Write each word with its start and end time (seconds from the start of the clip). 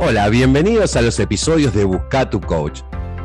Hola, 0.00 0.28
bienvenidos 0.28 0.94
a 0.94 1.02
los 1.02 1.18
episodios 1.18 1.74
de 1.74 1.82
Busca 1.82 2.30
tu 2.30 2.40
Coach. 2.40 2.82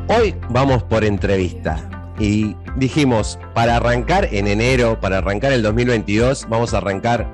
Hoy 0.08 0.33
vamos 0.50 0.81
por 0.81 1.04
entrevista 1.04 1.88
y 2.18 2.55
dijimos, 2.78 3.38
para 3.54 3.78
arrancar 3.78 4.28
en 4.31 4.47
enero, 4.47 4.99
para 4.99 5.20
arrancar 5.20 5.54
el 5.54 5.62
2022, 5.62 6.47
vamos 6.49 6.73
a 6.73 6.78
arrancar 6.78 7.29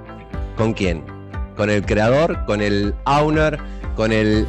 con 0.58 0.74
quién? 0.74 1.06
Con 1.56 1.70
el 1.70 1.86
creador, 1.86 2.44
con 2.46 2.62
el 2.62 2.94
owner, 3.06 3.58
con 3.96 4.12
el... 4.12 4.46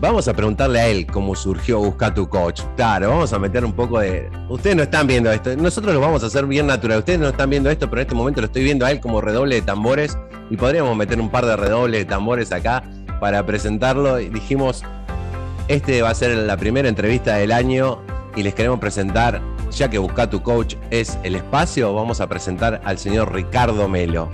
Vamos 0.00 0.28
a 0.28 0.32
preguntarle 0.32 0.80
a 0.80 0.86
él 0.86 1.08
cómo 1.08 1.34
surgió 1.34 1.80
Busca 1.80 2.14
tu 2.14 2.28
Coach. 2.28 2.62
Claro, 2.76 3.08
vamos 3.08 3.32
a 3.32 3.40
meter 3.40 3.64
un 3.64 3.72
poco 3.72 3.98
de... 3.98 4.30
Ustedes 4.48 4.76
no 4.76 4.84
están 4.84 5.08
viendo 5.08 5.32
esto, 5.32 5.56
nosotros 5.56 5.92
lo 5.92 6.00
vamos 6.00 6.22
a 6.22 6.26
hacer 6.26 6.46
bien 6.46 6.68
natural. 6.68 7.00
Ustedes 7.00 7.18
no 7.18 7.30
están 7.30 7.50
viendo 7.50 7.68
esto, 7.68 7.90
pero 7.90 8.02
en 8.02 8.06
este 8.06 8.14
momento 8.14 8.40
lo 8.42 8.46
estoy 8.46 8.62
viendo 8.62 8.86
a 8.86 8.92
él 8.92 9.00
como 9.00 9.20
redoble 9.20 9.56
de 9.56 9.62
tambores 9.62 10.16
y 10.50 10.56
podríamos 10.56 10.96
meter 10.96 11.20
un 11.20 11.30
par 11.30 11.46
de 11.46 11.56
redobles 11.56 12.02
de 12.02 12.04
tambores 12.04 12.52
acá 12.52 12.84
para 13.20 13.44
presentarlo. 13.44 14.20
Y 14.20 14.28
dijimos, 14.28 14.82
este 15.68 16.02
va 16.02 16.10
a 16.10 16.14
ser 16.14 16.36
la 16.36 16.56
primera 16.56 16.88
entrevista 16.88 17.36
del 17.36 17.52
año 17.52 18.00
y 18.36 18.42
les 18.42 18.54
queremos 18.54 18.80
presentar, 18.80 19.40
ya 19.70 19.88
que 19.88 19.98
Busca 19.98 20.28
tu 20.28 20.42
Coach 20.42 20.76
es 20.90 21.18
el 21.22 21.36
espacio, 21.36 21.94
vamos 21.94 22.20
a 22.20 22.28
presentar 22.28 22.80
al 22.84 22.98
señor 22.98 23.32
Ricardo 23.32 23.88
Melo. 23.88 24.28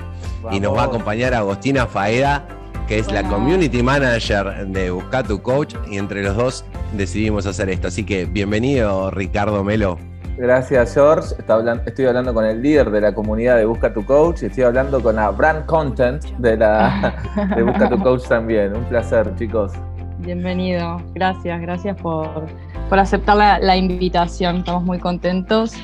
Y 0.50 0.60
nos 0.60 0.76
va 0.76 0.82
a 0.82 0.86
acompañar 0.86 1.34
Agostina 1.34 1.86
Faeda, 1.86 2.46
que 2.88 2.98
es 2.98 3.12
la 3.12 3.22
Community 3.22 3.82
Manager 3.82 4.66
de 4.66 4.90
Busca 4.90 5.22
tu 5.22 5.40
Coach, 5.42 5.74
y 5.88 5.98
entre 5.98 6.22
los 6.22 6.36
dos 6.36 6.64
decidimos 6.96 7.46
hacer 7.46 7.68
esto. 7.70 7.88
Así 7.88 8.04
que 8.04 8.24
bienvenido, 8.24 9.10
Ricardo 9.10 9.62
Melo. 9.62 9.98
Gracias, 10.36 10.94
George. 10.94 11.34
Estoy 11.38 12.06
hablando 12.06 12.32
con 12.32 12.44
el 12.44 12.62
líder 12.62 12.90
de 12.90 13.00
la 13.00 13.14
comunidad 13.14 13.56
de 13.56 13.64
Busca 13.64 13.92
tu 13.92 14.04
Coach. 14.04 14.42
Estoy 14.42 14.64
hablando 14.64 15.02
con 15.02 15.16
la 15.16 15.30
brand 15.30 15.66
content 15.66 16.24
de, 16.38 16.56
la, 16.56 17.14
de 17.56 17.62
Busca 17.62 17.88
tu 17.88 17.98
Coach 18.02 18.26
también. 18.28 18.74
Un 18.74 18.84
placer, 18.84 19.34
chicos. 19.36 19.72
Bienvenido. 20.18 21.02
Gracias, 21.14 21.60
gracias 21.60 21.96
por, 22.00 22.28
por 22.88 22.98
aceptar 22.98 23.36
la, 23.36 23.58
la, 23.58 23.76
invitación. 23.76 24.58
Estamos 24.58 24.84
muy 24.84 24.98
contentos. 24.98 25.74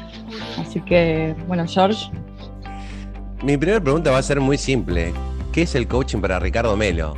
Así 0.58 0.80
que, 0.80 1.34
bueno, 1.46 1.64
George. 1.66 2.10
Mi 3.42 3.56
primera 3.56 3.80
pregunta 3.80 4.10
va 4.10 4.18
a 4.18 4.22
ser 4.22 4.40
muy 4.40 4.58
simple. 4.58 5.12
¿Qué 5.52 5.62
es 5.62 5.74
el 5.74 5.86
coaching 5.86 6.20
para 6.20 6.38
Ricardo 6.38 6.76
Melo? 6.76 7.14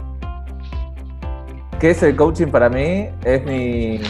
¿Qué 1.81 1.91
es 1.91 2.03
el 2.03 2.17
coaching 2.17 2.49
para 2.49 2.69
mí? 2.69 3.07
Es 3.25 3.45
mi, 3.45 4.01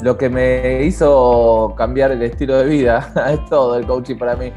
lo 0.00 0.16
que 0.16 0.28
me 0.28 0.84
hizo 0.84 1.74
cambiar 1.76 2.12
el 2.12 2.22
estilo 2.22 2.56
de 2.58 2.66
vida, 2.66 3.12
es 3.30 3.44
todo 3.48 3.76
el 3.76 3.86
coaching 3.86 4.16
para 4.16 4.36
mí. 4.36 4.52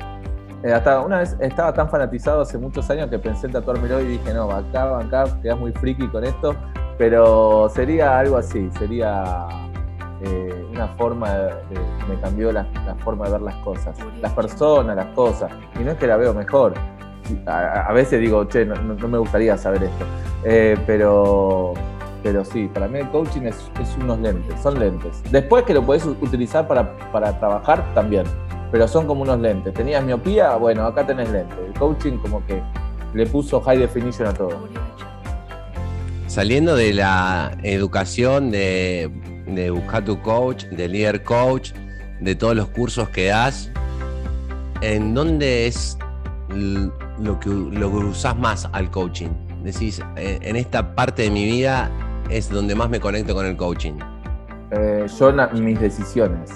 Eh, 0.63 0.71
hasta 0.71 1.01
una 1.01 1.19
vez 1.19 1.35
estaba 1.39 1.73
tan 1.73 1.89
fanatizado 1.89 2.41
hace 2.41 2.57
muchos 2.57 2.87
años 2.91 3.09
que 3.09 3.17
pensé 3.17 3.47
en 3.47 3.53
tatuármelo 3.53 3.99
y 4.01 4.05
dije, 4.05 4.33
no, 4.33 4.51
acá, 4.51 4.99
acá, 4.99 5.25
quedas 5.41 5.59
muy 5.59 5.71
friki 5.71 6.07
con 6.07 6.23
esto, 6.23 6.55
pero 6.99 7.67
sería 7.73 8.19
algo 8.19 8.37
así, 8.37 8.69
sería 8.77 9.47
eh, 10.23 10.67
una 10.71 10.87
forma 10.89 11.33
de, 11.33 11.53
me 12.07 12.19
cambió 12.21 12.51
la, 12.51 12.67
forma 12.99 13.25
de 13.25 13.31
ver 13.31 13.41
las 13.41 13.55
cosas, 13.55 13.97
las 14.21 14.33
personas, 14.33 14.95
las 14.95 15.07
cosas, 15.15 15.51
y 15.79 15.83
no 15.83 15.91
es 15.91 15.97
que 15.97 16.05
la 16.05 16.17
veo 16.17 16.33
mejor. 16.33 16.73
A, 17.47 17.93
veces 17.93 18.19
digo, 18.19 18.43
che, 18.45 18.65
no, 18.65 18.75
me 19.07 19.17
gustaría 19.17 19.57
saber 19.57 19.83
esto, 19.83 20.05
eh, 20.43 20.77
pero 20.85 21.73
pero 22.23 22.45
sí, 22.45 22.69
para 22.71 22.87
mí 22.87 22.99
el 22.99 23.09
coaching 23.09 23.41
es, 23.41 23.55
unos 23.99 24.19
lentes, 24.19 24.59
son 24.61 24.79
lentes. 24.79 25.21
Después 25.31 25.63
que 25.63 25.73
lo 25.73 25.83
puedes 25.83 26.05
utilizar 26.05 26.67
para, 26.67 26.95
trabajar 27.39 27.93
también, 27.93 28.25
pero 28.71 28.87
son 28.87 29.07
como 29.07 29.23
unos 29.23 29.39
lentes. 29.39 29.73
¿Tenías 29.73 30.03
miopía? 30.03 30.55
Bueno, 30.55 30.85
acá 30.85 31.05
tenés 31.05 31.29
lentes. 31.31 31.57
El 31.65 31.73
coaching 31.73 32.17
como 32.17 32.45
que 32.45 32.61
le 33.13 33.25
puso 33.25 33.59
high 33.61 33.77
definition 33.77 34.27
a 34.27 34.33
todo. 34.33 34.67
Saliendo 36.27 36.75
de 36.75 36.93
la 36.93 37.57
educación 37.63 38.51
de, 38.51 39.11
buscar 39.73 40.05
tu 40.05 40.21
coach, 40.21 40.65
de 40.65 40.87
líder 40.87 41.23
coach, 41.23 41.73
de 42.19 42.35
todos 42.35 42.55
los 42.55 42.67
cursos 42.67 43.09
que 43.09 43.27
das, 43.27 43.71
¿en 44.81 45.13
dónde 45.13 45.67
es 45.67 45.97
lo 46.49 47.39
que, 47.39 47.49
lo 47.49 47.91
que 47.91 47.97
usás 47.97 48.37
más 48.37 48.69
al 48.71 48.91
coaching? 48.91 49.29
Decís, 49.63 50.01
en 50.15 50.55
esta 50.55 50.95
parte 50.95 51.23
de 51.23 51.31
mi 51.31 51.45
vida 51.45 51.91
es 52.31 52.49
donde 52.49 52.75
más 52.75 52.89
me 52.89 52.99
conecto 52.99 53.35
con 53.35 53.45
el 53.45 53.57
coaching? 53.57 53.93
Eh, 54.71 55.05
yo, 55.19 55.33
mis 55.53 55.79
decisiones. 55.79 56.49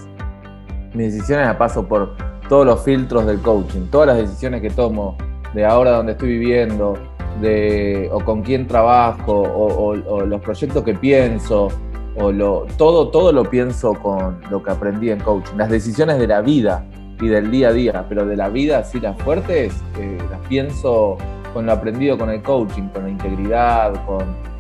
Mis 0.94 1.14
decisiones 1.14 1.48
las 1.48 1.58
paso 1.58 1.86
por 1.86 2.16
todos 2.48 2.66
los 2.66 2.82
filtros 2.84 3.26
del 3.26 3.40
coaching. 3.42 3.88
Todas 3.92 4.08
las 4.08 4.18
decisiones 4.18 4.62
que 4.62 4.70
tomo, 4.70 5.18
de 5.54 5.66
ahora 5.66 5.92
donde 5.92 6.14
estoy 6.14 6.30
viviendo, 6.30 6.98
de, 7.42 8.10
o 8.14 8.24
con 8.24 8.42
quién 8.42 8.68
trabajo, 8.68 9.42
o, 9.42 9.96
los 10.26 10.42
proyectos 10.42 10.84
que 10.84 10.94
pienso, 10.94 11.68
o 12.16 12.32
lo, 12.32 12.66
todo, 12.78 13.10
todo 13.10 13.34
lo 13.34 13.44
pienso 13.44 13.94
con 13.96 14.40
lo 14.50 14.64
que 14.64 14.72
aprendí 14.72 15.12
en 15.12 15.20
coaching. 15.20 15.58
Las 15.58 15.70
decisiones 15.70 16.18
de 16.18 16.28
la 16.28 16.42
vida 16.42 16.86
y 17.20 17.28
del 17.28 17.52
día 17.52 17.70
a 17.70 17.74
día, 17.74 18.06
pero 18.08 18.26
de 18.26 18.38
la 18.38 18.48
vida, 18.48 18.80
así 18.80 19.02
las 19.02 19.18
fuertes, 19.22 19.74
eh, 20.00 20.18
las 20.32 20.40
pienso 20.48 21.18
con 21.54 21.66
lo 21.66 21.74
aprendido 21.74 22.18
con 22.18 22.30
el 22.30 22.42
coaching, 22.42 22.90
con 22.90 23.04
la 23.04 23.10
integridad, 23.10 24.06
con 24.06 24.55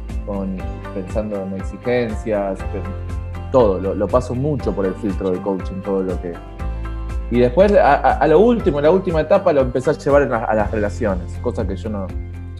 pensando 0.93 1.41
en 1.41 1.53
exigencias, 1.53 2.59
todo, 3.51 3.79
lo, 3.93 4.07
paso 4.07 4.35
mucho 4.35 4.73
por 4.73 4.85
el 4.85 4.93
filtro 4.95 5.31
de 5.31 5.39
coaching, 5.41 5.81
todo 5.81 6.03
lo 6.03 6.21
que... 6.21 6.33
Y 7.31 7.39
después, 7.39 7.71
a, 7.73 8.27
lo 8.27 8.39
último, 8.39 8.81
la 8.81 8.91
última 8.91 9.21
etapa, 9.21 9.51
lo 9.51 9.61
empecé 9.61 9.89
a 9.89 9.93
llevar 9.93 10.23
a 10.23 10.53
las 10.53 10.71
relaciones, 10.71 11.37
cosa 11.41 11.65
que 11.65 11.75
yo 11.75 11.89
no... 11.89 12.07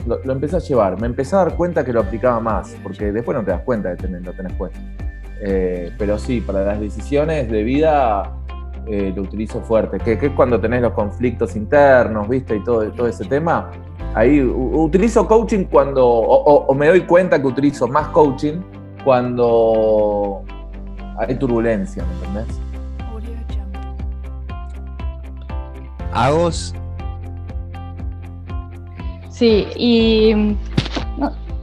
Lo, 0.06 0.32
empecé 0.32 0.58
a 0.58 0.60
llevar, 0.60 1.00
me 1.00 1.08
empecé 1.08 1.36
a 1.36 1.40
dar 1.40 1.56
cuenta 1.56 1.84
que 1.84 1.92
lo 1.92 2.02
aplicaba 2.02 2.40
más, 2.40 2.76
porque 2.84 3.12
después 3.12 3.36
no 3.36 3.44
te 3.44 3.52
das 3.52 3.62
cuenta 3.62 3.90
de 3.90 3.96
tener, 3.96 4.22
lo 4.22 4.34
puesto. 4.58 4.80
Eh, 5.42 5.92
pero 5.98 6.18
sí, 6.18 6.42
para 6.42 6.64
las 6.64 6.80
decisiones 6.80 7.50
de 7.50 7.64
vida 7.64 8.32
eh, 8.88 9.12
lo 9.16 9.24
utilizo 9.24 9.62
fuerte, 9.62 9.98
que, 10.00 10.14
es 10.14 10.32
cuando 10.34 10.62
tenés 10.62 10.82
los 10.82 10.94
conflictos 10.94 11.56
internos, 11.56 12.30
¿viste? 12.30 12.56
Y 12.56 12.64
todo, 12.64 12.90
todo 12.92 13.08
ese 13.08 13.26
tema, 13.26 13.72
ahí 14.16 14.42
utilizo 14.42 15.28
coaching 15.28 15.66
cuando, 15.66 16.08
o, 16.08 16.74
me 16.74 16.88
doy 16.88 17.02
cuenta 17.02 17.40
que 17.40 17.48
utilizo 17.48 17.88
más 17.88 18.08
coaching 18.08 18.62
cuando 19.04 20.42
hay 21.18 21.36
turbulencia, 21.36 22.04
¿me 22.04 22.28
entendés? 22.28 22.60
¿Agos? 26.14 26.74
Sí, 29.30 29.68
y 29.76 30.56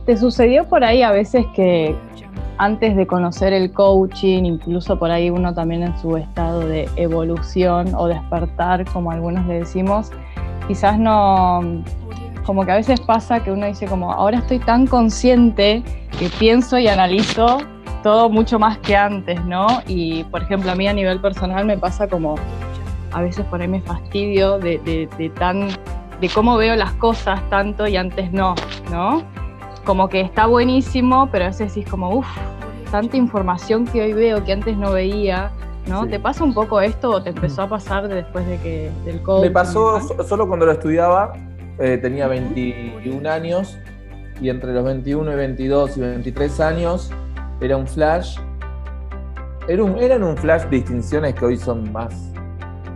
¿te 0.04 0.19
sucedió 0.19 0.69
por 0.69 0.84
ahí 0.84 1.02
a 1.02 1.10
veces 1.10 1.46
que 1.56 1.96
antes 2.58 2.94
de 2.96 3.06
conocer 3.06 3.54
el 3.54 3.72
coaching, 3.72 4.44
incluso 4.44 4.98
por 4.98 5.10
ahí 5.10 5.30
uno 5.30 5.54
también 5.54 5.84
en 5.84 5.98
su 5.98 6.19
estado 6.19 6.60
de 6.60 6.86
evolución 6.96 7.94
o 7.94 8.08
despertar, 8.08 8.84
como 8.92 9.10
algunos 9.10 9.46
le 9.46 9.60
decimos, 9.60 10.12
quizás 10.69 10.98
no, 10.98 11.62
como 12.44 12.64
que 12.64 12.72
a 12.72 12.76
veces 12.76 13.00
pasa 13.00 13.42
que 13.42 13.50
uno 13.50 13.66
dice 13.66 13.86
como, 13.86 14.12
ahora 14.12 14.38
estoy 14.38 14.58
tan 14.58 14.86
consciente 14.86 15.82
que 16.19 16.28
pienso 16.38 16.78
y 16.78 16.88
analizo 16.88 17.58
todo 18.03 18.28
mucho 18.28 18.58
más 18.58 18.78
que 18.78 18.97
antes, 18.97 19.44
¿no? 19.44 19.66
Y 19.86 20.25
por 20.25 20.42
ejemplo, 20.42 20.72
a 20.72 20.75
mí 20.75 20.88
a 20.88 20.92
nivel 20.92 21.20
personal 21.20 21.64
me 21.64 21.78
pasa 21.78 22.08
como, 22.08 22.34
a 23.12 23.22
veces 23.22 23.44
por 23.47 23.60
ahí 23.60 23.69
me 23.69 23.81
fastidio 23.81 24.58
de, 24.58 25.31
tan, 25.38 25.69
de 26.20 26.28
cómo 26.28 26.56
veo 26.56 26.75
las 26.76 26.92
cosas 26.94 27.41
tanto 27.48 27.86
y 27.86 27.97
antes 27.97 28.32
no, 28.32 28.54
¿no? 28.91 29.22
Como 29.84 30.08
que 30.08 30.20
está 30.20 30.47
buenísimo, 30.47 31.28
pero 31.31 31.44
a 31.44 31.48
veces 31.48 31.76
es 31.76 31.88
como, 31.88 32.10
uff, 32.10 32.26
tanta 32.91 33.16
información 33.16 33.86
que 33.86 34.02
hoy 34.02 34.12
veo 34.12 34.44
que 34.44 34.52
antes 34.52 34.76
no 34.76 34.92
veía, 34.92 35.50
¿no? 35.86 36.06
¿Te 36.06 36.19
pasa 36.19 36.44
un 36.44 36.54
poco 36.54 36.81
esto 36.81 37.10
o 37.10 37.22
te 37.22 37.31
empezó 37.31 37.62
a 37.62 37.69
pasar 37.69 38.08
después 38.08 38.47
de 38.47 38.58
que 38.58 38.91
del 39.04 39.22
COVID? 39.22 39.42
Me 39.42 39.50
pasó 39.50 40.00
solo 40.25 40.47
cuando 40.47 40.66
lo 40.66 40.72
estudiaba, 40.72 41.32
eh, 41.82 41.98
tenía 41.98 42.28
21 42.28 43.28
años 43.28 43.78
y 44.40 44.49
entre 44.49 44.73
los 44.73 44.84
21 44.84 45.32
y 45.32 45.34
22 45.34 45.96
y 45.96 46.00
23 46.00 46.61
años 46.61 47.11
era 47.61 47.76
un 47.76 47.88
flash. 47.88 48.38
Era 49.67 49.82
un, 49.82 49.99
eran 49.99 50.23
un 50.23 50.37
flash 50.37 50.64
distinciones 50.69 51.34
que 51.34 51.44
hoy 51.44 51.56
son 51.56 51.93
más 51.93 52.32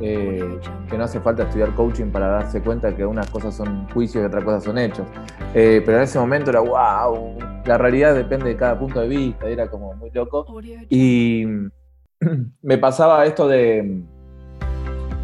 eh, 0.00 0.60
que 0.90 0.98
no 0.98 1.04
hace 1.04 1.20
falta 1.20 1.44
estudiar 1.44 1.74
coaching 1.74 2.10
para 2.10 2.28
darse 2.28 2.60
cuenta 2.60 2.94
que 2.94 3.04
unas 3.04 3.30
cosas 3.30 3.56
son 3.56 3.88
juicios 3.90 4.22
y 4.22 4.26
otras 4.26 4.44
cosas 4.44 4.64
son 4.64 4.78
hechos. 4.78 5.06
Eh, 5.54 5.82
pero 5.84 5.98
en 5.98 6.04
ese 6.04 6.18
momento 6.18 6.50
era 6.50 6.60
wow, 6.60 7.38
la 7.64 7.78
realidad 7.78 8.14
depende 8.14 8.50
de 8.50 8.56
cada 8.56 8.78
punto 8.78 9.00
de 9.00 9.08
vista, 9.08 9.48
era 9.48 9.68
como 9.68 9.94
muy 9.94 10.10
loco. 10.10 10.46
Y 10.88 11.44
me 12.62 12.78
pasaba 12.78 13.24
esto 13.24 13.48
de 13.48 14.02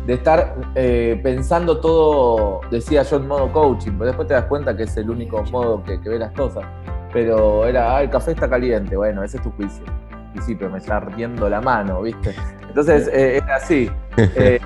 de 0.07 0.15
estar 0.15 0.57
eh, 0.75 1.21
pensando 1.23 1.81
todo, 1.81 2.61
decía 2.71 3.03
yo, 3.03 3.17
en 3.17 3.29
modo 3.29 3.53
coaching, 3.53 3.93
pero 3.93 4.07
después 4.07 4.29
te 4.29 4.35
das 4.35 4.47
cuenta 4.47 4.77
que 4.77 4.85
es 4.85 4.97
el 4.97 5.11
único 5.11 5.43
modo 5.45 5.83
que, 5.85 5.97
ve 5.99 6.19
las 6.19 6.33
cosas. 6.33 6.65
Pero 7.13 7.67
era, 7.67 7.97
ah, 7.97 8.03
el 8.03 8.11
café 8.11 8.33
está 8.33 8.49
caliente, 8.49 8.97
bueno, 8.97 9.23
ese 9.23 9.37
es 9.37 9.43
tu 9.43 9.51
juicio. 9.53 9.85
Y 10.35 10.41
sí, 10.41 10.55
pero 10.55 10.71
me 10.71 10.79
está 10.79 10.97
ardiendo 10.97 11.49
la 11.49 11.61
mano, 11.61 12.03
¿viste? 12.03 12.35
Entonces, 12.67 13.09
eh, 13.09 13.37
era 13.37 13.57
así. 13.57 13.91
Eh, 14.17 14.61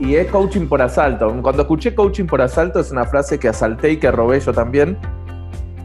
y 0.00 0.16
es 0.16 0.28
coaching 0.28 0.66
por 0.66 0.82
asalto. 0.82 1.32
Cuando 1.40 1.62
escuché 1.62 1.94
coaching 1.94 2.24
por 2.24 2.42
asalto 2.42 2.80
es 2.80 2.90
una 2.90 3.04
frase 3.04 3.38
que 3.38 3.48
asalté 3.48 3.92
y 3.92 3.96
que 3.98 4.10
robé 4.10 4.40
yo 4.40 4.52
también. 4.52 4.98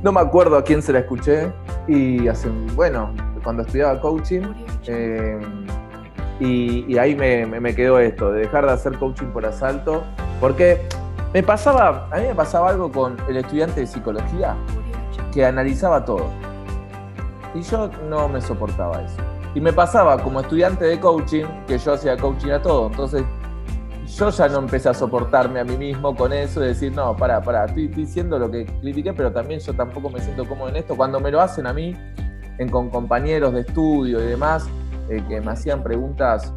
No 0.02 0.12
me 0.12 0.20
acuerdo 0.20 0.58
a 0.58 0.64
quién 0.64 0.82
se 0.82 0.92
la 0.92 1.00
escuché, 1.00 1.52
y 1.88 2.28
hace, 2.28 2.50
bueno, 2.76 3.14
cuando 3.44 3.64
estudiaba 3.64 4.00
coaching, 4.00 4.42
y, 6.40 6.98
ahí 6.98 7.16
me, 7.16 7.46
me, 7.46 7.76
quedó 7.76 8.00
esto, 8.00 8.32
de 8.32 8.42
dejar 8.42 8.66
de 8.66 8.72
hacer 8.72 8.98
coaching 8.98 9.28
por 9.28 9.46
asalto, 9.46 10.04
porque 10.40 10.82
me 11.34 11.44
pasaba, 11.44 12.08
a 12.12 12.18
mí 12.18 12.28
me 12.28 12.36
pasaba 12.36 12.70
algo 12.70 12.92
con 12.92 13.18
el 13.28 13.38
estudiante 13.38 13.82
de 13.82 13.88
psicología, 13.88 14.56
que 15.32 15.46
analizaba 15.46 16.04
todo. 16.06 16.28
Y 17.54 17.62
yo 17.62 17.90
no 18.10 18.28
me 18.28 18.42
soportaba 18.42 19.02
eso. 19.02 19.18
Y 19.56 19.62
me 19.62 19.72
pasaba 19.72 20.18
como 20.18 20.42
estudiante 20.42 20.86
de 20.86 21.00
coaching, 21.00 21.46
que 21.68 21.78
yo 21.78 21.94
hacía 21.94 22.18
coaching 22.18 22.50
a 22.50 22.62
todo. 22.62 22.88
Entonces, 22.88 23.24
yo 24.18 24.30
ya 24.30 24.48
no 24.48 24.60
empecé 24.60 24.90
a 24.90 24.94
soportarme 24.94 25.60
a 25.60 25.64
mí 25.64 25.78
mismo 25.78 26.16
con 26.16 26.34
eso, 26.34 26.60
de 26.60 26.70
decir, 26.70 26.94
no, 26.94 27.16
para, 27.16 27.42
para, 27.42 27.66
estoy 27.66 27.88
diciendo 27.88 28.38
lo 28.38 28.50
que 28.50 28.66
critiqué, 28.82 29.14
pero 29.14 29.32
también 29.32 29.60
yo 29.60 29.74
tampoco 29.74 30.10
me 30.10 30.20
siento 30.20 30.48
cómodo 30.48 30.70
en 30.70 30.78
esto. 30.78 30.96
Cuando 30.96 31.20
me 31.20 31.32
lo 31.32 31.42
hacen 31.42 31.68
a 31.68 31.74
mí, 31.74 31.96
en, 32.58 32.70
con 32.70 32.90
compañeros 32.90 33.54
de 33.54 33.62
estudio 33.62 34.22
y 34.24 34.28
demás, 34.28 34.68
eh, 35.10 35.24
que 35.28 35.42
me 35.42 35.52
hacían 35.52 35.84
preguntas, 35.84 36.54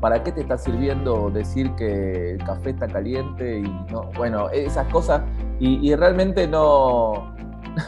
¿para 0.00 0.22
qué 0.22 0.32
te 0.32 0.40
está 0.40 0.58
sirviendo 0.58 1.30
decir 1.30 1.74
que 1.74 2.32
el 2.32 2.44
café 2.44 2.70
está 2.70 2.86
caliente? 2.86 3.60
Y 3.60 3.92
no, 3.92 4.10
bueno, 4.16 4.50
esas 4.50 4.86
cosas, 4.88 5.22
y 5.58 5.94
realmente 5.94 6.48
no, 6.48 7.34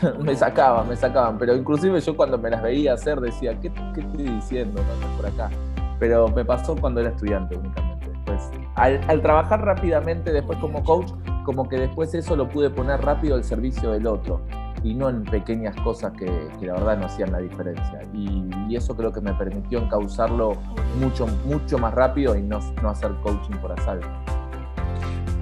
me 0.21 0.35
sacaban, 0.35 0.89
me 0.89 0.97
sacaban. 0.97 1.39
Pero 1.39 1.55
inclusive 1.55 2.01
yo 2.01 2.17
cuando 2.17 2.39
me 2.39 2.51
las 2.51 2.63
veía 2.63 2.95
hacer 2.95 3.21
decía, 3.21 3.59
¿qué, 3.61 3.69
estoy 3.69 4.25
diciendo? 4.25 4.81
No, 4.83 5.17
por 5.17 5.27
acá. 5.27 5.51
Pero 5.99 6.29
me 6.29 6.45
pasó 6.45 6.77
cuando 6.77 7.01
era 7.01 7.11
estudiante 7.11 7.57
únicamente. 7.57 8.11
Pues, 8.27 8.51
al, 8.77 9.21
trabajar 9.23 9.65
rápidamente 9.65 10.33
después 10.33 10.59
como 10.59 10.83
coach, 10.85 11.11
como 11.45 11.69
que 11.69 11.77
después 11.77 12.15
eso 12.15 12.37
lo 12.37 12.49
pude 12.49 12.71
poner 12.71 13.01
rápido 13.03 13.35
al 13.35 13.45
servicio 13.45 13.91
del 13.93 14.07
otro 14.07 14.41
y 14.85 14.95
no 14.95 15.09
en 15.09 15.25
pequeñas 15.25 15.77
cosas 15.83 16.13
que, 16.19 16.27
la 16.61 16.75
verdad 16.75 16.99
no 16.99 17.07
hacían 17.07 17.33
la 17.33 17.39
diferencia. 17.39 18.01
Y, 18.15 18.51
eso 18.75 18.97
creo 18.97 19.13
que 19.13 19.21
me 19.21 19.35
permitió 19.35 19.81
encauzarlo 19.81 20.57
mucho, 20.99 21.27
mucho 21.45 21.77
más 21.77 21.93
rápido 21.93 22.35
y 22.35 22.43
no, 22.43 22.59
no 22.81 22.89
hacer 22.89 23.11
coaching 23.23 23.59
por 23.61 23.73
asalto. 23.73 24.09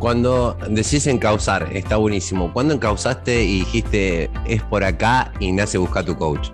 Cuando 0.01 0.57
decís 0.69 1.07
encauzar, 1.07 1.69
está 1.73 1.97
buenísimo. 1.97 2.53
¿Cuándo 2.53 2.75
encauzaste 2.75 3.45
y 3.45 3.61
dijiste 3.61 4.31
es 4.47 4.63
por 4.63 4.83
acá 4.83 5.31
y 5.39 5.53
nace 5.53 5.79
Busca 5.79 6.03
tu 6.03 6.17
Coach? 6.17 6.51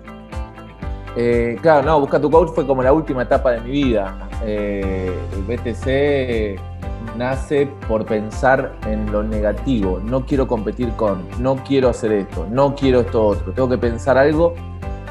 Eh, 1.15 1.57
claro, 1.61 1.83
no, 1.83 1.99
Busca 1.99 2.21
tu 2.21 2.29
Coach 2.29 2.51
fue 2.53 2.67
como 2.67 2.83
la 2.83 2.93
última 2.93 3.23
etapa 3.23 3.53
de 3.53 3.61
mi 3.61 3.71
vida. 3.71 4.29
Eh, 4.45 5.17
el 5.33 5.43
BTC 5.43 6.76
nace 7.15 7.67
por 7.87 8.05
pensar 8.05 8.73
en 8.87 9.11
lo 9.11 9.23
negativo. 9.23 9.99
No 10.03 10.25
quiero 10.25 10.47
competir 10.47 10.89
con, 10.91 11.23
no 11.39 11.55
quiero 11.63 11.89
hacer 11.89 12.11
esto, 12.11 12.47
no 12.49 12.75
quiero 12.75 13.01
esto 13.01 13.25
otro. 13.25 13.53
Tengo 13.53 13.69
que 13.69 13.77
pensar 13.77 14.17
algo 14.17 14.55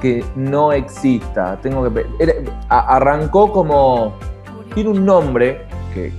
que 0.00 0.24
no 0.34 0.72
exista. 0.72 1.58
Tengo 1.62 1.92
que 1.92 2.04
arrancó 2.68 3.52
como 3.52 4.14
tiene 4.74 4.90
un 4.90 5.04
nombre 5.04 5.62
que, 5.94 6.12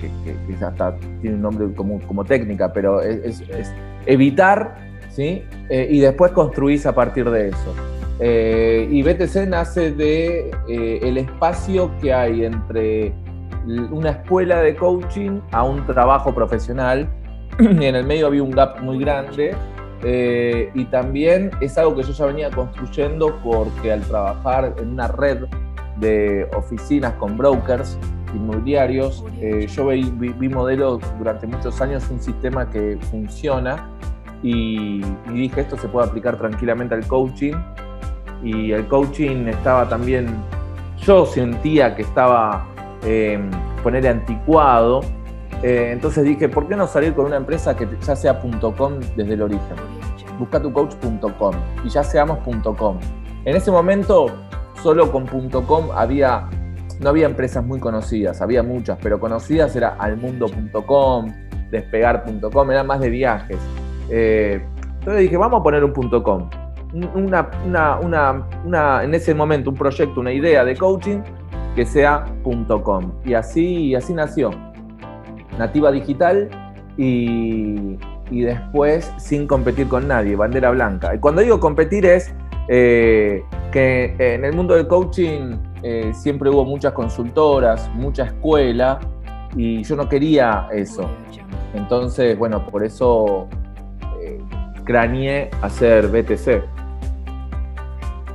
está, 0.49 0.95
tiene 1.21 1.35
un 1.35 1.41
nombre 1.41 1.67
como, 1.75 1.99
como 2.07 2.25
técnica, 2.25 2.73
pero 2.73 3.01
es, 3.01 3.43
evitar, 4.05 4.75
¿sí? 5.09 5.43
Eh, 5.69 5.87
y 5.91 5.99
después 5.99 6.31
construís 6.31 6.85
a 6.85 6.95
partir 6.95 7.29
de 7.29 7.49
eso. 7.49 7.75
Eh, 8.19 8.87
y 8.89 9.03
BTC 9.03 9.47
nace 9.47 9.91
de 9.91 10.49
eh, 10.67 10.99
el 11.03 11.19
espacio 11.19 11.91
que 12.01 12.11
hay 12.11 12.45
entre 12.45 13.13
una 13.91 14.11
escuela 14.11 14.61
de 14.61 14.75
coaching 14.75 15.39
a 15.51 15.63
un 15.63 15.85
trabajo 15.85 16.33
profesional, 16.33 17.07
y 17.59 17.65
en 17.85 17.95
el 17.95 18.05
medio 18.05 18.27
había 18.27 18.43
un 18.43 18.51
gap 18.51 18.79
muy 18.81 18.99
grande, 18.99 19.55
y 20.03 20.85
también 20.85 21.51
es 21.59 21.77
algo 21.77 21.95
que 21.95 22.03
yo 22.03 22.13
ya 22.13 22.25
venía 22.27 22.51
construyendo 22.51 23.35
porque 23.43 23.91
al 23.91 24.01
trabajar 24.01 24.75
en 24.77 24.89
una 24.89 25.07
red 25.07 25.45
de 25.99 26.47
oficinas 26.55 27.13
con 27.13 27.37
brokers, 27.37 27.97
inmobiliarios. 28.33 29.23
Eh, 29.39 29.67
yo 29.67 29.87
vi, 29.87 30.03
vi, 30.11 30.49
modelos 30.49 31.01
durante 31.17 31.47
muchos 31.47 31.81
años, 31.81 32.03
un 32.09 32.21
sistema 32.21 32.69
que 32.69 32.97
funciona 33.09 33.89
y, 34.43 35.01
dije 35.31 35.61
esto 35.61 35.77
se 35.77 35.87
puede 35.87 36.07
aplicar 36.07 36.37
tranquilamente 36.37 36.93
al 36.93 37.07
coaching 37.07 37.53
y 38.43 38.71
el 38.71 38.85
coaching 38.87 39.47
estaba 39.47 39.89
también, 39.89 40.27
yo 40.99 41.25
sentía 41.25 41.95
que 41.95 42.03
estaba, 42.03 42.67
eh, 43.07 43.39
poner 43.83 44.07
anticuado, 44.07 45.01
entonces 45.63 46.23
dije, 46.23 46.49
¿por 46.49 46.67
qué 46.67 46.75
no 46.75 46.85
salir 46.85 47.15
con 47.15 47.25
una 47.25 47.37
empresa 47.37 47.75
que 47.75 47.87
ya 48.01 48.15
sea 48.15 48.39
.com 48.39 48.99
desde 49.15 49.33
el 49.33 49.41
origen? 49.41 49.75
Busca 50.37 50.61
tu 50.61 50.71
coach.com 50.71 51.55
y 51.83 51.89
ya 51.89 52.03
seamos 52.03 52.39
.com. 52.77 52.99
En 53.45 53.55
ese 53.55 53.71
momento, 53.71 54.27
solo 54.83 55.11
con 55.11 55.25
.com 55.25 55.89
había 55.95 56.47
no 56.99 57.09
había 57.09 57.27
empresas 57.27 57.63
muy 57.63 57.79
conocidas, 57.79 58.41
había 58.41 58.63
muchas, 58.63 58.97
pero 59.01 59.19
conocidas 59.19 59.75
era 59.75 59.95
almundo.com, 59.99 61.31
despegar.com, 61.69 62.71
eran 62.71 62.87
más 62.87 62.99
de 62.99 63.09
viajes. 63.09 63.57
Eh, 64.09 64.61
entonces 64.99 65.21
dije, 65.21 65.37
vamos 65.37 65.61
a 65.61 65.63
poner 65.63 65.83
un 65.83 65.93
.com. 65.93 66.49
Una, 67.13 67.49
en 69.03 69.13
ese 69.13 69.35
momento 69.35 69.69
un 69.69 69.75
proyecto, 69.75 70.19
una 70.19 70.31
idea 70.31 70.63
de 70.63 70.75
coaching 70.75 71.19
que 71.77 71.85
sea 71.85 72.25
.com. 72.83 73.11
Y 73.23 73.35
así, 73.35 73.93
así 73.93 74.11
nació. 74.11 74.49
Nativa 75.59 75.91
digital 75.91 76.49
y, 76.97 77.97
después 78.31 79.13
sin 79.17 79.45
competir 79.45 79.87
con 79.87 80.07
nadie, 80.07 80.35
bandera 80.35 80.71
blanca. 80.71 81.13
Y 81.13 81.19
cuando 81.19 81.43
digo 81.43 81.59
competir 81.59 82.07
es 82.07 82.33
eh, 82.67 83.43
que 83.71 84.15
en 84.17 84.43
el 84.43 84.53
mundo 84.53 84.73
del 84.73 84.87
coaching 84.87 85.55
eh, 85.83 86.11
siempre 86.15 86.49
hubo 86.49 86.65
muchas 86.65 86.93
consultoras, 86.93 87.87
mucha 87.93 88.25
escuela, 88.25 88.99
y 89.55 89.83
yo 89.83 89.95
no 89.95 90.09
quería 90.09 90.67
eso. 90.73 91.07
Entonces, 91.75 92.35
bueno, 92.39 92.65
por 92.65 92.83
eso 92.83 93.47
eh, 94.19 94.39
craneé 94.83 95.51
hacer 95.61 96.07
BTC. 96.07 96.76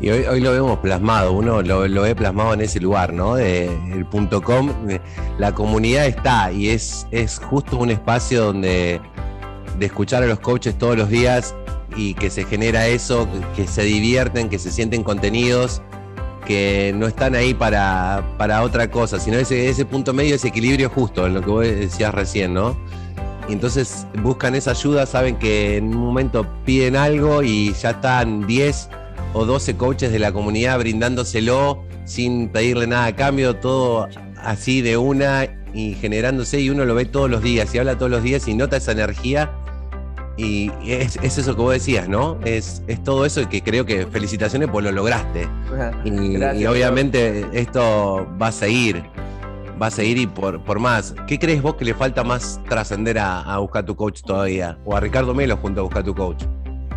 Y 0.03 0.11
hoy, 0.11 0.25
hoy, 0.25 0.41
lo 0.41 0.51
vemos 0.51 0.79
plasmado, 0.81 1.33
uno 1.33 1.63
lo, 1.63 1.81
ve 2.03 2.15
plasmado 2.17 2.55
en 2.55 2.61
ese 2.61 2.81
lugar, 2.81 3.13
¿no? 3.13 3.39
el 3.39 4.05
punto 4.11 4.43
com, 4.43 4.69
la 5.39 5.55
comunidad 5.55 6.07
está 6.07 6.51
y 6.51 6.71
es, 6.71 7.07
es 7.13 7.39
justo 7.39 7.77
un 7.77 7.91
espacio 7.91 8.47
donde 8.47 9.01
de 9.79 9.87
escuchar 9.87 10.25
a 10.25 10.27
los 10.27 10.41
coaches 10.41 10.77
todos 10.77 10.97
los 10.97 11.09
días 11.09 11.55
y 11.97 12.15
que 12.15 12.31
se 12.31 12.45
genera 12.45 12.89
eso, 12.89 13.29
que 13.55 13.69
se 13.69 13.83
divierten, 13.83 14.49
que 14.49 14.59
se 14.59 14.73
sienten 14.73 15.05
contenidos 15.05 15.83
que 16.47 16.93
no 16.97 17.07
están 17.07 17.35
ahí 17.35 17.55
para, 17.55 18.25
otra 18.63 18.91
cosa, 18.91 19.21
sino 19.21 19.39
ese, 19.39 19.69
ese 19.69 19.85
punto 19.85 20.13
medio, 20.13 20.35
ese 20.35 20.49
equilibrio 20.49 20.91
justo, 20.91 21.27
en 21.27 21.35
lo 21.35 21.41
que 21.41 21.51
vos 21.51 21.63
decías 21.63 22.13
recién, 22.13 22.55
¿no? 22.55 22.77
Y 23.49 23.53
entonces 23.53 24.07
buscan 24.23 24.55
esa 24.55 24.73
ayuda, 24.73 25.07
saben 25.07 25.37
que 25.37 25.77
en 25.77 25.95
un 25.95 26.05
momento 26.05 26.47
piden 26.65 26.97
algo 26.97 27.43
y 27.43 27.73
ya 27.75 27.91
están 27.91 28.47
10 28.47 28.89
o 29.33 29.45
12 29.45 29.77
coaches 29.77 30.13
de 30.13 30.19
la 30.19 30.33
comunidad 30.33 30.79
brindándoselo 30.79 31.85
sin 32.05 32.49
pedirle 32.49 32.87
nada 32.87 33.07
a 33.07 33.17
cambio, 33.17 33.57
todo 33.57 34.09
así 34.37 34.83
de 34.83 34.97
una 34.97 35.47
y 35.75 35.95
generándose 35.95 36.61
y 36.61 36.71
uno 36.71 36.85
lo 36.85 36.95
ve 36.95 37.05
todos 37.05 37.31
los 37.31 37.43
días 37.43 37.75
y 37.75 37.79
habla 37.79 37.97
todos 37.97 38.11
los 38.11 38.23
días 38.23 38.47
y 38.49 38.55
nota 38.55 38.77
esa 38.77 38.93
energía 38.93 39.51
y 40.37 40.71
es, 40.87 41.17
eso 41.23 41.55
que 41.55 41.63
vos 41.63 41.73
decías, 41.73 42.09
¿no? 42.09 42.39
Es, 42.45 42.83
todo 43.05 43.27
eso 43.27 43.49
que 43.49 43.63
creo 43.63 43.85
que 43.85 44.07
felicitaciones 44.07 44.69
pues 44.71 44.85
lo 44.85 44.93
lograste. 44.93 45.49
Y, 46.05 46.67
obviamente 46.67 47.47
esto 47.53 48.27
va 48.41 48.49
a 48.49 48.53
seguir, 48.53 49.03
va 49.81 49.87
a 49.87 49.91
seguir 49.91 50.19
y 50.19 50.27
por, 50.27 50.63
por 50.63 50.79
más. 50.79 51.15
¿Qué 51.27 51.39
crees 51.39 51.63
vos 51.63 51.77
que 51.77 51.85
le 51.85 51.95
falta 51.95 52.25
más 52.25 52.61
trascender 52.69 53.19
a, 53.19 53.59
Buscar 53.59 53.85
tu 53.85 53.97
Coach 53.97 54.23
todavía? 54.23 54.79
O 54.85 54.97
a 54.97 55.01
Ricardo 55.01 55.35
Melo 55.35 55.57
junto 55.57 55.81
a 55.81 55.85
Buscar 55.85 56.05
tu 56.05 56.15
Coach. 56.15 56.45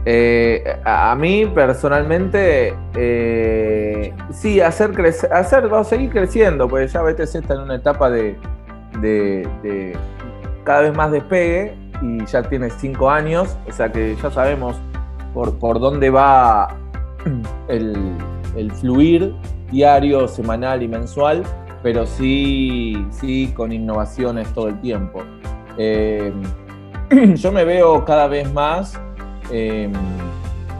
Eh, 0.05 0.79
a, 0.85 1.15
mí 1.15 1.47
personalmente, 1.47 2.75
eh, 2.95 4.13
sí, 4.31 4.61
hacer 4.61 4.91
crecer, 4.91 5.33
hacer, 5.33 5.65
a 5.73 5.83
seguir 5.83 6.11
creciendo, 6.11 6.67
porque 6.67 6.87
ya 6.87 7.01
BTC 7.01 7.35
está 7.35 7.55
en 7.55 7.61
una 7.61 7.75
etapa 7.75 8.09
de, 8.11 8.37
de 9.01 9.97
cada 10.63 10.81
vez 10.81 10.95
más 10.95 11.11
despegue 11.11 11.75
y 12.01 12.25
ya 12.25 12.43
tiene 12.43 12.69
cinco 12.69 13.09
años, 13.09 13.57
o 13.67 13.71
sea 13.71 13.91
que 13.91 14.15
ya 14.21 14.31
sabemos 14.31 14.75
por, 15.33 15.57
por 15.59 15.79
dónde 15.79 16.09
va 16.09 16.75
el, 17.67 17.95
el, 18.55 18.71
fluir 18.71 19.33
diario, 19.71 20.27
semanal 20.27 20.83
y 20.83 20.87
mensual, 20.87 21.43
pero 21.83 22.05
sí, 22.05 23.05
sí 23.11 23.53
con 23.55 23.71
innovaciones 23.71 24.47
todo 24.53 24.69
el 24.69 24.79
tiempo. 24.81 25.23
Eh, 25.77 26.33
yo 27.35 27.51
me 27.51 27.63
veo 27.63 28.03
cada 28.05 28.27
vez 28.27 28.51
más 28.53 28.99
em, 29.51 29.93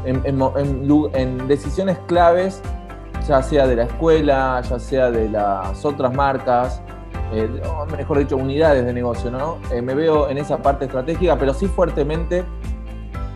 en, 0.06 1.48
decisiones 1.48 1.98
claves, 2.08 2.62
ya 3.28 3.42
sea 3.42 3.68
de 3.68 3.76
la 3.76 3.84
escuela, 3.84 4.62
ya 4.62 4.80
sea 4.80 5.12
de 5.12 5.30
las 5.30 5.84
otras 5.84 6.14
marcas, 6.14 6.82
eh, 7.34 7.50
mejor 7.98 8.20
dicho, 8.20 8.38
unidades 8.38 8.86
de 8.86 8.94
negocio, 8.94 9.32
¿no? 9.32 9.58
Eh, 9.72 9.82
me 9.82 9.96
veo 9.96 10.30
en 10.30 10.38
esa 10.38 10.58
parte 10.58 10.86
estratégica, 10.86 11.38
pero 11.38 11.54
sí 11.54 11.68
fuertemente 11.68 12.44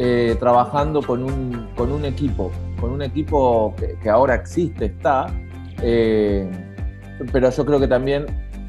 eh, 0.01 0.37
trabajando 0.39 1.01
con 1.01 1.23
un, 1.23 1.67
con 1.75 1.91
un 1.91 2.05
equipo. 2.05 2.51
con 2.79 2.91
un 2.91 3.01
equipo 3.01 3.75
que, 4.01 4.09
ahora 4.09 4.35
existe, 4.35 4.85
está, 4.85 5.27
eh, 5.81 6.49
pero 7.33 7.49
yo 7.49 7.65
creo 7.65 7.79
que 7.81 7.87
también 7.89 8.25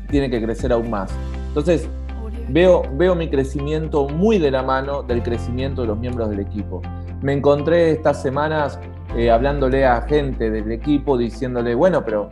tiene 0.08 0.28
que 0.28 0.42
crecer 0.42 0.72
aún 0.72 0.90
más. 0.90 1.12
Entonces, 1.46 1.88
veo, 2.52 2.82
veo 2.92 3.14
mi 3.14 3.28
crecimiento 3.28 4.08
muy 4.08 4.38
de 4.38 4.50
la 4.50 4.62
mano 4.62 5.02
del 5.02 5.22
crecimiento 5.22 5.82
de 5.82 5.88
los 5.88 5.98
miembros 5.98 6.30
del 6.30 6.40
equipo. 6.40 6.82
Me 7.22 7.32
encontré 7.32 7.90
estas 7.90 8.22
semanas 8.22 8.78
eh, 9.16 9.30
hablándole 9.30 9.84
a 9.86 10.02
gente 10.02 10.50
del 10.50 10.70
equipo, 10.70 11.18
diciéndole, 11.18 11.74
bueno, 11.74 12.04
pero 12.04 12.30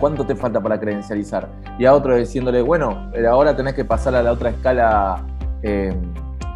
¿cuánto 0.00 0.24
te 0.24 0.34
falta 0.34 0.60
para 0.60 0.80
credencializar? 0.80 1.48
Y 1.78 1.84
a 1.84 1.94
otro 1.94 2.16
diciéndole, 2.16 2.62
bueno, 2.62 3.10
ahora 3.28 3.54
tenés 3.54 3.74
que 3.74 3.84
pasar 3.84 4.14
a 4.14 4.22
la 4.22 4.32
otra 4.32 4.50
escala 4.50 5.24
eh, 5.62 5.94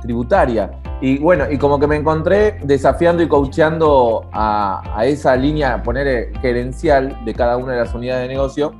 tributaria. 0.02 0.70
Y 1.00 1.18
bueno, 1.18 1.44
y 1.50 1.58
como 1.58 1.78
que 1.78 1.86
me 1.86 1.96
encontré 1.96 2.58
desafiando 2.62 3.22
y 3.22 3.28
coacheando 3.28 4.28
a, 4.32 5.02
esa 5.04 5.36
línea, 5.36 5.82
poner 5.82 6.32
gerencial 6.40 7.24
de 7.24 7.34
cada 7.34 7.58
una 7.58 7.72
de 7.72 7.80
las 7.80 7.94
unidades 7.94 8.28
de 8.28 8.34
negocio. 8.34 8.72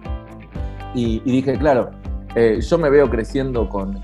Y, 0.94 1.20
dije, 1.20 1.58
claro, 1.58 1.90
eh, 2.36 2.60
yo 2.60 2.76
me 2.76 2.90
veo 2.90 3.08
creciendo 3.08 3.66
con, 3.66 3.98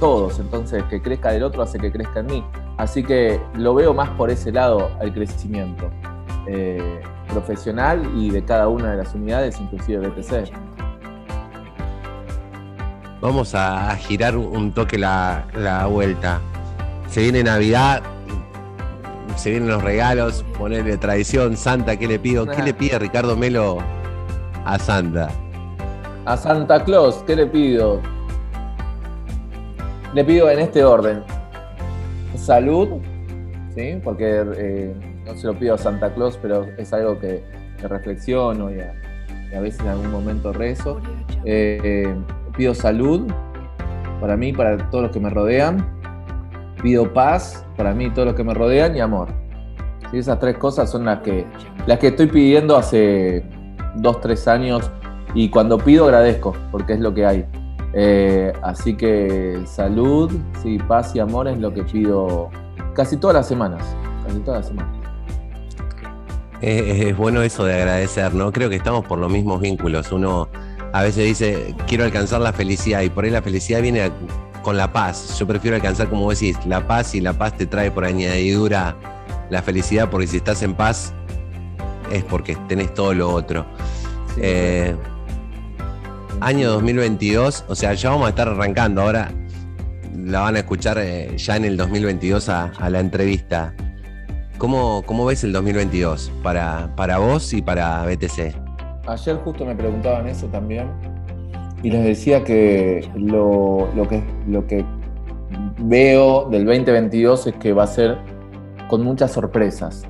todos, 0.00 0.38
entonces 0.38 0.82
que 0.84 1.02
crezca 1.02 1.30
del 1.30 1.42
otro 1.42 1.62
hace 1.62 1.78
que 1.78 1.92
crezca 1.92 2.20
en 2.20 2.26
mí. 2.26 2.44
Así 2.78 3.04
que 3.04 3.38
lo 3.54 3.74
veo 3.74 3.92
más 3.92 4.08
por 4.10 4.30
ese 4.30 4.50
lado 4.50 4.90
al 4.98 5.12
crecimiento 5.12 5.90
eh, 6.46 7.02
profesional 7.28 8.10
y 8.16 8.30
de 8.30 8.42
cada 8.42 8.68
una 8.68 8.92
de 8.92 8.96
las 8.96 9.14
unidades, 9.14 9.60
inclusive 9.60 10.08
BTC. 10.08 10.50
Vamos 13.20 13.54
a, 13.54 13.94
girar 13.96 14.38
un 14.38 14.72
toque 14.72 14.96
la, 14.96 15.44
vuelta. 15.90 16.40
Se 17.10 17.20
viene 17.20 17.44
Navidad, 17.44 18.02
se 19.36 19.50
vienen 19.50 19.68
los 19.68 19.82
regalos, 19.82 20.46
ponerle 20.56 20.96
tradición, 20.96 21.58
Santa, 21.58 21.98
¿qué 21.98 22.08
le 22.08 22.18
pido? 22.18 22.46
¿Qué 22.46 22.62
le 22.62 22.72
pide 22.72 22.98
Ricardo 22.98 23.36
Melo 23.36 23.80
a 24.64 24.78
Santa? 24.78 25.28
A 26.26 26.36
Santa 26.36 26.84
Claus, 26.84 27.24
¿qué 27.26 27.34
le 27.34 27.46
pido? 27.46 28.00
Le 30.12 30.22
pido 30.22 30.50
en 30.50 30.58
este 30.58 30.84
orden. 30.84 31.22
Salud, 32.36 33.00
¿sí? 33.74 33.98
Porque 34.04 34.44
eh, 34.56 34.94
no 35.24 35.34
se 35.34 35.46
lo 35.46 35.54
pido 35.54 35.74
a 35.74 35.78
Santa 35.78 36.12
Claus, 36.12 36.38
pero 36.40 36.66
es 36.76 36.92
algo 36.92 37.18
que, 37.18 37.42
reflexiono 37.82 38.70
y 38.70 38.80
a, 38.80 39.60
veces 39.60 39.80
en 39.80 39.88
algún 39.88 40.10
momento 40.10 40.52
rezo. 40.52 41.00
Eh, 41.44 42.14
pido 42.54 42.74
salud 42.74 43.26
para 44.20 44.36
mí, 44.36 44.52
para 44.52 44.76
todos 44.90 45.04
los 45.04 45.12
que 45.12 45.20
me 45.20 45.30
rodean. 45.30 45.86
Pido 46.82 47.14
paz 47.14 47.64
para 47.78 47.94
mí 47.94 48.10
todos 48.10 48.26
los 48.26 48.34
que 48.34 48.44
me 48.44 48.52
rodean 48.52 48.94
y 48.94 49.00
amor. 49.00 49.28
y 50.12 50.18
Esas 50.18 50.38
tres 50.38 50.58
cosas 50.58 50.90
son 50.90 51.06
las 51.06 51.20
que, 51.20 51.46
las 51.86 51.98
que 51.98 52.08
estoy 52.08 52.26
pidiendo 52.26 52.76
hace 52.76 53.42
dos, 53.96 54.20
tres 54.20 54.46
años 54.46 54.90
y 55.34 55.48
cuando 55.48 55.78
pido 55.78 56.04
agradezco 56.04 56.56
porque 56.70 56.94
es 56.94 57.00
lo 57.00 57.14
que 57.14 57.26
hay. 57.26 57.44
Eh, 57.92 58.52
así 58.62 58.96
que 58.96 59.62
salud, 59.66 60.30
sí, 60.62 60.78
paz 60.78 61.14
y 61.16 61.20
amor 61.20 61.48
es 61.48 61.58
lo 61.58 61.72
que 61.72 61.82
pido 61.82 62.50
casi 62.94 63.16
todas 63.16 63.34
las 63.34 63.48
semanas. 63.48 63.84
Casi 64.26 64.38
todas 64.40 64.60
las 64.60 64.68
semanas. 64.68 64.96
Es, 66.60 67.06
es 67.06 67.16
bueno 67.16 67.42
eso 67.42 67.64
de 67.64 67.74
agradecer, 67.74 68.34
¿no? 68.34 68.52
Creo 68.52 68.68
que 68.68 68.76
estamos 68.76 69.04
por 69.06 69.18
los 69.18 69.30
mismos 69.30 69.60
vínculos. 69.60 70.12
Uno 70.12 70.48
a 70.92 71.02
veces 71.02 71.24
dice, 71.24 71.74
quiero 71.86 72.04
alcanzar 72.04 72.40
la 72.40 72.52
felicidad 72.52 73.02
y 73.02 73.10
por 73.10 73.24
ahí 73.24 73.30
la 73.30 73.42
felicidad 73.42 73.80
viene 73.80 74.10
con 74.62 74.76
la 74.76 74.92
paz. 74.92 75.38
Yo 75.38 75.46
prefiero 75.46 75.76
alcanzar, 75.76 76.08
como 76.08 76.22
vos 76.22 76.38
decís, 76.38 76.58
la 76.66 76.86
paz 76.86 77.14
y 77.14 77.20
la 77.20 77.32
paz 77.32 77.56
te 77.56 77.66
trae 77.66 77.90
por 77.90 78.04
añadidura 78.04 78.94
la 79.50 79.62
felicidad 79.62 80.08
porque 80.10 80.26
si 80.26 80.36
estás 80.36 80.62
en 80.62 80.74
paz 80.74 81.12
es 82.12 82.24
porque 82.24 82.56
tenés 82.68 82.92
todo 82.94 83.14
lo 83.14 83.30
otro. 83.30 83.64
Eh, 84.36 84.94
año 86.40 86.70
2022, 86.70 87.64
o 87.68 87.74
sea, 87.74 87.94
ya 87.94 88.10
vamos 88.10 88.26
a 88.26 88.30
estar 88.30 88.48
arrancando 88.48 89.02
ahora. 89.02 89.30
La 90.16 90.40
van 90.40 90.56
a 90.56 90.60
escuchar 90.60 90.98
eh, 90.98 91.36
ya 91.36 91.56
en 91.56 91.64
el 91.64 91.76
2022 91.76 92.48
a, 92.48 92.90
la 92.90 93.00
entrevista. 93.00 93.74
¿Cómo, 94.58 95.02
¿Cómo, 95.06 95.24
ves 95.24 95.44
el 95.44 95.52
2022 95.52 96.30
para, 96.42 96.94
para 96.96 97.18
vos 97.18 97.52
y 97.52 97.62
para 97.62 98.04
BTC? 98.04 98.70
ayer 99.06 99.36
justo 99.38 99.64
me 99.64 99.74
preguntaban 99.74 100.28
eso 100.28 100.46
también 100.48 100.88
y 101.82 101.90
les 101.90 102.04
decía 102.04 102.44
que 102.44 103.08
lo, 103.16 103.88
que 104.08 104.22
lo 104.46 104.66
que 104.66 104.84
veo 105.78 106.48
del 106.50 106.64
2022 106.66 107.46
es 107.48 107.54
que 107.54 107.72
va 107.72 107.84
a 107.84 107.86
ser 107.86 108.18
con 108.88 109.02
muchas 109.02 109.32
sorpresas. 109.32 110.06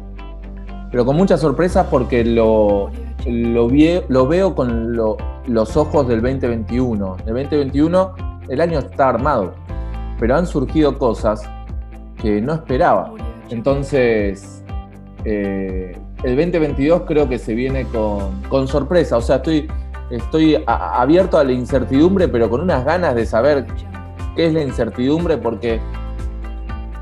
Pero 0.91 1.07
con 1.07 1.17
muchas 1.17 1.41
sorpresas 1.41 1.87
porque 1.89 2.25
lo, 2.25 2.91
lo, 3.27 3.69
lo 4.09 4.27
veo 4.27 4.55
con 4.55 4.97
los 4.97 5.77
ojos 5.77 6.09
del 6.09 6.21
2021. 6.23 7.17
El 7.27 7.35
2021 7.35 8.15
el 8.49 8.61
año 8.61 8.81
está 8.81 9.09
armado, 9.09 9.55
pero 10.19 10.37
han 10.37 10.47
surgido 10.47 10.99
cosas 10.99 11.43
que 12.21 12.41
no 12.41 12.55
esperaba. 12.55 13.13
Entonces, 13.51 14.63
eh, 15.25 15.97
el 16.23 16.37
2022 16.37 17.03
creo 17.07 17.29
que 17.29 17.39
se 17.39 17.55
viene 17.55 17.87
con, 17.87 18.69
sorpresa. 18.69 19.17
O 19.17 19.21
sea, 19.21 19.37
estoy, 19.37 19.69
estoy 20.11 20.63
abierto 20.67 21.39
a 21.39 21.45
la 21.45 21.53
incertidumbre, 21.53 22.29
pero 22.29 22.51
con 22.51 22.61
unas 22.61 22.85
ganas 22.85 23.15
de 23.15 23.27
saber 23.27 23.67
qué 24.37 24.47
es 24.47 24.53
la 24.53 24.63
incertidumbre, 24.63 25.39
porque 25.39 25.81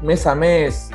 mes 0.03 0.27
a 0.27 0.35
mes 0.35 0.91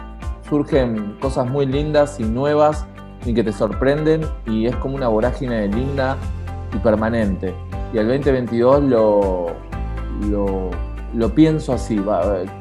surgen 0.49 1.17
cosas 1.19 1.49
muy 1.49 1.65
lindas 1.65 2.19
y 2.19 2.23
nuevas 2.23 2.85
y 3.25 3.33
que 3.33 3.43
te 3.43 3.51
sorprenden 3.51 4.21
y 4.45 4.65
es 4.65 4.75
como 4.77 4.95
una 4.95 5.07
vorágine 5.07 5.67
linda 5.67 6.17
y 6.73 6.77
permanente. 6.77 7.53
Y 7.93 7.97
el 7.97 8.07
2022 8.07 8.83
lo, 8.83 9.51
lo, 11.13 11.29
pienso 11.35 11.73
así, 11.73 12.01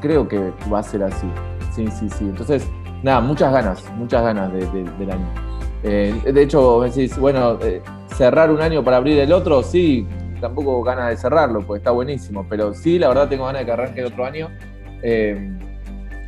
creo 0.00 0.28
que 0.28 0.52
va 0.72 0.80
a 0.80 0.82
ser 0.82 1.02
así. 1.04 1.26
Sí, 1.74 1.86
sí, 1.88 2.08
sí. 2.10 2.24
Entonces, 2.24 2.68
nada, 3.02 3.20
muchas 3.20 3.52
ganas, 3.52 3.84
muchas 3.96 4.22
ganas 4.22 4.52
del 4.52 5.10
año. 5.10 5.26
Eh, 5.82 6.14
de 6.32 6.42
hecho, 6.42 6.82
decís, 6.82 7.18
bueno, 7.18 7.58
eh, 7.62 7.82
cerrar 8.14 8.50
un 8.50 8.60
año 8.60 8.84
para 8.84 8.98
abrir 8.98 9.18
el 9.18 9.32
otro, 9.32 9.62
sí, 9.62 10.06
tampoco 10.40 10.82
ganas 10.82 11.08
de 11.08 11.16
cerrarlo, 11.16 11.60
pues 11.60 11.80
está 11.80 11.90
buenísimo, 11.90 12.46
pero 12.48 12.74
sí, 12.74 12.98
la 12.98 13.08
verdad 13.08 13.28
tengo 13.28 13.46
ganas 13.46 13.62
de 13.62 13.66
que 13.66 13.72
arranque 13.72 14.00
el 14.00 14.06
otro 14.06 14.24
año 14.24 14.48
eh, 15.02 15.50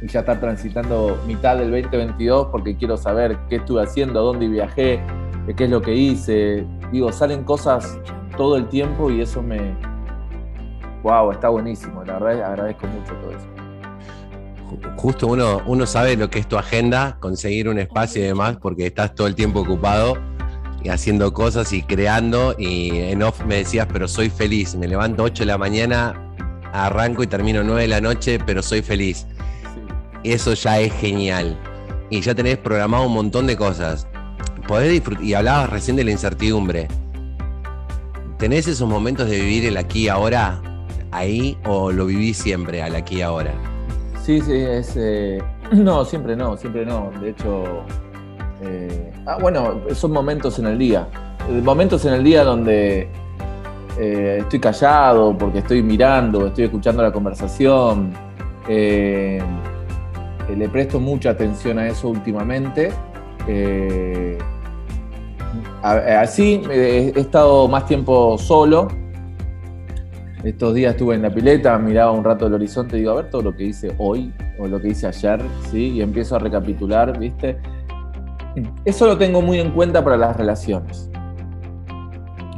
ya 0.09 0.21
estar 0.21 0.41
transitando 0.41 1.19
mitad 1.27 1.57
del 1.57 1.71
2022 1.71 2.49
porque 2.51 2.77
quiero 2.77 2.97
saber 2.97 3.39
qué 3.49 3.57
estuve 3.57 3.83
haciendo, 3.83 4.23
dónde 4.23 4.49
viajé, 4.49 5.01
qué 5.57 5.65
es 5.65 5.71
lo 5.71 5.83
que 5.83 5.95
hice. 5.95 6.67
Digo, 6.93 7.13
salen 7.13 7.45
cosas 7.45 7.99
todo 8.37 8.57
el 8.57 8.69
tiempo 8.69 9.11
y 9.11 9.21
eso 9.21 9.43
me... 9.43 9.75
¡Wow! 11.03 11.33
Está 11.33 11.49
buenísimo, 11.49 12.03
la 12.05 12.19
verdad 12.19 12.45
agradezco 12.45 12.87
mucho 12.87 13.13
todo 13.15 13.31
eso 13.33 13.55
justo 14.97 15.27
uno, 15.27 15.63
uno 15.67 15.87
sabe 15.87 16.17
lo 16.17 16.31
que 16.31 16.39
es 16.39 16.49
tu 16.49 16.57
agenda, 16.57 17.17
conseguir 17.21 17.69
un 17.69 17.79
espacio 17.79 18.23
y 18.23 18.27
demás, 18.27 18.57
porque 18.61 18.87
estás 18.87 19.15
todo 19.15 19.27
el 19.27 19.35
tiempo 19.35 19.61
ocupado 19.61 20.17
y 20.83 20.89
haciendo 20.89 21.33
cosas 21.33 21.73
y 21.73 21.83
creando. 21.83 22.55
Y 22.59 22.91
en 22.99 23.23
off 23.23 23.45
me 23.45 23.57
decías, 23.57 23.87
pero 23.93 24.09
soy 24.09 24.31
feliz. 24.31 24.75
Me 24.75 24.87
levanto 24.89 25.23
8 25.23 25.43
de 25.43 25.47
la 25.47 25.59
mañana, 25.59 26.15
arranco 26.73 27.23
y 27.23 27.27
termino 27.27 27.63
9 27.63 27.83
de 27.83 27.89
la 27.89 28.01
noche, 28.01 28.39
pero 28.45 28.63
soy 28.63 28.83
feliz. 28.83 29.27
Eso 30.25 30.55
ya 30.55 30.81
es 30.81 30.93
genial. 30.95 31.57
Y 32.09 32.23
ya 32.23 32.35
tenés 32.35 32.57
programado 32.57 33.07
un 33.07 33.13
montón 33.13 33.47
de 33.47 33.57
cosas. 33.57 34.07
Podés 34.67 34.91
disfrutar, 34.91 35.23
y 35.23 35.35
hablabas 35.35 35.69
recién 35.69 35.97
de 35.97 36.05
la 36.05 36.13
incertidumbre. 36.13 36.89
¿Tenés 38.39 38.67
esos 38.67 38.89
momentos 38.89 39.29
de 39.29 39.39
vivir 39.39 39.67
el 39.67 39.77
aquí 39.77 40.05
y 40.05 40.09
ahora 40.09 40.61
ahí 41.13 41.57
o 41.67 41.93
lo 41.93 42.07
vivís 42.07 42.39
siempre 42.39 42.83
al 42.83 42.97
aquí 42.97 43.17
y 43.17 43.23
ahora? 43.23 43.53
Sí, 44.23 44.41
sí, 44.41 44.55
es. 44.55 44.95
Eh, 44.97 45.43
no, 45.73 46.05
siempre 46.07 46.35
no, 46.35 46.57
siempre 46.57 46.87
no. 46.87 47.11
De 47.21 47.31
hecho. 47.31 47.85
Eh, 48.63 49.13
ah, 49.27 49.37
bueno, 49.41 49.83
son 49.95 50.13
momentos 50.13 50.59
en 50.59 50.67
el 50.67 50.79
día. 50.79 51.07
Momentos 51.63 52.07
en 52.07 52.15
el 52.15 52.25
día 52.25 52.45
donde 52.45 53.09
eh, 53.99 54.39
estoy 54.41 54.59
callado 54.59 55.37
porque 55.37 55.59
estoy 55.59 55.83
mirando, 55.83 56.47
estoy 56.47 56.65
escuchando 56.65 57.03
la 57.03 57.13
conversación. 57.13 58.15
Le 60.55 60.69
presto 60.69 61.01
mucha 61.01 61.31
atención 61.31 61.79
a 61.79 61.89
eso 61.89 62.09
últimamente. 62.09 62.93
así 65.83 66.63
he 66.71 67.13
estado 67.17 67.69
más 67.69 67.87
tiempo 67.87 68.39
solo 68.39 68.89
estos 70.45 70.75
días 70.75 70.93
estuve 70.93 71.15
en 71.15 71.23
la 71.23 71.31
pileta, 71.31 71.79
miraba 71.79 72.13
un 72.13 72.23
rato 72.23 72.47
el 72.47 72.53
horizonte 72.53 72.97
y 72.97 72.99
digo, 73.01 73.13
a 73.13 73.15
ver 73.15 73.31
todo 73.31 73.41
lo 73.41 73.57
que 73.57 73.65
hice 73.65 73.95
hoy 73.97 74.31
o 74.59 74.67
lo 74.67 74.79
que 74.79 74.89
hice 74.89 75.07
ayer, 75.07 75.41
¿sí? 75.71 75.93
Y 75.93 76.03
empiezo 76.03 76.37
a 76.37 76.39
recapitular, 76.39 77.19
¿viste? 77.19 77.59
Eso 78.85 79.07
lo 79.07 79.17
tengo 79.17 79.41
muy 79.41 79.59
en 79.59 79.71
cuenta 79.71 80.05
para 80.05 80.19
las 80.19 80.37
relaciones. 80.37 81.11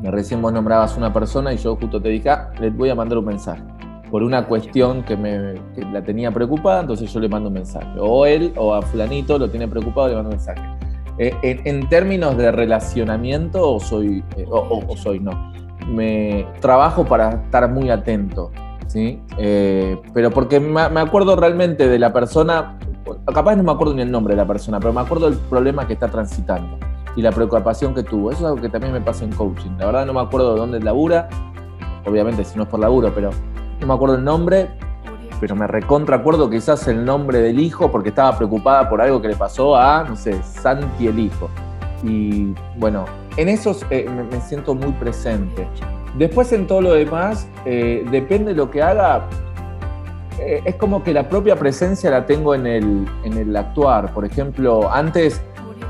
Recién 0.03 0.43
vos 0.43 0.53
nombrabas 0.53 0.97
una 0.97 1.13
persona 1.13 1.53
y 1.53 1.59
yo 1.59 1.77
justo 1.77 2.03
te 2.03 2.09
dije, 2.09 2.29
ah, 2.29 2.51
le 2.61 2.71
voy 2.71 2.91
a 2.91 2.97
mandar 2.97 3.19
un 3.19 3.27
mensaje. 3.27 3.63
Por 4.11 4.23
una 4.23 4.47
cuestión 4.47 5.03
que, 5.03 5.17
me, 5.17 5.55
que 5.75 5.85
la 5.93 6.03
tenía 6.03 6.31
preocupada, 6.31 6.81
entonces 6.81 7.13
yo 7.13 7.21
le 7.21 7.29
mando 7.29 7.49
un 7.49 7.55
mensaje. 7.55 7.89
O 7.99 8.25
él 8.25 8.53
o 8.57 8.75
a 8.75 8.83
fulanito 8.83 9.39
lo 9.39 9.51
tiene 9.51 9.67
preocupado, 9.67 10.09
le 10.09 10.15
mando 10.15 10.31
un 10.31 10.37
mensaje. 10.37 10.63
Eh, 11.19 11.63
en, 11.65 11.89
términos 11.89 12.37
de 12.37 12.53
relacionamiento, 12.53 13.81
soy, 13.81 14.23
eh, 14.37 14.45
o, 14.51 14.95
soy, 14.97 15.19
no, 15.19 15.53
me 15.89 16.47
trabajo 16.61 17.07
para 17.07 17.31
estar 17.45 17.71
muy 17.71 17.89
atento, 17.89 18.51
¿sí? 18.87 19.23
Eh, 19.39 19.97
pero 20.13 20.31
porque 20.31 20.61
me, 20.61 20.83
acuerdo 20.83 21.35
realmente 21.35 21.89
de 21.89 21.99
la 21.99 22.13
persona, 22.13 22.79
capaz 23.33 23.57
no 23.57 23.63
me 23.63 23.73
acuerdo 23.73 23.95
ni 23.95 24.03
el 24.03 24.11
nombre 24.11 24.35
de 24.35 24.43
la 24.43 24.47
persona, 24.47 24.79
pero 24.79 24.93
me 24.93 25.01
acuerdo 25.01 25.31
del 25.31 25.39
problema 25.39 25.87
que 25.87 25.95
está 25.95 26.09
transitando 26.09 26.79
y 27.17 27.23
la 27.23 27.33
preocupación 27.33 27.95
que 27.95 28.03
tuvo. 28.03 28.31
Eso 28.31 28.41
es 28.41 28.47
algo 28.47 28.61
que 28.61 28.69
también 28.69 28.93
me 28.93 29.01
pasa 29.01 29.25
en 29.25 29.33
coaching. 29.33 29.71
La 29.79 29.87
verdad 29.87 30.05
no 30.05 30.13
me 30.13 30.21
acuerdo 30.21 30.53
de 30.53 30.61
dónde 30.61 30.81
labura, 30.81 31.31
obviamente 32.05 32.45
si 32.45 32.59
no 32.59 32.65
es 32.65 32.69
por 32.69 32.79
laburo, 32.79 33.11
pero 33.15 33.31
no 33.81 33.87
me 33.87 33.95
acuerdo 33.95 34.17
el 34.17 34.25
nombre, 34.25 34.69
pero 35.41 35.55
me 35.55 35.67
recontra 35.67 36.17
acuerdo 36.17 36.49
quizás 36.49 36.87
el 36.89 37.05
nombre 37.05 37.41
del 37.41 37.59
hijo 37.61 37.91
porque 37.91 38.11
estaba 38.11 38.37
preocupada 38.37 38.89
por 38.89 39.01
algo 39.01 39.21
que 39.21 39.29
le 39.29 39.37
pasó 39.37 39.77
a, 39.77 40.05
no 40.05 40.17
sé, 40.17 40.43
Santi 40.43 41.07
el 41.07 41.19
hijo. 41.19 41.49
Y 42.03 42.55
bueno, 42.79 43.05
en 43.37 43.49
eso 43.49 43.77
eh, 43.91 44.09
me, 44.09 44.41
siento 44.41 44.75
muy 44.75 44.93
presente. 44.93 45.67
Después 46.17 46.53
en 46.53 46.67
todo 46.67 46.81
lo 46.81 46.93
demás, 46.93 47.49
eh, 47.65 48.05
depende 48.11 48.53
de 48.53 48.57
lo 48.57 48.71
que 48.71 48.83
haga, 48.83 49.27
eh, 50.39 50.63
es 50.65 50.75
como 50.77 51.03
que 51.03 51.13
la 51.13 51.29
propia 51.29 51.57
presencia 51.57 52.11
la 52.11 52.25
tengo 52.25 52.55
en 52.55 52.67
el, 52.67 53.07
en 53.25 53.37
el 53.37 53.55
actuar. 53.57 54.13
Por 54.13 54.25
ejemplo, 54.25 54.91
antes 54.91 55.41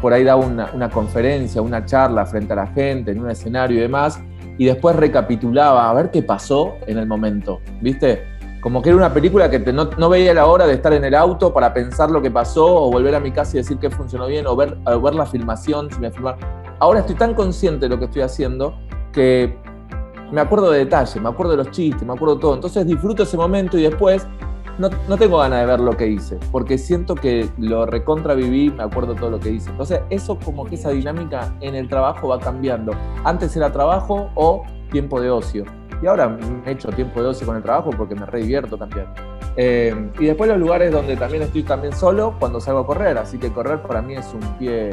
por 0.00 0.12
ahí 0.12 0.24
daba 0.24 0.44
una, 0.44 0.70
una 0.74 0.90
conferencia, 0.90 1.62
una 1.62 1.84
charla 1.84 2.26
frente 2.26 2.52
a 2.52 2.56
la 2.56 2.66
gente, 2.68 3.12
en 3.12 3.20
un 3.20 3.30
escenario 3.30 3.78
y 3.78 3.80
demás, 3.80 4.20
y 4.58 4.64
después 4.64 4.96
recapitulaba 4.96 5.90
a 5.90 5.94
ver 5.94 6.10
qué 6.10 6.22
pasó 6.22 6.74
en 6.86 6.98
el 6.98 7.06
momento, 7.06 7.60
¿viste? 7.80 8.24
Como 8.60 8.82
que 8.82 8.88
era 8.88 8.96
una 8.96 9.12
película 9.12 9.50
que 9.50 9.60
no, 9.60 10.08
veía 10.08 10.34
la 10.34 10.46
hora 10.46 10.66
de 10.66 10.74
estar 10.74 10.92
en 10.92 11.04
el 11.04 11.14
auto 11.14 11.52
para 11.52 11.72
pensar 11.72 12.10
lo 12.10 12.20
que 12.20 12.30
pasó 12.30 12.66
o 12.66 12.90
volver 12.90 13.14
a 13.14 13.20
mi 13.20 13.30
casa 13.30 13.56
y 13.56 13.58
decir 13.58 13.78
que 13.78 13.90
funcionó 13.90 14.26
bien 14.26 14.46
o 14.46 14.56
ver, 14.56 14.76
ver 14.78 15.14
la 15.14 15.26
filmación, 15.26 15.90
si 15.90 16.00
me 16.00 16.10
Ahora 16.78 17.00
estoy 17.00 17.14
tan 17.14 17.34
consciente 17.34 17.86
de 17.86 17.88
lo 17.90 17.98
que 17.98 18.06
estoy 18.06 18.22
haciendo 18.22 18.76
que 19.12 19.56
me 20.32 20.40
acuerdo 20.40 20.70
de 20.70 20.80
detalles, 20.80 21.20
me 21.20 21.28
acuerdo 21.28 21.52
de 21.52 21.58
los 21.58 21.70
chistes, 21.70 22.02
me 22.04 22.12
acuerdo 22.12 22.34
de 22.34 22.40
todo. 22.40 22.54
Entonces 22.54 22.86
disfruto 22.86 23.22
ese 23.22 23.36
momento 23.36 23.78
y 23.78 23.82
después 23.82 24.26
no, 24.78 24.90
no, 25.08 25.16
tengo 25.16 25.38
ganas 25.38 25.60
de 25.60 25.66
ver 25.66 25.80
lo 25.80 25.96
que 25.96 26.06
hice, 26.06 26.38
porque 26.52 26.78
siento 26.78 27.14
que 27.14 27.48
lo 27.58 27.86
recontra 27.86 28.34
viví, 28.34 28.70
me 28.70 28.82
acuerdo 28.82 29.14
todo 29.14 29.30
lo 29.30 29.40
que 29.40 29.50
hice. 29.50 29.70
Entonces, 29.70 30.00
eso 30.10 30.38
como 30.38 30.64
que 30.66 30.74
esa 30.74 30.90
dinámica 30.90 31.54
en 31.60 31.74
el 31.74 31.88
trabajo 31.88 32.28
va 32.28 32.38
cambiando. 32.38 32.92
Antes 33.24 33.56
era 33.56 33.72
trabajo 33.72 34.30
o 34.34 34.64
tiempo 34.90 35.20
de 35.20 35.30
ocio. 35.30 35.64
Y 36.02 36.06
ahora 36.06 36.28
me 36.28 36.70
he 36.70 36.72
hecho 36.72 36.90
tiempo 36.90 37.22
de 37.22 37.28
ocio 37.28 37.46
con 37.46 37.56
el 37.56 37.62
trabajo 37.62 37.90
porque 37.96 38.14
me 38.14 38.26
re 38.26 38.40
divierto 38.40 38.76
también. 38.76 39.06
Eh, 39.56 40.10
y 40.18 40.26
después 40.26 40.48
los 40.50 40.58
lugares 40.58 40.92
donde 40.92 41.16
también 41.16 41.42
estoy 41.42 41.62
también 41.62 41.94
solo 41.94 42.34
cuando 42.38 42.60
salgo 42.60 42.80
a 42.80 42.86
correr. 42.86 43.16
Así 43.18 43.38
que 43.38 43.50
correr 43.50 43.80
para 43.82 44.02
mí 44.02 44.14
es 44.14 44.32
un 44.34 44.40
pie 44.58 44.90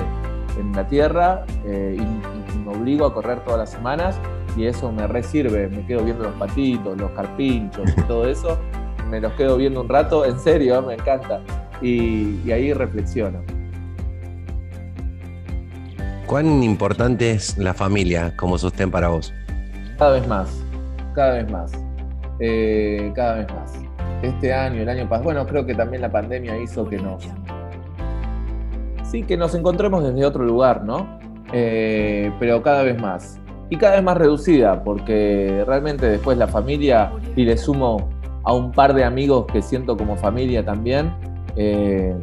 en 0.57 0.71
la 0.73 0.87
tierra 0.87 1.45
eh, 1.65 1.97
y, 1.99 2.33
me 2.63 2.71
obligo 2.71 3.05
a 3.05 3.13
correr 3.13 3.43
todas 3.43 3.59
las 3.59 3.71
semanas 3.71 4.17
y 4.55 4.65
eso 4.65 4.89
me 4.89 5.05
re 5.05 5.21
sirve. 5.21 5.67
Me 5.67 5.85
quedo 5.85 6.05
viendo 6.05 6.23
los 6.23 6.33
patitos, 6.35 6.97
los 6.97 7.11
carpinchos 7.11 7.91
y 7.97 8.01
todo 8.03 8.25
eso. 8.25 8.57
Me 9.09 9.19
los 9.21 9.33
quedo 9.33 9.57
viendo 9.57 9.81
un 9.81 9.89
rato, 9.89 10.25
en 10.25 10.39
serio, 10.39 10.81
me 10.81 10.95
encanta. 10.95 11.41
Y, 11.81 12.39
y 12.45 12.51
ahí 12.51 12.73
reflexiono. 12.73 13.41
¿Cuán 16.25 16.63
importante 16.63 17.31
es 17.31 17.57
la 17.57 17.73
familia 17.73 18.35
como 18.37 18.57
sostén 18.57 18.89
para 18.89 19.09
vos? 19.09 19.33
Cada 19.97 20.11
vez 20.11 20.27
más 20.27 20.63
cada 21.13 21.35
vez 21.35 21.51
más. 21.51 21.71
Eh, 22.39 23.11
cada 23.15 23.35
vez 23.35 23.47
más. 23.53 23.73
Este 24.21 24.53
año, 24.53 24.81
el 24.81 24.89
año 24.89 25.03
pasado, 25.07 25.25
bueno, 25.25 25.45
creo 25.45 25.65
que 25.65 25.75
también 25.75 26.01
la 26.01 26.11
pandemia 26.11 26.57
hizo 26.57 26.87
que 26.87 26.97
nos. 26.97 27.23
Sí, 29.03 29.23
que 29.23 29.37
nos 29.37 29.53
encontremos 29.53 30.03
desde 30.03 30.25
otro 30.25 30.43
lugar, 30.43 30.83
¿no? 30.83 31.19
Eh, 31.51 32.31
pero 32.39 32.61
cada 32.63 32.83
vez 32.83 32.99
más. 32.99 33.39
Y 33.69 33.77
cada 33.77 33.95
vez 33.95 34.03
más 34.03 34.17
reducida, 34.17 34.83
porque 34.83 35.63
realmente 35.67 36.07
después 36.07 36.37
la 36.37 36.47
familia, 36.47 37.11
y 37.35 37.45
le 37.45 37.57
sumo 37.57 38.09
a 38.43 38.53
un 38.53 38.71
par 38.71 38.93
de 38.93 39.03
amigos 39.03 39.45
que 39.51 39.61
siento 39.61 39.95
como 39.97 40.15
familia 40.15 40.63
también. 40.65 41.13
Eh, 41.55 42.15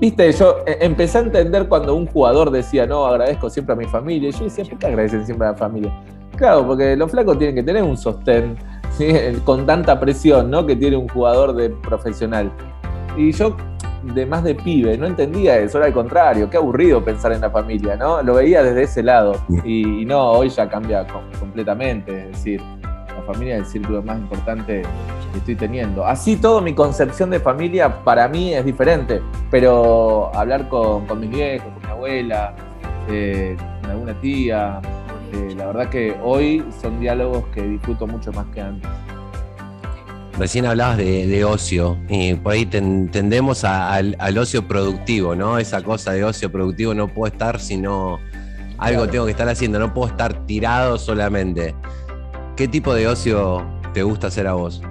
viste, 0.00 0.30
yo 0.32 0.56
empecé 0.66 1.18
a 1.18 1.20
entender 1.22 1.68
cuando 1.68 1.94
un 1.94 2.06
jugador 2.06 2.50
decía, 2.50 2.86
no, 2.86 3.06
agradezco 3.06 3.50
siempre 3.50 3.74
a 3.74 3.76
mi 3.76 3.86
familia. 3.86 4.30
Y 4.30 4.32
yo 4.32 4.44
decía, 4.44 4.64
¿por 4.64 4.78
qué 4.78 4.86
agradecen 4.86 5.24
siempre 5.24 5.46
a 5.46 5.52
la 5.52 5.56
familia? 5.56 5.92
Claro, 6.36 6.66
porque 6.66 6.96
los 6.96 7.10
flacos 7.10 7.36
tienen 7.36 7.56
que 7.56 7.62
tener 7.62 7.82
un 7.82 7.96
sostén 7.96 8.56
con 9.44 9.66
tanta 9.66 9.98
presión 9.98 10.50
¿no? 10.50 10.64
que 10.64 10.76
tiene 10.76 10.96
un 10.96 11.08
jugador 11.08 11.54
de 11.54 11.70
profesional. 11.70 12.50
Y 13.16 13.32
yo, 13.32 13.56
de 14.14 14.24
más 14.24 14.44
de 14.44 14.54
pibe, 14.54 14.96
no 14.96 15.06
entendía 15.06 15.58
eso, 15.58 15.78
era 15.78 15.88
al 15.88 15.92
contrario, 15.92 16.48
qué 16.48 16.56
aburrido 16.56 17.04
pensar 17.04 17.32
en 17.32 17.40
la 17.40 17.50
familia, 17.50 17.96
¿no? 17.96 18.22
Lo 18.22 18.34
veía 18.34 18.62
desde 18.62 18.82
ese 18.82 19.02
lado. 19.02 19.34
Y, 19.64 20.04
no, 20.04 20.30
hoy 20.30 20.48
ya 20.48 20.68
cambia 20.68 21.04
completamente, 21.40 22.26
es 22.26 22.28
decir, 22.28 22.62
la 23.18 23.24
familia 23.24 23.56
es 23.56 23.62
el 23.62 23.66
círculo 23.66 24.02
más 24.02 24.18
importante 24.18 24.82
que 25.32 25.38
estoy 25.38 25.56
teniendo. 25.56 26.06
Así 26.06 26.36
todo 26.36 26.60
mi 26.60 26.74
concepción 26.74 27.30
de 27.30 27.40
familia 27.40 28.02
para 28.04 28.28
mí 28.28 28.54
es 28.54 28.64
diferente, 28.64 29.20
pero 29.50 30.34
hablar 30.34 30.68
con, 30.68 31.06
con 31.06 31.20
mis 31.20 31.30
viejos, 31.30 31.68
con 31.72 31.82
mi 31.82 31.90
abuela, 31.90 32.54
eh, 33.08 33.56
con 33.82 33.90
alguna 33.90 34.20
tía, 34.20 34.80
eh, 35.32 35.54
la 35.56 35.66
verdad 35.66 35.88
que 35.88 36.16
hoy 36.22 36.64
son 36.80 37.00
diálogos 37.00 37.44
que 37.54 37.62
disfruto 37.62 38.06
mucho 38.06 38.32
más 38.32 38.46
que 38.54 38.60
antes. 38.60 38.90
Recién 40.38 40.66
hablabas 40.66 40.98
de, 40.98 41.44
ocio 41.44 41.98
y 42.08 42.34
por 42.34 42.52
ahí 42.52 42.64
tendemos 42.64 43.64
al, 43.64 44.38
ocio 44.38 44.68
productivo, 44.68 45.34
¿no? 45.34 45.58
Esa 45.58 45.82
cosa 45.82 46.12
de 46.12 46.22
ocio 46.22 46.52
productivo 46.52 46.94
no 46.94 47.08
puedo 47.08 47.32
estar 47.32 47.58
si 47.58 47.76
no 47.76 48.20
algo 48.78 49.08
tengo 49.08 49.24
que 49.24 49.32
estar 49.32 49.48
haciendo, 49.48 49.80
no 49.80 49.92
puedo 49.92 50.08
estar 50.08 50.46
tirado 50.46 50.96
solamente. 50.96 51.74
¿Qué 52.58 52.66
tipo 52.66 52.92
de 52.92 53.06
ocio 53.06 53.64
te 53.94 54.02
gusta 54.02 54.26
hacer 54.26 54.48
a 54.48 54.54
vos? 54.54 54.82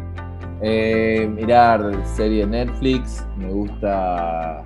Eh, 0.61 1.29
mirar 1.35 2.01
serie 2.05 2.47
Netflix, 2.47 3.27
me 3.35 3.51
gusta 3.51 4.63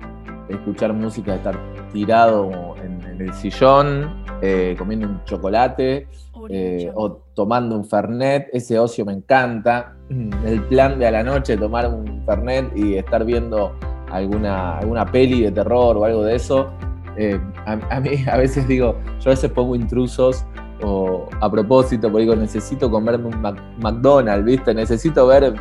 escuchar 0.48 0.92
música, 0.92 1.34
estar 1.34 1.58
tirado 1.92 2.76
en, 2.76 3.20
el 3.20 3.34
sillón, 3.34 4.22
eh, 4.40 4.76
comiendo 4.78 5.08
un 5.08 5.24
chocolate 5.24 6.06
eh, 6.48 6.92
o 6.94 7.10
tomando 7.34 7.74
un 7.74 7.84
Fernet. 7.84 8.46
Ese 8.52 8.78
ocio 8.78 9.04
me 9.04 9.14
encanta. 9.14 9.96
El 10.46 10.62
plan 10.68 11.00
de 11.00 11.08
a 11.08 11.10
la 11.10 11.24
noche, 11.24 11.56
tomar 11.56 11.88
un 11.88 12.24
Fernet 12.24 12.70
y 12.76 12.94
estar 12.94 13.24
viendo 13.24 13.72
alguna, 14.12 14.78
alguna 14.78 15.06
peli 15.06 15.42
de 15.42 15.50
terror 15.50 15.96
o 15.96 16.04
algo 16.04 16.22
de 16.22 16.36
eso. 16.36 16.70
Eh, 17.16 17.36
a, 17.66 18.00
mí 18.00 18.10
a 18.30 18.36
veces 18.36 18.68
digo, 18.68 18.96
yo 19.18 19.30
a 19.30 19.34
veces 19.34 19.50
pongo 19.50 19.74
intrusos 19.74 20.46
o 20.82 21.28
a 21.40 21.50
propósito, 21.50 22.10
porque 22.10 22.22
digo, 22.22 22.36
necesito 22.36 22.90
comerme 22.90 23.28
un 23.28 23.40
McDonald's, 23.80 24.44
¿viste? 24.44 24.74
Necesito 24.74 25.26
ver 25.26 25.54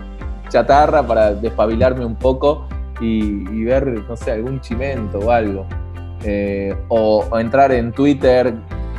chatarra 0.50 1.06
para 1.06 1.34
despabilarme 1.34 2.06
un 2.06 2.16
poco 2.16 2.68
y, 3.00 3.64
ver, 3.64 3.88
no 4.08 4.16
sé, 4.16 4.32
algún 4.32 4.60
chimento 4.62 5.20
o 5.20 5.32
algo. 5.32 5.66
Eh, 6.24 6.76
o, 6.90 7.26
entrar 7.40 7.72
en 7.72 7.92
Twitter, 7.92 8.54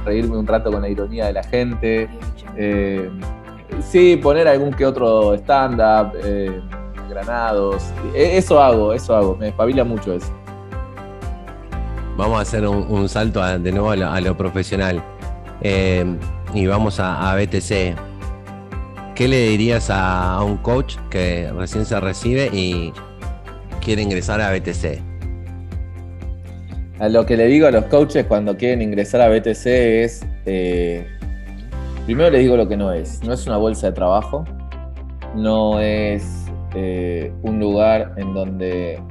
reírme 0.05 0.37
un 0.37 0.47
rato 0.47 0.73
con 0.73 0.83
la 0.83 0.89
ironía 0.89 1.27
de 1.27 1.33
la 1.35 1.45
gente. 1.45 2.09
Eh, 2.57 3.09
sí, 3.81 4.17
poner 4.17 4.49
algún 4.49 4.73
que 4.73 4.85
otro 4.85 5.35
stand-up, 5.35 6.15
eh, 6.25 6.61
granados. 7.09 7.93
E, 8.15 8.39
eso 8.39 8.61
hago, 8.61 8.93
eso 8.93 9.15
hago, 9.15 9.37
me 9.37 9.49
espabila 9.49 9.85
mucho 9.85 10.15
eso. 10.15 10.33
Vamos 12.17 12.39
a 12.39 12.43
hacer 12.43 12.67
un, 12.67 13.09
salto 13.09 13.41
de 13.59 13.73
nuevo 13.73 13.91
a 13.91 14.21
lo, 14.21 14.37
profesional. 14.37 15.03
Y 15.63 16.67
vamos 16.67 16.99
a, 17.01 17.35
BTC. 17.37 17.97
¿Qué 19.15 19.29
le 19.29 19.49
dirías 19.49 19.89
a, 19.91 20.43
un 20.43 20.57
coach 20.59 20.97
que 21.11 21.53
recién 21.57 21.85
se 21.85 22.01
recibe 22.01 22.51
y, 22.53 22.93
quiere 23.83 24.03
ingresar 24.03 24.41
a 24.41 24.53
BTC? 24.53 25.01
A 27.01 27.09
lo 27.09 27.27
que 27.27 27.37
le 27.37 27.47
digo 27.47 27.67
a 27.67 27.71
los 27.71 27.85
coaches 27.87 28.27
cuando 28.27 28.57
quieren 28.57 28.81
ingresar 28.81 29.21
a 29.21 29.29
BTC 29.29 29.67
es, 29.67 30.25
eh, 30.47 31.07
primero 32.07 32.31
les 32.31 32.43
digo 32.43 32.57
lo 32.57 32.69
que 32.69 32.77
no 32.77 32.93
es. 32.93 33.23
No 33.25 33.33
es 33.33 33.47
una 33.47 33.57
bolsa 33.57 33.89
de 33.89 33.93
trabajo, 33.93 34.45
no 35.35 35.81
es 35.81 36.47
eh, 36.75 37.33
un 37.43 37.59
lugar 37.59 38.15
en 38.17 38.33
donde 38.35 39.03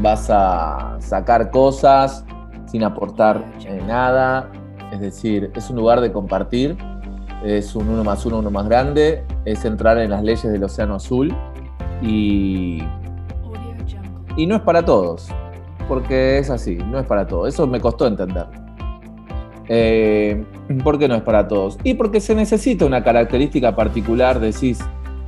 vas 0.00 0.28
a 0.30 0.96
sacar 1.00 1.50
cosas 1.50 2.24
sin 2.70 2.84
aportar 2.84 3.44
eh, 3.66 3.80
nada. 3.86 4.48
Es 4.92 5.00
decir, 5.00 5.50
es 5.54 5.70
un 5.70 5.76
lugar 5.76 6.00
de 6.00 6.12
compartir, 6.12 6.76
es 7.44 7.74
un 7.74 7.88
uno 7.88 8.04
más 8.04 8.24
uno, 8.26 8.38
uno 8.38 8.50
más 8.50 8.68
grande, 8.68 9.24
es 9.44 9.64
entrar 9.64 9.98
en 9.98 10.10
las 10.10 10.22
leyes 10.22 10.50
del 10.50 10.64
Océano 10.64 10.96
Azul 10.96 11.34
y 12.02 12.82
y 14.36 14.46
no 14.46 14.56
es 14.56 14.62
para 14.62 14.84
todos, 14.84 15.28
porque 15.88 16.38
es 16.38 16.50
así, 16.50 16.76
no 16.76 16.98
es 16.98 17.06
para 17.06 17.26
todos. 17.26 17.48
Eso 17.48 17.66
me 17.66 17.80
costó 17.80 18.06
entender. 18.06 18.46
Eh, 19.68 20.44
¿Por 20.82 20.98
qué 20.98 21.08
no 21.08 21.14
es 21.14 21.22
para 21.22 21.46
todos? 21.46 21.78
Y 21.84 21.94
porque 21.94 22.20
se 22.20 22.34
necesita 22.34 22.86
una 22.86 23.02
característica 23.02 23.74
particular, 23.74 24.40
decís, 24.40 24.78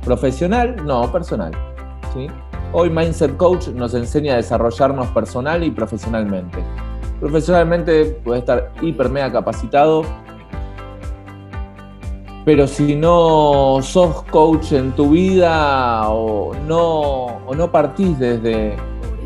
profesional, 0.03 0.77
no, 0.85 1.11
personal. 1.11 1.51
Hoy 2.71 2.89
Mindset 2.89 3.37
Coach 3.37 3.69
nos 3.69 3.93
enseña 3.93 4.33
a 4.33 4.37
desarrollarnos 4.37 5.07
personal 5.09 5.63
y 5.63 5.71
profesionalmente. 5.71 6.59
Profesionalmente 7.23 8.17
puedes 8.21 8.41
estar 8.41 8.73
hiper 8.81 9.07
mega 9.07 9.31
capacitado, 9.31 10.03
pero 12.43 12.67
si 12.67 12.97
no 12.97 13.79
sos 13.81 14.23
coach 14.23 14.73
en 14.73 14.91
tu 14.91 15.11
vida 15.11 16.09
o 16.09 16.53
no, 16.67 16.81
o 17.47 17.55
no 17.55 17.71
partís 17.71 18.19
desde 18.19 18.75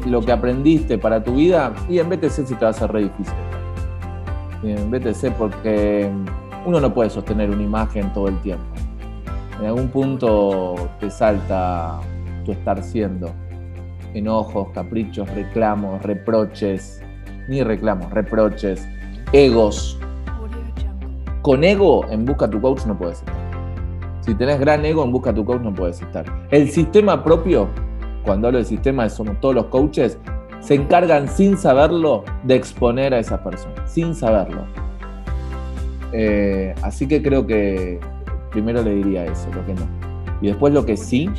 lo 0.06 0.22
que 0.22 0.32
aprendiste 0.32 1.00
para 1.00 1.24
tu 1.24 1.38
vida, 1.38 1.74
y 1.90 1.98
en 1.98 2.08
BTC 2.08 2.46
sí 2.46 2.54
te 2.54 2.66
va 2.66 2.70
a 2.70 2.74
ser 2.74 2.92
re 2.92 3.06
difícil. 3.06 3.34
en 4.62 4.92
BTC 4.92 5.36
porque 5.36 6.08
uno 6.68 6.80
no 6.80 6.94
puede 6.94 7.10
sostener 7.10 7.50
una 7.50 7.64
imagen 7.64 8.14
todo 8.14 8.28
el 8.28 8.38
tiempo. 8.42 8.64
En 9.60 9.66
algún 9.66 9.88
punto 9.88 10.76
te 11.00 11.10
salta 11.10 12.00
tu 12.46 12.52
estar 12.52 12.84
siendo. 12.84 13.32
Enojos, 14.14 14.70
caprichos, 14.70 15.28
reclamos, 15.32 16.04
reproches, 16.04 17.02
ni 17.48 17.64
reclamos, 17.64 18.12
reproches, 18.12 18.88
egos, 19.32 20.00
con 21.42 21.64
ego 21.64 22.06
en 22.10 22.26
Busca 22.26 22.50
tu 22.50 22.60
Coach 22.60 22.86
no 22.86 22.98
puedes 22.98 23.20
estar. 23.20 23.34
Si 24.22 24.36
tenés 24.36 24.60
gran 24.60 24.84
ego 24.84 25.04
en 25.04 25.12
Busca 25.12 25.34
tu 25.34 25.46
Coach 25.46 25.62
no 25.62 25.74
puedes 25.74 26.02
estar. 26.02 26.26
El 26.52 26.70
sistema 26.70 27.24
propio, 27.24 27.70
cuando 28.26 28.48
hablo 28.48 28.58
del 28.58 28.68
sistema, 28.68 29.08
somos 29.10 29.40
todos 29.40 29.56
los 29.56 29.66
coaches, 29.68 30.18
se 30.60 30.76
encargan 30.76 31.30
sin 31.30 31.58
saberlo 31.58 32.26
de 32.44 32.56
exponer 32.56 33.14
a 33.14 33.20
esa 33.20 33.42
persona, 33.42 33.88
sin 33.88 34.14
saberlo. 34.14 34.66
Eh, 36.12 36.76
así 36.82 37.08
que 37.08 37.22
creo 37.22 37.48
que 37.48 38.00
primero 38.52 38.82
le 38.82 38.96
diría 38.96 39.26
eso, 39.26 39.48
lo 39.56 39.66
que 39.66 39.74
no. 39.74 39.88
Y 40.42 40.48
después 40.48 40.74
lo 40.74 40.86
que 40.86 40.98
sí 40.98 41.30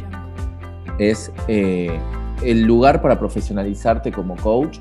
es 0.98 1.30
eh, 1.48 1.98
el 2.42 2.62
lugar 2.62 3.02
para 3.02 3.18
profesionalizarte 3.18 4.10
como 4.10 4.36
coach, 4.36 4.78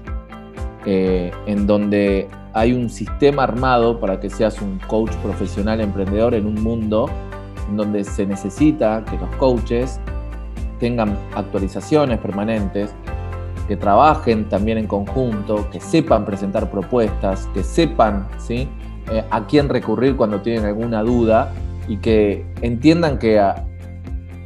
eh, 0.89 1.31
en 1.47 1.67
donde 1.67 2.29
hay 2.53 2.71
un 2.71 2.89
sistema 2.89 3.43
armado 3.43 3.99
para 3.99 4.21
que 4.21 4.29
seas 4.29 4.61
un 4.61 4.79
coach 4.87 5.11
profesional 5.17 5.81
emprendedor 5.81 6.33
en 6.33 6.45
un 6.45 6.63
mundo 6.63 7.09
en 7.67 7.75
donde 7.75 8.05
se 8.05 8.25
necesita 8.25 9.03
que 9.03 9.17
los 9.17 9.29
coaches 9.35 9.99
tengan 10.79 11.17
actualizaciones 11.35 12.19
permanentes, 12.19 12.95
que 13.67 13.75
trabajen 13.75 14.47
también 14.47 14.77
en 14.77 14.87
conjunto, 14.87 15.69
que 15.71 15.81
sepan 15.81 16.23
presentar 16.23 16.71
propuestas, 16.71 17.49
que 17.53 17.63
sepan 17.63 18.25
¿sí? 18.37 18.69
Eh, 19.11 19.25
a 19.29 19.45
quién 19.45 19.67
recurrir 19.67 20.15
cuando 20.15 20.39
tienen 20.39 20.63
alguna 20.63 21.03
duda 21.03 21.51
y 21.89 21.97
que 21.97 22.45
entiendan 22.61 23.19
que, 23.19 23.43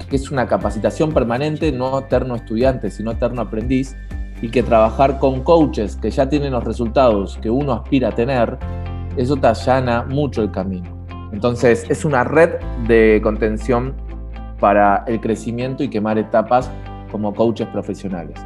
que 0.09 0.15
es 0.15 0.31
una 0.31 0.47
capacitación 0.47 1.11
permanente, 1.11 1.71
no 1.71 1.99
eterno 1.99 2.33
estudiante, 2.33 2.89
sino 2.89 3.11
eterno 3.11 3.43
aprendiz, 3.43 3.95
y 4.41 4.49
que 4.49 4.63
trabajar 4.63 5.19
con 5.19 5.41
coaches 5.41 5.95
que 5.95 6.09
ya 6.09 6.27
tienen 6.27 6.53
los 6.53 6.63
resultados 6.63 7.37
que 7.41 7.49
uno 7.49 7.73
aspira 7.73 8.09
a 8.09 8.11
tener, 8.11 8.57
eso 9.17 9.35
te 9.35 9.47
allana 9.47 10.03
mucho 10.03 10.41
el 10.41 10.51
camino. 10.51 10.89
Entonces 11.31 11.85
es 11.89 12.03
una 12.05 12.23
red 12.23 12.59
de 12.87 13.19
contención 13.23 13.93
para 14.59 15.03
el 15.07 15.21
crecimiento 15.21 15.83
y 15.83 15.89
quemar 15.89 16.17
etapas 16.17 16.69
como 17.11 17.33
coaches 17.33 17.67
profesionales. 17.67 18.39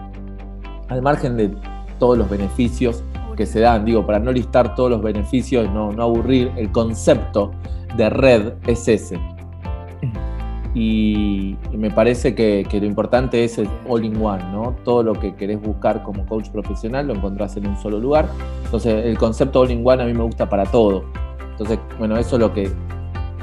Al 0.89 1.01
margen 1.01 1.37
de 1.37 1.51
todos 1.99 2.17
los 2.17 2.29
beneficios 2.29 3.03
que 3.35 3.45
se 3.45 3.59
dan, 3.59 3.85
digo, 3.85 4.05
para 4.05 4.19
no 4.19 4.31
listar 4.31 4.75
todos 4.75 4.89
los 4.89 5.01
beneficios, 5.01 5.69
no, 5.71 5.91
no 5.91 6.03
aburrir, 6.03 6.51
el 6.55 6.71
concepto 6.71 7.51
de 7.97 8.09
red 8.09 8.53
es 8.65 8.87
ese, 8.87 9.19
y, 10.75 11.55
me 11.71 11.89
parece 11.89 12.35
que, 12.35 12.67
lo 12.69 12.85
importante 12.85 13.45
es 13.45 13.57
el 13.57 13.69
all-in-one, 13.87 14.43
¿no? 14.51 14.75
Todo 14.83 15.03
lo 15.03 15.13
que 15.13 15.33
querés 15.33 15.61
buscar 15.61 16.03
como 16.03 16.25
coach 16.25 16.49
profesional 16.49 17.07
lo 17.07 17.15
encontrás 17.15 17.55
en 17.55 17.65
un 17.65 17.77
solo 17.77 17.97
lugar. 17.97 18.27
Entonces, 18.65 19.05
el 19.05 19.17
concepto 19.17 19.61
all-in-one 19.61 20.03
a 20.03 20.05
mí 20.05 20.13
me 20.13 20.23
gusta 20.23 20.49
para 20.49 20.65
todo. 20.65 21.05
Entonces, 21.51 21.79
bueno, 21.97 22.17
eso 22.17 22.35
es 22.35 22.41
lo 22.41 22.53
que 22.53 22.69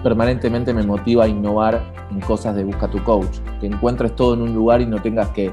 permanentemente 0.02 0.74
me 0.74 0.82
motiva 0.82 1.24
a 1.24 1.28
innovar 1.28 1.80
en 2.10 2.20
cosas 2.20 2.54
de 2.54 2.64
Busca 2.64 2.88
tu 2.88 3.02
Coach. 3.02 3.38
Que 3.60 3.66
encuentres 3.66 4.14
todo 4.14 4.34
en 4.34 4.42
un 4.42 4.54
lugar 4.54 4.82
y 4.82 4.86
no 4.86 5.00
tengas 5.00 5.30
que, 5.30 5.50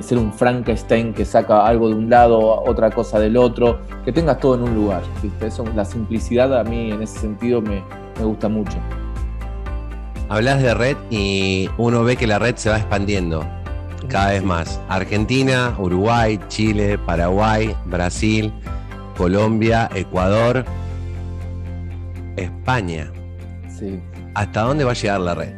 ser 0.00 0.18
un 0.18 0.32
Frankenstein 0.32 1.12
que 1.12 1.24
saca 1.24 1.66
algo 1.66 1.88
de 1.88 1.96
un 1.96 2.08
lado, 2.08 2.62
otra 2.62 2.90
cosa 2.90 3.18
del 3.18 3.36
otro. 3.36 3.80
Que 4.04 4.12
tengas 4.12 4.38
todo 4.38 4.54
en 4.54 4.62
un 4.62 4.74
lugar. 4.76 5.02
Eso, 5.40 5.64
la 5.74 5.84
simplicidad 5.84 6.56
a 6.56 6.62
mí 6.62 6.92
en 6.92 7.02
ese 7.02 7.18
sentido 7.18 7.60
me, 7.60 7.82
me 8.16 8.24
gusta 8.24 8.48
mucho. 8.48 8.78
Hablas 10.28 10.60
de 10.60 10.74
red 10.74 10.96
y 11.10 11.70
uno 11.78 12.02
ve 12.02 12.16
que 12.16 12.26
la 12.26 12.38
red 12.38 12.56
se 12.56 12.68
va 12.68 12.78
expandiendo 12.78 13.46
cada 14.08 14.30
vez 14.32 14.42
más. 14.42 14.80
Argentina, 14.88 15.74
Uruguay, 15.78 16.40
Chile, 16.48 16.98
Paraguay, 16.98 17.74
Brasil, 17.86 18.52
Colombia, 19.16 19.88
Ecuador, 19.94 20.64
España. 22.36 23.10
Sí. 23.68 24.00
¿Hasta 24.34 24.62
dónde 24.62 24.84
va 24.84 24.90
a 24.90 24.94
llegar 24.94 25.20
la 25.20 25.34
red? 25.34 25.54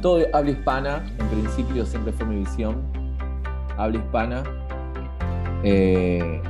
Todo 0.00 0.24
habla 0.32 0.50
hispana, 0.50 1.04
en 1.18 1.28
principio 1.28 1.84
siempre 1.84 2.12
fue 2.12 2.26
mi 2.26 2.36
visión. 2.40 2.82
Habla 3.76 3.98
hispana. 3.98 4.42
Eh, 5.62 6.40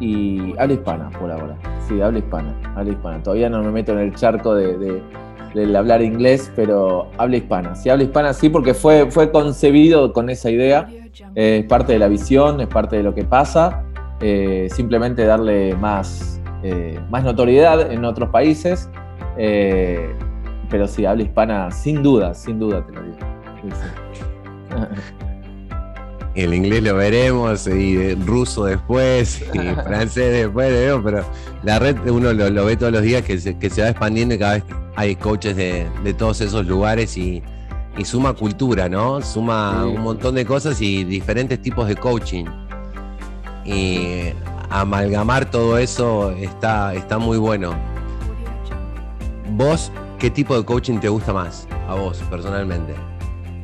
y 0.00 0.54
habla 0.58 0.74
hispana 0.74 1.10
por 1.10 1.30
ahora. 1.30 1.56
Sí, 1.88 2.00
habla 2.00 2.18
hispana, 2.18 2.54
habla 2.74 2.92
hispana. 2.92 3.22
Todavía 3.22 3.48
no 3.48 3.62
me 3.62 3.70
meto 3.70 3.92
en 3.92 3.98
el 3.98 4.14
charco 4.14 4.54
de, 4.54 5.02
del 5.54 5.76
hablar 5.76 6.02
inglés, 6.02 6.52
pero 6.56 7.08
habla 7.18 7.36
hispana. 7.36 7.74
Sí, 7.74 7.88
habla 7.88 8.04
hispana 8.04 8.32
sí, 8.32 8.48
porque 8.48 8.74
fue, 8.74 9.10
fue 9.10 9.30
concebido 9.30 10.12
con 10.12 10.30
esa 10.30 10.50
idea. 10.50 10.88
es 11.34 11.64
parte 11.66 11.92
de 11.92 11.98
la 11.98 12.08
visión, 12.08 12.60
es 12.60 12.68
parte 12.68 12.96
de 12.96 13.02
lo 13.02 13.14
que 13.14 13.24
pasa. 13.24 13.84
Eh, 14.20 14.68
simplemente 14.70 15.24
darle 15.24 15.74
más, 15.76 16.40
eh, 16.62 16.98
más 17.10 17.24
notoriedad 17.24 17.92
en 17.92 18.04
otros 18.04 18.30
países. 18.30 18.88
Eh, 19.36 20.14
pero 20.70 20.88
sí, 20.88 21.04
habla 21.04 21.22
hispana 21.22 21.70
sin 21.70 22.02
duda, 22.02 22.34
sin 22.34 22.58
duda 22.58 22.84
te 22.86 22.92
lo 22.92 23.02
digo. 23.02 23.16
el 26.34 26.52
inglés 26.52 26.82
lo 26.82 26.96
veremos, 26.96 27.66
y 27.66 28.14
ruso 28.16 28.64
después, 28.64 29.42
y 29.52 29.58
francés 29.84 30.32
después, 30.32 30.72
pero 31.04 31.24
la 31.62 31.78
red 31.78 31.96
uno 32.08 32.32
lo, 32.32 32.64
ve 32.64 32.76
todos 32.76 32.92
los 32.92 33.02
días 33.02 33.22
que 33.22 33.38
se, 33.38 33.56
que 33.56 33.70
se, 33.70 33.82
va 33.82 33.90
expandiendo 33.90 34.34
y 34.34 34.38
cada 34.38 34.54
vez 34.54 34.64
hay 34.96 35.16
coaches 35.16 35.56
de, 35.56 35.86
todos 36.18 36.40
esos 36.40 36.66
lugares 36.66 37.16
y, 37.16 37.42
suma 38.04 38.32
cultura, 38.32 38.88
¿no? 38.88 39.22
Suma 39.22 39.86
un 39.86 40.02
montón 40.02 40.34
de 40.34 40.44
cosas 40.44 40.80
y 40.80 41.04
diferentes 41.04 41.62
tipos 41.62 41.86
de 41.86 41.94
coaching. 41.94 42.44
Y 43.64 44.32
amalgamar 44.68 45.48
todo 45.48 45.78
eso 45.78 46.32
está, 46.32 46.92
está 46.94 47.18
muy 47.18 47.38
bueno. 47.38 47.72
¿Vos 49.52 49.92
qué 50.18 50.28
tipo 50.28 50.56
de 50.56 50.64
coaching 50.64 50.98
te 50.98 51.08
gusta 51.08 51.32
más 51.32 51.68
a 51.88 51.94
vos 51.94 52.20
personalmente? 52.28 52.94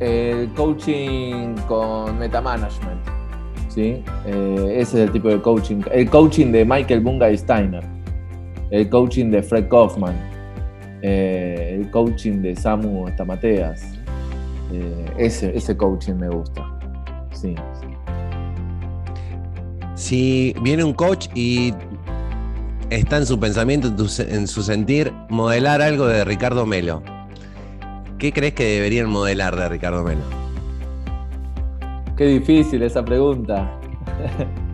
El 0.00 0.48
coaching 0.54 1.54
con 1.68 2.18
metamanagement. 2.18 3.00
¿sí? 3.68 4.02
Eh, 4.26 4.74
ese 4.76 5.02
es 5.02 5.08
el 5.08 5.12
tipo 5.12 5.28
de 5.28 5.40
coaching. 5.40 5.82
El 5.92 6.08
coaching 6.08 6.50
de 6.52 6.64
Michael 6.64 7.00
Bunga 7.00 7.34
Steiner. 7.36 7.84
El 8.70 8.88
coaching 8.88 9.30
de 9.30 9.42
Fred 9.42 9.68
Kaufman. 9.68 10.16
Eh, 11.02 11.78
el 11.78 11.90
coaching 11.90 12.40
de 12.42 12.56
Samu 12.56 13.08
Estamateas. 13.08 13.82
Eh, 14.72 15.06
ese, 15.18 15.56
ese 15.56 15.76
coaching 15.76 16.14
me 16.14 16.28
gusta. 16.28 16.66
Sí, 17.32 17.54
Si 19.94 20.54
viene 20.62 20.84
un 20.84 20.92
coach 20.92 21.28
y 21.34 21.72
está 22.90 23.18
en 23.18 23.26
su 23.26 23.38
pensamiento, 23.38 23.88
en 24.18 24.46
su 24.46 24.62
sentir, 24.62 25.12
modelar 25.28 25.80
algo 25.80 26.06
de 26.06 26.24
Ricardo 26.24 26.66
Melo 26.66 27.02
¿Qué 28.20 28.34
crees 28.34 28.52
que 28.52 28.64
deberían 28.64 29.08
modelar 29.08 29.56
de 29.56 29.66
Ricardo 29.70 30.04
Melo? 30.04 30.20
Qué 32.18 32.26
difícil 32.26 32.82
esa 32.82 33.04
pregunta. 33.04 33.78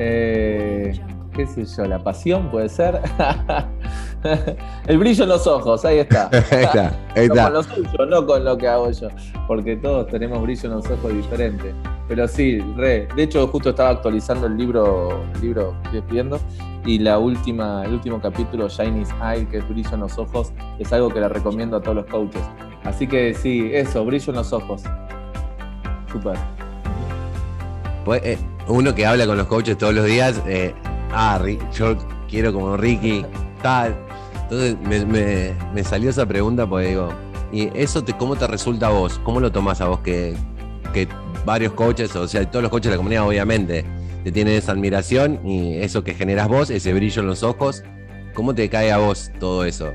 Eh, 0.00 0.96
¿Qué 1.34 1.44
sé 1.44 1.64
yo? 1.64 1.84
¿La 1.84 1.98
pasión 1.98 2.52
puede 2.52 2.68
ser? 2.68 3.00
El 4.86 4.96
brillo 4.96 5.24
en 5.24 5.28
los 5.28 5.44
ojos, 5.44 5.84
ahí 5.84 5.98
está. 5.98 6.30
ahí 6.52 6.62
está, 6.62 6.96
ahí 7.16 7.28
con 7.28 7.52
lo 7.52 7.62
suyo, 7.64 8.06
no 8.08 8.24
con 8.24 8.44
lo 8.44 8.56
que 8.56 8.68
hago 8.68 8.92
yo. 8.92 9.08
Porque 9.48 9.74
todos 9.74 10.06
tenemos 10.06 10.40
brillo 10.40 10.68
en 10.68 10.76
los 10.76 10.88
ojos 10.88 11.12
diferente. 11.12 11.74
Pero 12.06 12.28
sí, 12.28 12.60
re. 12.76 13.08
De 13.16 13.24
hecho, 13.24 13.44
justo 13.48 13.70
estaba 13.70 13.90
actualizando 13.90 14.46
el 14.46 14.56
libro, 14.56 15.24
el 15.34 15.40
libro 15.40 15.74
que 15.90 15.98
estoy 15.98 16.12
viendo, 16.12 16.38
y 16.86 17.00
la 17.00 17.18
última, 17.18 17.84
el 17.84 17.94
último 17.94 18.20
capítulo, 18.20 18.68
Shiny's 18.68 19.10
Eye, 19.20 19.48
que 19.48 19.56
es 19.56 19.68
brillo 19.68 19.94
en 19.94 20.00
los 20.00 20.16
ojos, 20.16 20.52
es 20.78 20.92
algo 20.92 21.08
que 21.08 21.18
le 21.18 21.28
recomiendo 21.28 21.78
a 21.78 21.82
todos 21.82 21.96
los 21.96 22.06
coaches 22.06 22.48
Así 22.84 23.06
que 23.06 23.34
sí, 23.34 23.70
eso, 23.72 24.04
brillo 24.04 24.30
en 24.30 24.36
los 24.36 24.52
ojos. 24.52 24.82
Súper. 26.10 26.36
Pues, 28.04 28.22
eh, 28.24 28.38
uno 28.68 28.94
que 28.94 29.06
habla 29.06 29.26
con 29.26 29.36
los 29.36 29.46
coaches 29.46 29.76
todos 29.76 29.94
los 29.94 30.06
días, 30.06 30.40
eh, 30.46 30.74
ah, 31.12 31.40
yo 31.74 31.96
quiero 32.28 32.52
como 32.52 32.76
Ricky, 32.76 33.24
tal. 33.62 33.96
Entonces 34.42 34.76
me, 35.74 35.84
salió 35.84 36.08
esa 36.10 36.24
pregunta 36.26 36.66
porque 36.66 36.88
digo, 36.88 37.10
¿y 37.52 37.68
eso 37.78 38.02
te, 38.02 38.16
cómo 38.16 38.36
te 38.36 38.46
resulta 38.46 38.86
a 38.86 38.90
vos? 38.90 39.20
¿Cómo 39.22 39.40
lo 39.40 39.52
tomás 39.52 39.80
a 39.82 39.88
vos 39.88 40.00
que, 40.00 40.34
que 40.94 41.06
varios 41.44 41.74
coaches, 41.74 42.14
o 42.16 42.26
sea, 42.26 42.50
todos 42.50 42.62
los 42.62 42.70
coaches 42.70 42.90
de 42.90 42.92
la 42.92 42.96
comunidad 42.96 43.26
obviamente, 43.26 43.84
te 44.24 44.32
tienen 44.32 44.54
esa 44.54 44.72
admiración 44.72 45.46
y 45.46 45.74
eso 45.76 46.02
que 46.02 46.14
generas 46.14 46.48
vos, 46.48 46.70
ese 46.70 46.92
brillo 46.94 47.20
en 47.22 47.28
los 47.28 47.42
ojos. 47.42 47.82
¿Cómo 48.34 48.54
te 48.54 48.68
cae 48.68 48.92
a 48.92 48.98
vos 48.98 49.30
todo 49.38 49.64
eso? 49.64 49.92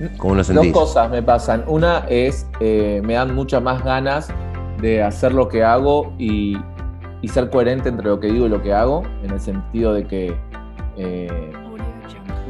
Dos 0.00 0.72
cosas 0.72 1.10
me 1.10 1.22
pasan. 1.22 1.64
Una 1.66 2.06
es, 2.08 2.46
eh, 2.60 3.00
me 3.04 3.14
dan 3.14 3.34
muchas 3.34 3.62
más 3.62 3.84
ganas 3.84 4.28
de 4.80 5.02
hacer 5.02 5.32
lo 5.32 5.48
que 5.48 5.62
hago 5.62 6.12
y, 6.18 6.56
ser 7.28 7.50
coherente 7.50 7.88
entre 7.88 8.06
lo 8.06 8.18
que 8.18 8.26
digo 8.26 8.46
y 8.46 8.48
lo 8.48 8.60
que 8.60 8.74
hago, 8.74 9.04
en 9.22 9.30
el 9.30 9.40
sentido 9.40 9.94
de 9.94 10.04
que 10.04 10.36
eh, 10.96 11.52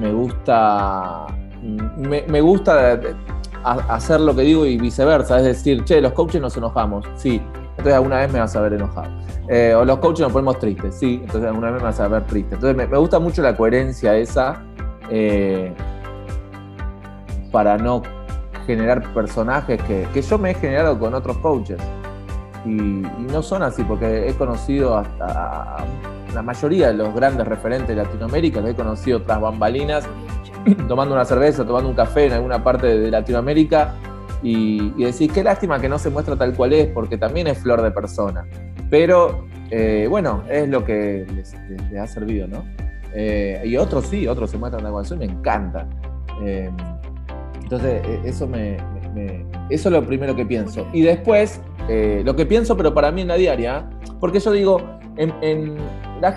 me 0.00 0.10
gusta, 0.12 1.26
me, 1.98 2.40
gusta 2.40 2.98
hacer 3.62 4.20
lo 4.20 4.34
que 4.34 4.42
digo 4.42 4.64
y 4.64 4.78
viceversa. 4.78 5.38
Es 5.38 5.44
decir, 5.44 5.84
che, 5.84 6.00
los 6.00 6.12
coaches 6.12 6.40
nos 6.40 6.56
enojamos. 6.56 7.06
Sí, 7.16 7.40
entonces 7.70 7.94
alguna 7.94 8.20
vez 8.20 8.32
me 8.32 8.40
vas 8.40 8.56
a 8.56 8.60
ver 8.62 8.74
enojado. 8.74 9.10
Eh, 9.48 9.74
o 9.74 9.84
los 9.84 9.98
coaches 9.98 10.20
nos 10.20 10.32
ponemos 10.32 10.58
tristes. 10.58 10.94
Sí, 10.94 11.20
entonces 11.22 11.48
alguna 11.48 11.70
vez 11.70 11.82
me 11.82 11.88
vas 11.88 12.00
a 12.00 12.08
ver 12.08 12.24
triste. 12.26 12.54
Entonces 12.54 12.76
me, 12.76 12.96
gusta 12.96 13.18
mucho 13.18 13.42
la 13.42 13.56
coherencia 13.56 14.16
esa. 14.16 14.62
Eh, 15.10 15.72
para 17.52 17.78
no 17.78 18.02
generar 18.66 19.12
personajes 19.12 19.80
que, 19.82 20.08
que, 20.12 20.22
yo 20.22 20.38
me 20.38 20.50
he 20.50 20.54
generado 20.54 20.98
con 20.98 21.14
otros 21.14 21.36
coaches. 21.38 21.78
Y, 22.64 22.70
no 22.72 23.42
son 23.42 23.62
así, 23.62 23.84
porque 23.84 24.28
he 24.28 24.34
conocido 24.34 24.96
hasta 24.96 25.84
la 26.34 26.42
mayoría 26.42 26.88
de 26.88 26.94
los 26.94 27.14
grandes 27.14 27.46
referentes 27.46 27.88
de 27.88 27.96
Latinoamérica, 27.96 28.60
los 28.60 28.70
he 28.70 28.74
conocido 28.74 29.22
tras 29.22 29.40
bambalinas, 29.40 30.08
tomando 30.88 31.14
una 31.14 31.24
cerveza, 31.24 31.64
tomando 31.64 31.90
un 31.90 31.96
café 31.96 32.26
en 32.26 32.32
alguna 32.32 32.62
parte 32.62 32.98
de 32.98 33.10
Latinoamérica, 33.10 33.94
y, 34.42 34.92
y 34.96 35.04
decís, 35.04 35.30
qué 35.32 35.44
lástima 35.44 35.80
que 35.80 35.88
no 35.88 35.98
se 35.98 36.10
muestra 36.10 36.34
tal 36.34 36.54
cual 36.54 36.72
es, 36.72 36.88
porque 36.88 37.16
también 37.16 37.46
es 37.46 37.58
flor 37.58 37.80
de 37.82 37.92
persona. 37.92 38.44
Pero 38.90 39.46
eh, 39.74 40.06
bueno, 40.06 40.44
es 40.50 40.68
lo 40.68 40.84
que 40.84 41.26
les 41.30 41.54
ha 41.98 42.06
servido, 42.06 42.46
¿no? 42.46 42.62
Eh, 43.14 43.62
y 43.64 43.78
otros 43.78 44.04
sí, 44.04 44.26
otros 44.26 44.50
se 44.50 44.58
muestran 44.58 44.82
tal 44.82 44.92
cual 44.92 45.06
son, 45.06 45.18
me 45.18 45.24
encanta. 45.24 45.88
Eh, 46.42 46.70
entonces, 47.72 48.06
e, 48.06 48.28
eso 48.28 48.46
me, 48.46 48.76
me, 49.14 49.46
eso 49.70 49.88
es 49.88 49.92
lo 49.94 50.04
primero 50.04 50.36
que 50.36 50.44
pienso. 50.44 50.86
Y 50.92 51.00
después, 51.00 51.62
eh, 51.88 52.20
lo 52.22 52.36
que 52.36 52.44
pienso, 52.44 52.76
pero 52.76 52.92
para 52.92 53.10
mí 53.10 53.22
en 53.22 53.28
la 53.28 53.36
diaria, 53.36 53.88
porque 54.20 54.40
yo 54.40 54.52
digo, 54.52 54.78
en, 55.16 55.32
en 55.40 55.76
la, 56.20 56.36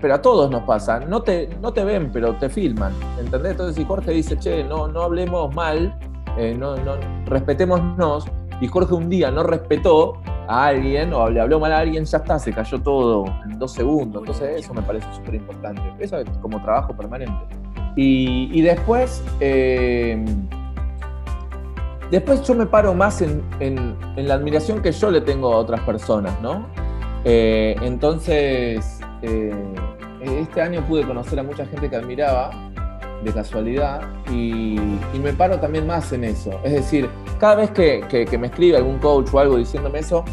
pero 0.00 0.14
a 0.14 0.22
todos 0.22 0.48
nos 0.48 0.62
pasa, 0.62 1.00
no 1.00 1.22
te, 1.22 1.48
no 1.60 1.72
te 1.72 1.82
ven, 1.82 2.10
pero 2.12 2.36
te 2.36 2.48
filman, 2.48 2.92
¿entendés? 3.18 3.52
Entonces, 3.52 3.74
si 3.74 3.84
Jorge 3.84 4.12
dice, 4.12 4.38
che, 4.38 4.62
no, 4.62 4.86
no 4.86 5.02
hablemos 5.02 5.52
mal, 5.56 5.92
eh, 6.38 6.54
no, 6.56 6.76
no, 6.76 6.94
respetémonos, 7.26 8.26
y 8.60 8.68
Jorge 8.68 8.94
un 8.94 9.08
día 9.08 9.32
no 9.32 9.42
respetó 9.42 10.20
a 10.46 10.66
alguien 10.66 11.12
o 11.12 11.28
le 11.30 11.40
habló 11.40 11.58
mal 11.58 11.72
a 11.72 11.78
alguien, 11.78 12.04
ya 12.04 12.18
está, 12.18 12.38
se 12.38 12.52
cayó 12.52 12.80
todo 12.80 13.24
en 13.44 13.58
dos 13.58 13.72
segundos. 13.72 14.22
Entonces, 14.22 14.60
eso 14.60 14.72
me 14.72 14.82
parece 14.82 15.06
súper 15.14 15.34
importante. 15.34 15.82
Eso 15.98 16.18
es 16.18 16.28
como 16.42 16.62
trabajo 16.62 16.94
permanente. 16.94 17.56
Y, 17.96 18.50
y 18.52 18.60
después. 18.60 19.24
Eh, 19.40 20.22
Después 22.10 22.42
yo 22.42 22.54
me 22.54 22.66
paro 22.66 22.92
más 22.92 23.22
en, 23.22 23.42
en, 23.60 23.96
en, 24.16 24.28
la 24.28 24.34
admiración 24.34 24.82
que 24.82 24.90
yo 24.90 25.10
le 25.10 25.20
tengo 25.20 25.52
a 25.52 25.56
otras 25.56 25.80
personas, 25.82 26.40
¿no? 26.40 26.66
Eh, 27.24 27.76
entonces, 27.82 29.00
eh, 29.22 29.54
este 30.20 30.60
año 30.60 30.84
pude 30.86 31.04
conocer 31.04 31.38
a 31.38 31.42
mucha 31.42 31.64
gente 31.66 31.88
que 31.88 31.96
admiraba 31.96 32.50
de 33.22 33.32
casualidad 33.32 34.00
y, 34.30 34.76
y, 35.14 35.18
me 35.22 35.32
paro 35.32 35.60
también 35.60 35.86
más 35.86 36.12
en 36.12 36.24
eso. 36.24 36.50
Es 36.64 36.72
decir, 36.72 37.08
cada 37.38 37.56
vez 37.56 37.70
que, 37.70 38.02
que, 38.08 38.24
que, 38.24 38.38
me 38.38 38.48
escribe 38.48 38.76
algún 38.76 38.98
coach 38.98 39.28
o 39.32 39.38
algo 39.38 39.56
diciéndome 39.56 40.00
eso, 40.00 40.24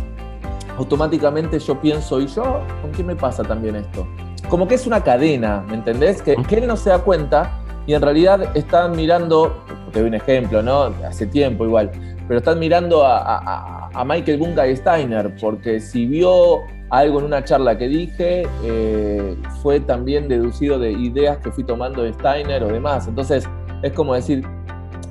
automáticamente 0.78 1.60
yo 1.60 1.80
pienso, 1.80 2.20
¿y 2.22 2.28
yo 2.28 2.62
con 2.82 2.92
qué 2.92 3.04
me 3.04 3.16
pasa 3.16 3.44
también 3.44 3.76
esto? 3.76 4.08
Como 4.50 4.68
que 4.68 4.76
es 4.76 4.88
una 4.88 5.04
cadena, 5.04 5.64
¿me 5.68 5.76
entendés? 5.76 6.22
Que, 6.22 6.36
que 6.36 6.56
él 6.56 6.68
no 6.68 6.78
se 6.78 6.90
da 6.90 7.00
cuenta 7.00 7.57
y 7.88 7.94
en 7.94 8.02
realidad 8.02 8.56
están 8.56 8.96
mirando, 8.96 9.64
te 9.92 10.00
doy 10.00 10.10
un 10.10 10.16
ejemplo, 10.16 10.62
¿no? 10.62 10.94
Hace 11.06 11.26
tiempo 11.26 11.66
igual, 11.66 11.90
pero 12.28 12.40
están 12.40 12.60
mirando 12.60 13.04
a, 13.04 13.18
a, 13.20 13.90
a 13.94 14.06
Michael 14.06 14.38
Bunga 14.38 14.64
Steiner, 14.76 15.34
porque 15.40 15.80
si 15.80 16.06
vio 16.06 16.62
algo 16.90 17.20
en 17.20 17.26
una 17.26 17.44
charla 17.44 17.78
que 17.78 17.88
dije, 17.88 18.48
eh, 18.64 19.38
fue 19.62 19.80
también 19.80 20.28
deducido 20.28 20.80
de 20.80 20.92
ideas 20.92 21.38
que 21.38 21.52
fui 21.52 21.64
tomando 21.64 22.04
de 22.04 22.14
Steiner 22.14 22.64
o 22.64 22.68
demás. 22.68 23.08
Entonces, 23.08 23.50
es 23.84 23.92
como 23.94 24.14
decir, 24.14 24.46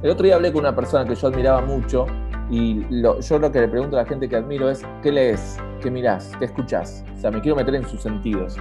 el 0.02 0.10
otro 0.10 0.24
día 0.24 0.36
hablé 0.36 0.52
con 0.52 0.60
una 0.60 0.74
persona 0.74 1.04
que 1.04 1.14
yo 1.14 1.28
admiraba 1.28 1.60
mucho 1.62 2.06
y 2.50 2.84
lo, 2.90 3.20
yo 3.20 3.38
lo 3.38 3.50
que 3.50 3.60
le 3.60 3.68
pregunto 3.68 3.98
a 3.98 4.02
la 4.02 4.08
gente 4.08 4.28
que 4.28 4.36
admiro 4.36 4.70
es, 4.70 4.82
¿qué 5.02 5.12
lees? 5.12 5.58
¿Qué 5.82 5.90
mirás? 5.90 6.32
¿Qué 6.38 6.46
escuchás? 6.46 7.04
O 7.16 7.20
sea, 7.20 7.30
me 7.30 7.40
quiero 7.40 7.56
meter 7.56 7.74
en 7.74 7.86
sus 7.86 8.00
sentidos. 8.00 8.56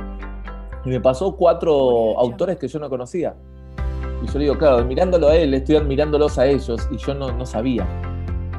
Y 0.84 0.90
me 0.90 1.00
pasó 1.00 1.36
cuatro 1.36 2.18
autores 2.20 2.58
que 2.58 2.68
yo 2.68 2.80
no 2.80 2.90
conocía. 2.90 3.36
Y 4.26 4.28
yo 4.28 4.40
le 4.40 4.46
digo, 4.46 4.58
claro, 4.58 4.84
mirándolo 4.84 5.30
a 5.30 5.36
él, 5.36 5.54
estoy 5.54 5.76
admirándolos 5.76 6.40
a 6.40 6.48
ellos 6.48 6.88
y 6.90 6.98
yo 6.98 7.14
no, 7.14 7.32
no 7.32 7.46
sabía. 7.46 7.86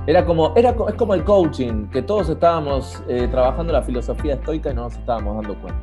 Era 0.06 0.24
como, 0.24 0.54
era, 0.54 0.70
es 0.88 0.94
como 0.94 1.14
el 1.14 1.24
coaching, 1.24 1.88
que 1.88 2.02
todos 2.02 2.28
estábamos 2.28 3.02
eh, 3.08 3.26
trabajando 3.28 3.72
la 3.72 3.82
filosofía 3.82 4.34
estoica 4.34 4.70
y 4.70 4.74
no 4.74 4.82
nos 4.84 4.94
estábamos 4.94 5.42
dando 5.42 5.60
cuenta. 5.60 5.80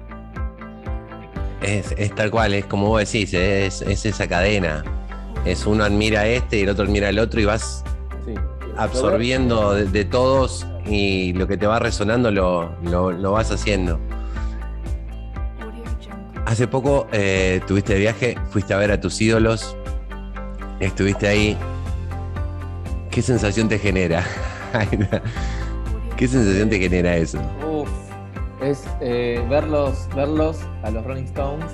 Es, 1.62 1.94
es 1.98 2.16
tal 2.16 2.32
cual, 2.32 2.54
es 2.54 2.66
como 2.66 2.88
vos 2.88 3.00
decís, 3.00 3.34
es, 3.34 3.82
es, 3.82 4.06
esa 4.06 4.26
cadena. 4.28 4.86
Es 5.44 5.66
uno 5.66 5.84
admira 5.84 6.22
a 6.22 6.28
este 6.28 6.60
y 6.60 6.62
el 6.62 6.70
otro 6.70 6.86
admira 6.86 7.10
al 7.10 7.20
otro 7.20 7.42
y 7.42 7.46
vas 7.46 7.84
sí. 8.26 8.34
absorbiendo 8.78 9.74
de, 9.74 9.86
de, 9.86 10.06
todos 10.06 10.66
y 10.86 11.34
lo 11.34 11.46
que 11.46 11.58
te 11.58 11.68
va 11.68 11.80
resonando 11.80 12.32
lo, 12.32 12.72
lo, 12.84 13.12
lo 13.12 13.32
vas 13.34 13.52
haciendo. 13.52 14.00
Hace 16.46 16.68
poco 16.68 17.08
eh, 17.14 17.62
tuviste 17.68 17.98
viaje, 17.98 18.36
fuiste 18.50 18.74
a 18.74 18.78
ver 18.78 18.92
a 18.92 19.00
tus 19.00 19.20
ídolos, 19.22 19.78
estuviste 20.80 21.28
ahí. 21.28 21.58
¿Qué 23.10 23.22
sensación 23.22 23.70
te 23.70 23.80
genera? 23.80 24.24
¿Qué 26.18 26.28
sensación 26.28 26.70
te 26.70 26.80
genera 26.80 27.16
eso? 27.16 27.40
Uf, 27.66 27.90
es 28.62 28.86
eh, 29.00 29.44
verlos, 29.50 30.08
verlos 30.16 30.60
a 30.84 30.92
los 30.92 31.04
Rolling 31.06 31.24
Stones. 31.24 31.66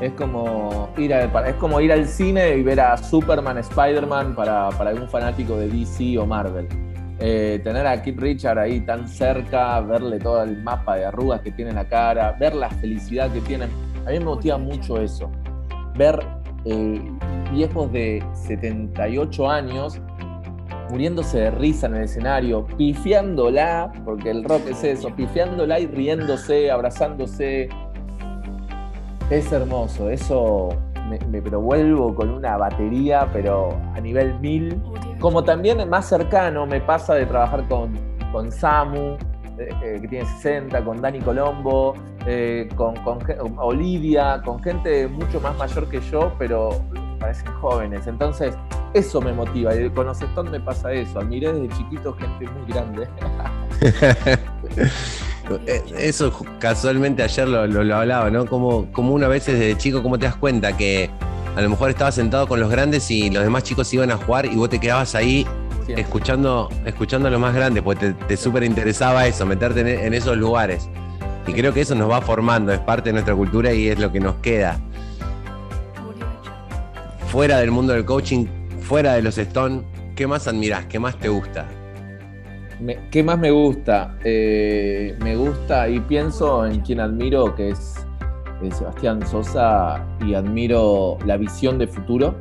Es 0.00 0.12
como 0.12 0.90
ir 0.96 1.14
a, 1.14 1.24
es 1.48 1.54
como 1.54 1.80
ir 1.80 1.92
al 1.92 2.06
cine 2.06 2.56
y 2.56 2.62
ver 2.62 2.80
a 2.80 2.96
Superman, 2.96 3.58
Spider-Man 3.58 4.34
para, 4.34 4.68
algún 4.68 5.08
fanático 5.08 5.56
de 5.56 5.68
DC 5.68 6.18
o 6.18 6.26
Marvel. 6.26 6.68
Eh, 7.18 7.60
tener 7.64 7.86
a 7.86 8.00
Kid 8.00 8.20
Richard 8.20 8.58
ahí 8.58 8.80
tan 8.80 9.08
cerca, 9.08 9.80
verle 9.80 10.20
todo 10.20 10.42
el 10.44 10.62
mapa 10.62 10.96
de 10.96 11.06
arrugas 11.06 11.40
que 11.40 11.50
tiene 11.50 11.70
en 11.70 11.76
la 11.76 11.88
cara, 11.88 12.36
ver 12.38 12.54
la 12.54 12.70
felicidad 12.70 13.32
que 13.32 13.40
tienen 13.40 13.70
a 14.08 14.12
mí 14.12 14.18
me 14.20 14.24
motiva 14.24 14.56
mucho 14.56 14.98
eso. 14.98 15.30
Ver 15.94 16.18
eh, 16.64 17.02
viejos 17.52 17.92
de 17.92 18.24
78 18.32 19.50
años 19.50 20.00
muriéndose 20.88 21.38
de 21.40 21.50
risa 21.50 21.88
en 21.88 21.96
el 21.96 22.04
escenario, 22.04 22.66
pifiándola, 22.78 23.92
porque 24.06 24.30
el 24.30 24.44
rock 24.44 24.68
es 24.70 24.82
eso, 24.82 25.14
pifiándola 25.14 25.78
y 25.78 25.86
riéndose, 25.86 26.70
abrazándose. 26.70 27.68
Es 29.28 29.52
hermoso, 29.52 30.08
eso 30.08 30.70
me, 31.10 31.18
me 31.26 31.42
pero 31.42 31.60
vuelvo 31.60 32.14
con 32.14 32.30
una 32.30 32.56
batería, 32.56 33.28
pero 33.30 33.78
a 33.94 34.00
nivel 34.00 34.40
mil. 34.40 34.80
Como 35.20 35.44
también 35.44 35.86
más 35.90 36.08
cercano 36.08 36.64
me 36.64 36.80
pasa 36.80 37.14
de 37.14 37.26
trabajar 37.26 37.68
con, 37.68 37.92
con 38.32 38.50
Samu, 38.50 39.18
eh, 39.58 39.98
que 40.00 40.08
tiene 40.08 40.26
60, 40.26 40.84
con 40.84 41.00
Dani 41.00 41.20
Colombo, 41.20 41.94
eh, 42.26 42.68
con, 42.74 42.96
con, 42.96 43.18
Olivia, 43.58 44.40
con 44.44 44.62
gente 44.62 45.08
mucho 45.08 45.40
más 45.40 45.56
mayor 45.56 45.88
que 45.88 46.00
yo, 46.00 46.32
pero 46.38 46.80
parecen 47.18 47.52
jóvenes. 47.54 48.06
Entonces, 48.06 48.54
eso 48.94 49.20
me 49.20 49.32
motiva. 49.32 49.74
Y 49.74 49.90
con 49.90 50.08
Stones 50.10 50.52
me 50.52 50.60
pasa 50.60 50.92
eso. 50.92 51.20
Admiré 51.20 51.52
desde 51.52 51.76
chiquito 51.76 52.14
gente 52.14 52.46
muy 52.48 52.72
grande. 52.72 53.08
Eh, 55.66 55.82
eso 55.96 56.30
casualmente 56.58 57.22
ayer 57.22 57.48
lo, 57.48 57.66
lo, 57.66 57.82
lo, 57.82 57.96
hablaba, 57.96 58.30
¿no? 58.30 58.44
Como, 58.44 58.92
como 58.92 59.14
una 59.14 59.28
vez 59.28 59.46
desde 59.46 59.78
chico, 59.78 60.02
¿cómo 60.02 60.18
te 60.18 60.26
das 60.26 60.36
cuenta 60.36 60.76
que 60.76 61.08
a 61.56 61.62
lo 61.62 61.70
mejor 61.70 61.88
estabas 61.88 62.16
sentado 62.16 62.46
con 62.46 62.60
los 62.60 62.70
grandes 62.70 63.10
y 63.10 63.30
los 63.30 63.42
demás 63.42 63.62
chicos 63.62 63.92
iban 63.94 64.10
a 64.10 64.18
jugar 64.18 64.44
y 64.44 64.56
vos 64.56 64.68
te 64.68 64.78
quedabas 64.78 65.14
ahí 65.14 65.46
Siempre. 65.88 66.04
escuchando, 66.04 66.68
escuchando 66.84 67.28
a 67.28 67.30
los 67.30 67.40
más 67.40 67.54
grandes, 67.54 67.82
porque 67.82 68.12
te, 68.12 68.26
te 68.26 68.36
súper 68.36 68.62
interesaba 68.62 69.26
eso, 69.26 69.46
meterte 69.46 69.80
en, 69.80 69.88
en, 69.88 70.12
esos 70.12 70.36
lugares. 70.36 70.86
Y 71.46 71.54
creo 71.54 71.72
que 71.72 71.80
eso 71.80 71.94
nos 71.94 72.10
va 72.10 72.20
formando, 72.20 72.72
es 72.74 72.78
parte 72.78 73.08
de 73.08 73.14
nuestra 73.14 73.34
cultura 73.34 73.72
y 73.72 73.88
es 73.88 73.98
lo 73.98 74.12
que 74.12 74.20
nos 74.20 74.34
queda. 74.36 74.78
Fuera 77.28 77.58
del 77.58 77.70
mundo 77.70 77.94
del 77.94 78.04
coaching, 78.04 78.44
fuera 78.80 79.14
de 79.14 79.22
los 79.22 79.38
Stone, 79.38 79.80
¿qué 80.14 80.26
más 80.26 80.46
admirás? 80.46 80.84
¿Qué 80.84 80.98
más 80.98 81.16
te 81.16 81.28
gusta? 81.28 81.66
Me, 82.80 82.98
¿Qué 83.10 83.22
más 83.22 83.38
me 83.38 83.50
gusta? 83.50 84.14
Eh, 84.24 85.16
me 85.20 85.36
gusta 85.36 85.88
y 85.88 86.00
pienso 86.00 86.66
en 86.66 86.80
quien 86.80 87.00
admiro, 87.00 87.54
que 87.54 87.70
es, 87.70 87.94
es 88.62 88.76
Sebastián 88.76 89.26
Sosa, 89.26 90.04
y 90.20 90.34
admiro 90.34 91.16
la 91.24 91.38
visión 91.38 91.78
de 91.78 91.86
futuro. 91.86 92.34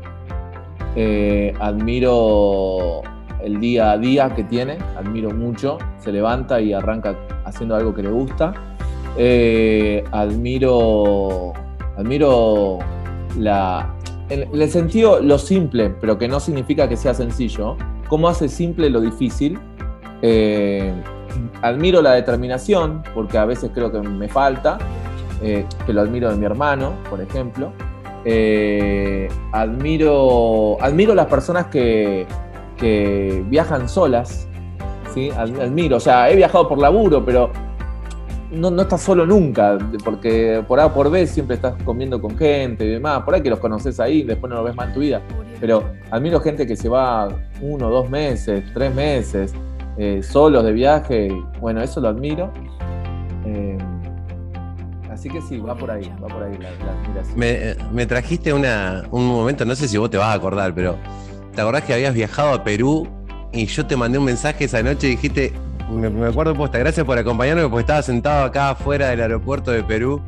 Eh, 0.97 1.53
admiro 1.61 3.03
el 3.47 3.61
día 3.61 3.91
a 3.91 3.97
día 3.97 4.35
que 4.35 4.43
tiene, 4.43 4.77
admiro 4.97 5.31
mucho, 5.31 5.77
se 5.99 6.11
levanta 6.11 6.59
y 6.59 6.73
arranca 6.73 7.15
haciendo 7.45 7.75
algo 7.75 7.95
que 7.95 8.03
le 8.03 8.09
gusta. 8.09 8.53
eh, 9.17 10.03
admiro, 10.11 11.53
admiro 11.97 12.79
la, 13.39 13.95
en, 14.29 14.47
el 14.53 14.69
sentido 14.69 15.21
lo 15.21 15.39
simple, 15.39 15.89
pero 15.89 16.17
que 16.17 16.27
no 16.27 16.39
significa 16.39 16.87
que 16.89 16.97
sea 16.97 17.13
sencillo, 17.13 17.77
cómo 18.09 18.27
hace 18.27 18.49
simple 18.49 18.89
lo 18.89 18.99
difícil. 18.99 19.57
Eh, 20.21 20.93
admiro 21.61 22.01
la 22.01 22.13
determinación, 22.13 23.01
porque 23.15 23.37
a 23.37 23.45
veces 23.45 23.71
creo 23.73 23.91
que 23.91 24.01
me 24.01 24.27
falta, 24.27 24.77
eh, 25.41 25.65
que 25.85 25.93
lo 25.93 26.01
admiro 26.01 26.29
de 26.29 26.35
mi 26.35 26.45
hermano, 26.45 26.93
por 27.09 27.21
ejemplo. 27.21 27.71
Admiro, 29.53 30.77
admiro 30.81 31.15
las 31.15 31.27
personas 31.27 31.67
que, 31.67 32.27
que 32.77 33.43
viajan 33.47 33.89
solas, 33.89 34.47
¿sí? 35.13 35.29
admiro, 35.31 35.97
o 35.97 35.99
sea, 35.99 36.29
he 36.29 36.35
viajado 36.35 36.67
por 36.67 36.77
laburo, 36.79 37.23
pero 37.25 37.51
no, 38.51 38.71
no, 38.71 38.83
estás 38.83 39.01
solo 39.01 39.25
nunca, 39.25 39.77
porque 40.03 40.63
por 40.67 40.79
A 40.79 40.93
por 40.93 41.09
B 41.09 41.27
siempre 41.27 41.55
estás 41.55 41.75
comiendo 41.83 42.21
con 42.21 42.37
gente 42.37 42.85
y 42.85 42.89
demás, 42.89 43.23
por 43.23 43.35
ahí 43.35 43.41
que 43.41 43.49
los 43.49 43.59
conoces 43.59 43.99
ahí, 43.99 44.23
después 44.23 44.49
no 44.49 44.57
los 44.57 44.65
ves 44.65 44.75
más 44.75 44.87
en 44.87 44.93
tu 44.93 44.99
vida. 45.01 45.21
Pero 45.59 45.83
admiro 46.11 46.39
gente 46.39 46.65
que 46.65 46.75
se 46.75 46.87
va 46.87 47.27
uno, 47.61 47.89
dos 47.89 48.09
meses, 48.09 48.63
tres 48.73 48.93
meses, 48.93 49.53
eh, 49.97 50.21
solos 50.23 50.63
de 50.63 50.71
viaje, 50.71 51.29
bueno, 51.59 51.81
eso 51.81 51.99
lo 51.99 52.09
admiro. 52.09 52.51
Eh, 53.45 53.77
así 55.11 55.29
que 55.29 55.41
sí, 55.41 55.59
va 55.59 55.75
por 55.75 55.91
ahí, 55.91 56.11
va 56.23 56.27
por 56.27 56.43
ahí 56.43 56.57
la, 56.57 56.69
admiración. 56.69 57.93
Me, 57.93 58.05
trajiste 58.05 58.53
una, 58.53 59.03
un 59.11 59.27
momento, 59.27 59.65
no 59.65 59.75
sé 59.75 59.87
si 59.87 59.97
vos 59.97 60.09
te 60.09 60.17
vas 60.17 60.27
a 60.27 60.33
acordar, 60.33 60.73
pero 60.73 60.95
¿te 61.57 61.61
acordás 61.61 61.85
que 61.85 61.93
habías 61.95 62.13
viajado 62.13 62.53
a 62.53 62.63
Perú 62.63 63.07
y 63.51 63.65
yo 63.65 63.83
te 63.87 63.97
mandé 63.97 64.19
un 64.19 64.25
mensaje 64.25 64.65
esa 64.65 64.83
noche 64.83 65.07
y 65.07 65.09
dijiste, 65.11 65.53
me, 65.89 66.27
acuerdo 66.27 66.53
posta, 66.53 66.77
gracias 66.77 67.03
por 67.03 67.17
acompañarme 67.17 67.63
porque 67.63 67.79
estaba 67.79 68.03
sentado 68.03 68.45
acá 68.45 68.69
afuera 68.69 69.09
del 69.09 69.21
aeropuerto 69.21 69.71
de 69.71 69.83
Perú. 69.83 70.21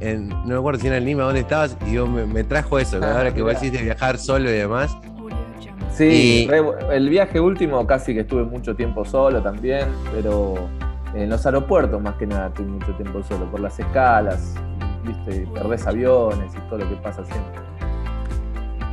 no 0.00 0.46
me 0.46 0.54
acuerdo 0.56 0.80
si 0.80 0.88
era 0.88 0.96
en 0.96 1.04
Lima, 1.04 1.22
dónde 1.22 1.42
estabas, 1.42 1.76
y 1.86 1.92
yo 1.92 2.08
me, 2.08 2.42
trajo 2.42 2.80
eso, 2.80 2.98
ah, 3.00 3.18
ahora 3.18 3.32
que 3.32 3.40
vos 3.40 3.54
decís 3.54 3.70
de 3.70 3.84
viajar 3.84 4.18
solo 4.18 4.50
y 4.50 4.54
demás. 4.54 4.96
Sí, 5.94 6.48
el 6.90 7.08
viaje 7.08 7.38
último 7.38 7.86
casi 7.86 8.12
que 8.12 8.20
estuve 8.22 8.42
mucho 8.42 8.74
tiempo 8.74 9.04
solo 9.04 9.40
también, 9.40 9.86
pero 10.12 10.56
en 11.14 11.30
los 11.30 11.46
aeropuertos 11.46 12.02
más 12.02 12.16
que 12.16 12.26
nada 12.26 12.48
estuve 12.48 12.66
mucho 12.66 12.92
tiempo 12.94 13.22
solo, 13.22 13.48
por 13.48 13.60
las 13.60 13.78
escalas, 13.78 14.54
viste, 15.04 15.46
perdés 15.54 15.86
aviones 15.86 16.52
y 16.52 16.68
todo 16.68 16.80
lo 16.80 16.88
que 16.88 16.96
pasa 16.96 17.24
siempre. 17.24 17.67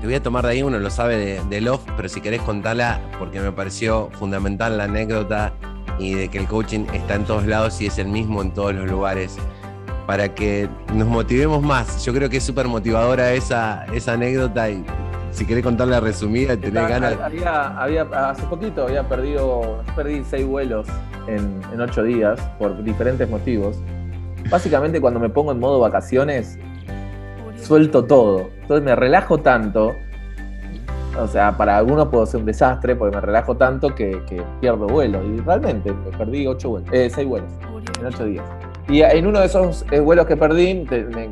Te 0.05 0.09
voy 0.09 0.15
a 0.17 0.21
tomar 0.21 0.45
de 0.45 0.51
ahí, 0.51 0.61
uno 0.61 0.77
lo 0.77 0.91
sabe 0.91 1.17
de, 1.17 1.41
de 1.49 1.61
Love, 1.61 1.81
pero 1.97 2.07
si 2.09 2.21
querés 2.21 2.39
contarla, 2.43 3.01
porque 3.17 3.39
me 3.39 3.51
pareció 3.51 4.11
fundamental 4.11 4.77
la 4.77 4.83
anécdota 4.83 5.51
y 5.97 6.13
de 6.13 6.27
que 6.27 6.37
el 6.37 6.45
coaching 6.45 6.85
está 6.93 7.15
en 7.15 7.23
todos 7.23 7.47
lados 7.47 7.81
y 7.81 7.87
es 7.87 7.97
el 7.97 8.09
mismo 8.09 8.43
en 8.43 8.51
todos 8.51 8.75
los 8.75 8.87
lugares 8.87 9.35
para 10.05 10.35
que 10.35 10.69
nos 10.93 11.07
motivemos 11.07 11.63
más. 11.63 12.05
Yo 12.05 12.13
creo 12.13 12.29
que 12.29 12.37
es 12.37 12.43
súper 12.43 12.67
motivadora 12.67 13.33
esa, 13.33 13.87
esa 13.95 14.13
anécdota 14.13 14.69
y 14.69 14.85
si 15.31 15.43
querés 15.43 15.63
contarla 15.63 15.99
resumida, 15.99 16.55
tenés 16.55 16.87
ganas. 16.87 17.17
Había, 17.19 18.01
hace 18.29 18.43
poquito 18.43 18.83
había 18.83 19.09
perdido, 19.09 19.83
perdí 19.95 20.23
seis 20.29 20.45
vuelos 20.45 20.85
en, 21.25 21.61
en 21.73 21.81
ocho 21.81 22.03
días 22.03 22.39
por 22.59 22.83
diferentes 22.83 23.27
motivos. 23.27 23.75
Básicamente 24.51 25.01
cuando 25.01 25.19
me 25.19 25.29
pongo 25.29 25.51
en 25.51 25.59
modo 25.59 25.79
vacaciones, 25.79 26.59
suelto 27.65 28.05
todo. 28.05 28.49
Entonces 28.61 28.83
me 28.83 28.95
relajo 28.95 29.39
tanto 29.39 29.95
o 31.19 31.27
sea, 31.27 31.55
para 31.55 31.77
algunos 31.77 32.09
puedo 32.09 32.25
ser 32.25 32.41
un 32.41 32.45
desastre 32.45 32.95
porque 32.95 33.15
me 33.15 33.21
relajo 33.21 33.55
tanto 33.55 33.95
que, 33.95 34.21
pierdo 34.59 34.87
vuelo. 34.87 35.23
Y 35.23 35.39
realmente 35.39 35.93
me 35.93 36.17
perdí 36.17 36.45
ocho 36.45 36.71
vuelos, 36.71 36.89
eh, 36.91 37.09
seis 37.09 37.27
vuelos 37.27 37.49
en 37.99 38.05
ocho 38.05 38.25
días. 38.25 38.45
Y 38.89 39.01
en 39.01 39.25
uno 39.25 39.39
de 39.39 39.45
esos 39.45 39.85
eh, 39.91 39.99
vuelos 39.99 40.25
que 40.25 40.37
perdí, 40.37 40.85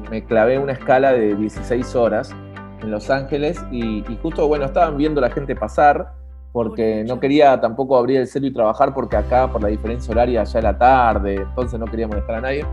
me, 0.10 0.24
clavé 0.24 0.58
una 0.58 0.72
escala 0.72 1.12
de 1.12 1.36
16 1.36 1.96
horas 1.96 2.34
en 2.82 2.92
Los 2.92 3.10
Ángeles 3.10 3.64
y, 3.72 4.04
justo, 4.22 4.48
bueno, 4.48 4.66
estaban 4.66 4.98
viendo 4.98 5.22
la 5.22 5.30
gente 5.30 5.56
pasar 5.56 6.14
porque 6.52 7.04
no 7.08 7.20
quería 7.20 7.60
tampoco 7.60 7.98
abrir 7.98 8.18
el 8.18 8.28
celu 8.28 8.48
y 8.48 8.54
trabajar 8.54 8.94
porque 8.94 9.18
acá 9.18 9.52
por 9.52 9.62
la 9.62 9.70
diferencia 9.70 10.12
horaria 10.12 10.44
ya 10.44 10.60
era 10.60 10.78
tarde, 10.78 11.36
entonces 11.36 11.80
no 11.80 11.86
quería 11.88 12.08
molestar 12.08 12.36
a 12.36 12.42
nadie. 12.42 12.66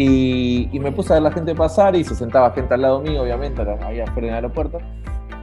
Y, 0.00 0.78
me 0.78 0.92
puse 0.92 1.12
a 1.12 1.16
ver 1.16 1.24
la 1.24 1.32
gente 1.32 1.56
pasar 1.56 1.96
y 1.96 2.04
se 2.04 2.14
sentaba 2.14 2.52
gente 2.52 2.72
al 2.72 2.82
lado 2.82 3.00
mío, 3.00 3.20
obviamente, 3.22 3.62
ahí 3.84 3.98
afuera 3.98 4.28
en 4.28 4.34
aeropuerto. 4.34 4.78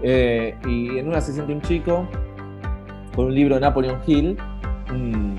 Eh, 0.02 0.56
y 0.65 0.98
en 0.98 1.10
una 1.10 1.20
se 1.20 1.34
siente 1.34 1.52
un 1.52 1.62
chico 1.62 2.08
con 3.13 3.26
un 3.26 3.36
libro 3.36 3.56
de 3.56 3.62
Napoleon 3.62 4.00
Hill, 4.08 4.38
un, 4.91 5.36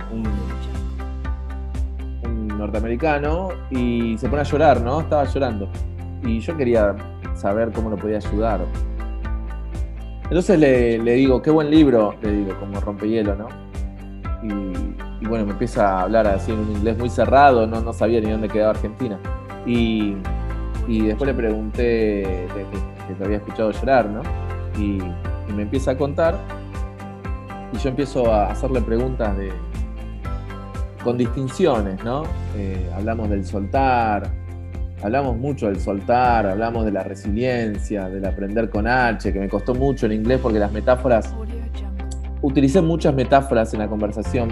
norteamericano, 2.58 3.48
y 3.70 4.18
se 4.18 4.28
pone 4.28 4.42
a 4.42 4.44
llorar, 4.44 4.82
¿no? 4.82 5.00
Estaba 5.00 5.24
llorando. 5.24 5.70
Y 6.22 6.40
yo 6.40 6.54
quería 6.54 6.94
saber 7.34 7.70
cómo 7.72 7.88
lo 7.88 7.96
podía 7.96 8.18
ayudar. 8.18 8.60
Entonces 10.24 10.58
le, 10.58 10.98
digo, 10.98 11.40
qué 11.40 11.50
buen 11.50 11.70
libro, 11.70 12.16
le 12.20 12.32
digo, 12.32 12.60
como 12.60 12.80
rompehielo, 12.80 13.34
¿no? 13.34 13.48
Y, 14.42 14.75
bueno, 15.24 15.46
me 15.46 15.52
empieza 15.52 15.88
a 15.88 16.02
hablar 16.02 16.26
así 16.26 16.52
en 16.52 16.58
un 16.58 16.72
inglés 16.72 16.98
muy 16.98 17.08
cerrado, 17.08 17.66
no, 17.66 17.80
no 17.80 17.92
sabía 17.92 18.20
ni 18.20 18.30
dónde 18.30 18.48
quedaba 18.48 18.70
Argentina. 18.70 19.18
Y, 19.64 20.16
después 20.86 21.26
le 21.26 21.34
pregunté 21.34 22.46
que 23.08 23.14
te 23.14 23.24
había 23.24 23.38
escuchado 23.38 23.70
llorar, 23.70 24.06
¿no? 24.06 24.22
y, 24.78 24.98
me 25.52 25.62
empieza 25.62 25.92
a 25.92 25.96
contar 25.96 26.36
y 27.72 27.78
yo 27.78 27.88
empiezo 27.88 28.32
a 28.32 28.50
hacerle 28.50 28.82
preguntas 28.82 29.36
de, 29.38 29.52
con 31.02 31.16
distinciones, 31.16 32.02
¿no? 32.04 32.24
Eh, 32.56 32.90
hablamos 32.94 33.30
del 33.30 33.46
soltar, 33.46 34.28
hablamos 35.02 35.36
mucho 35.38 35.66
del 35.68 35.80
soltar, 35.80 36.46
hablamos 36.46 36.84
de 36.84 36.90
la 36.90 37.04
resiliencia, 37.04 38.08
del 38.08 38.24
aprender 38.24 38.68
con 38.68 38.86
H, 38.86 39.32
que 39.32 39.38
me 39.38 39.48
costó 39.48 39.74
mucho 39.74 40.06
en 40.06 40.12
inglés 40.12 40.40
porque 40.42 40.58
las 40.58 40.72
metáforas, 40.72 41.32
utilicé 42.42 42.82
muchas 42.82 43.14
metáforas 43.14 43.72
en 43.72 43.80
la 43.80 43.88
conversación, 43.88 44.48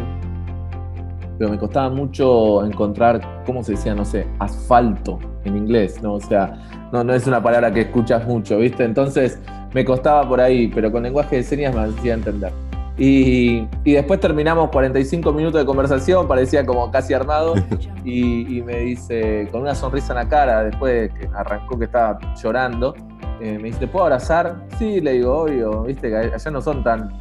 pero 1.38 1.50
me 1.50 1.58
costaba 1.58 1.90
mucho 1.90 2.64
encontrar, 2.64 3.42
¿cómo 3.46 3.62
se 3.62 3.72
decía? 3.72 3.94
No 3.94 4.04
sé, 4.04 4.26
asfalto 4.38 5.18
en 5.44 5.56
inglés, 5.56 6.02
¿no? 6.02 6.14
O 6.14 6.20
sea, 6.20 6.88
no, 6.92 7.02
no 7.04 7.14
es 7.14 7.26
una 7.26 7.42
palabra 7.42 7.72
que 7.72 7.82
escuchas 7.82 8.26
mucho, 8.26 8.58
¿viste? 8.58 8.84
Entonces 8.84 9.40
me 9.72 9.84
costaba 9.84 10.28
por 10.28 10.40
ahí, 10.40 10.68
pero 10.68 10.90
con 10.92 11.02
lenguaje 11.02 11.36
de 11.36 11.42
señas 11.42 11.74
me 11.74 11.82
hacía 11.82 12.14
entender. 12.14 12.52
Y, 12.96 13.66
después 13.84 14.20
terminamos 14.20 14.70
45 14.70 15.32
minutos 15.32 15.60
de 15.60 15.66
conversación, 15.66 16.28
parecía 16.28 16.64
como 16.64 16.90
casi 16.92 17.12
armado, 17.12 17.54
y, 18.04 18.62
me 18.62 18.78
dice, 18.80 19.48
con 19.50 19.62
una 19.62 19.74
sonrisa 19.74 20.12
en 20.12 20.18
la 20.20 20.28
cara, 20.28 20.64
después 20.64 21.12
que 21.12 21.28
arrancó 21.34 21.76
que 21.78 21.86
estaba 21.86 22.18
llorando, 22.40 22.94
eh, 23.40 23.58
me 23.58 23.64
dice, 23.64 23.80
¿te 23.80 23.86
puedo 23.88 24.04
abrazar? 24.04 24.64
Sí, 24.78 25.00
le 25.00 25.14
digo, 25.14 25.40
obvio, 25.40 25.82
viste 25.82 26.08
que 26.08 26.16
allá 26.16 26.50
no 26.52 26.62
son 26.62 26.84
tan 26.84 27.12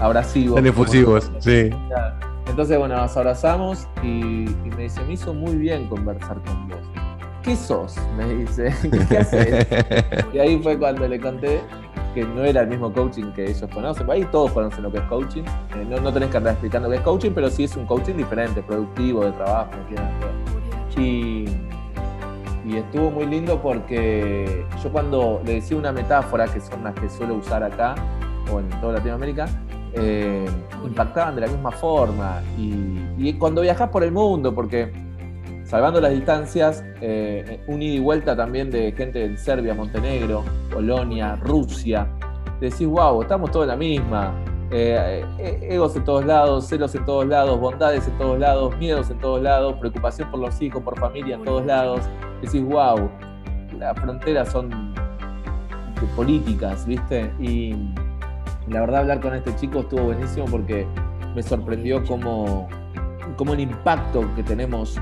abrasivos. 0.00 0.54
Tan 0.54 0.66
efusivos, 0.66 1.32
sí. 1.40 1.70
Entonces, 2.48 2.78
bueno, 2.78 2.96
nos 2.96 3.16
abrazamos 3.16 3.86
y, 4.02 4.08
y 4.48 4.70
me 4.76 4.84
dice, 4.84 5.00
me 5.04 5.12
hizo 5.14 5.34
muy 5.34 5.56
bien 5.56 5.86
conversar 5.86 6.40
con 6.42 6.68
vos. 6.68 6.78
¿Qué 7.42 7.56
sos? 7.56 7.96
Me 8.16 8.28
dice, 8.34 8.74
¿qué 9.08 9.18
haces? 9.18 9.66
y 10.32 10.38
ahí 10.38 10.60
fue 10.62 10.78
cuando 10.78 11.06
le 11.06 11.20
conté 11.20 11.60
que 12.14 12.24
no 12.24 12.42
era 12.44 12.62
el 12.62 12.68
mismo 12.68 12.92
coaching 12.92 13.32
que 13.32 13.50
ellos 13.50 13.64
conocen. 13.72 14.10
Ahí 14.10 14.24
todos 14.30 14.52
conocen 14.52 14.82
lo 14.82 14.90
que 14.90 14.98
es 14.98 15.04
coaching. 15.04 15.42
Eh, 15.42 15.86
no, 15.88 16.00
no, 16.00 16.12
tenés 16.12 16.30
que 16.30 16.36
andar 16.38 16.54
explicando 16.54 16.88
qué 16.90 16.96
es 16.96 17.02
coaching, 17.02 17.30
pero 17.34 17.50
sí 17.50 17.64
es 17.64 17.76
un 17.76 17.86
coaching 17.86 18.14
diferente, 18.14 18.62
productivo, 18.62 19.24
de 19.24 19.32
trabajo. 19.32 19.70
Y, 20.96 21.44
y 22.66 22.76
estuvo 22.76 23.10
muy 23.10 23.26
lindo 23.26 23.60
porque 23.62 24.66
yo 24.82 24.90
cuando 24.90 25.40
le 25.44 25.54
decía 25.54 25.76
una 25.76 25.92
metáfora, 25.92 26.46
que 26.46 26.60
son 26.60 26.82
las 26.82 26.94
que 26.94 27.08
suelo 27.08 27.34
usar 27.34 27.62
acá 27.62 27.94
o 28.52 28.58
en 28.58 28.68
toda 28.80 28.94
Latinoamérica, 28.94 29.46
eh, 29.94 30.46
impactaban 30.84 31.34
de 31.34 31.42
la 31.42 31.46
misma 31.48 31.70
forma. 31.70 32.42
Y, 32.56 32.98
y 33.18 33.32
cuando 33.34 33.62
viajas 33.62 33.88
por 33.90 34.04
el 34.04 34.12
mundo, 34.12 34.54
porque 34.54 34.90
salvando 35.68 36.00
las 36.00 36.12
distancias, 36.12 36.82
eh, 37.02 37.60
un 37.66 37.82
ida 37.82 37.94
y 37.94 38.00
vuelta 38.00 38.34
también 38.34 38.70
de 38.70 38.90
gente 38.92 39.28
de 39.28 39.36
Serbia, 39.36 39.74
Montenegro, 39.74 40.42
Polonia, 40.72 41.36
Rusia. 41.36 42.08
Decís, 42.58 42.86
wow, 42.86 43.20
estamos 43.20 43.50
todos 43.50 43.64
en 43.64 43.68
la 43.68 43.76
misma. 43.76 44.32
Eh, 44.70 45.24
eh, 45.38 45.58
egos 45.70 45.94
en 45.96 46.04
todos 46.04 46.24
lados, 46.24 46.66
celos 46.66 46.94
en 46.94 47.04
todos 47.04 47.26
lados, 47.26 47.60
bondades 47.60 48.06
en 48.08 48.16
todos 48.16 48.38
lados, 48.38 48.76
miedos 48.78 49.10
en 49.10 49.18
todos 49.18 49.42
lados, 49.42 49.74
preocupación 49.78 50.30
por 50.30 50.40
los 50.40 50.60
hijos, 50.60 50.82
por 50.82 50.98
familia 50.98 51.36
en 51.36 51.44
todos 51.44 51.64
lados. 51.66 52.00
Decís, 52.40 52.62
wow, 52.64 53.10
las 53.78 53.98
fronteras 53.98 54.50
son 54.50 54.94
políticas, 56.16 56.86
¿viste? 56.86 57.30
La 58.70 58.80
verdad 58.80 59.00
hablar 59.00 59.20
con 59.20 59.34
este 59.34 59.54
chico 59.56 59.80
estuvo 59.80 60.02
buenísimo 60.02 60.46
porque 60.46 60.86
me 61.34 61.42
sorprendió 61.42 62.04
cómo, 62.04 62.68
cómo 63.36 63.54
el 63.54 63.60
impacto 63.60 64.28
que 64.34 64.42
tenemos 64.42 64.98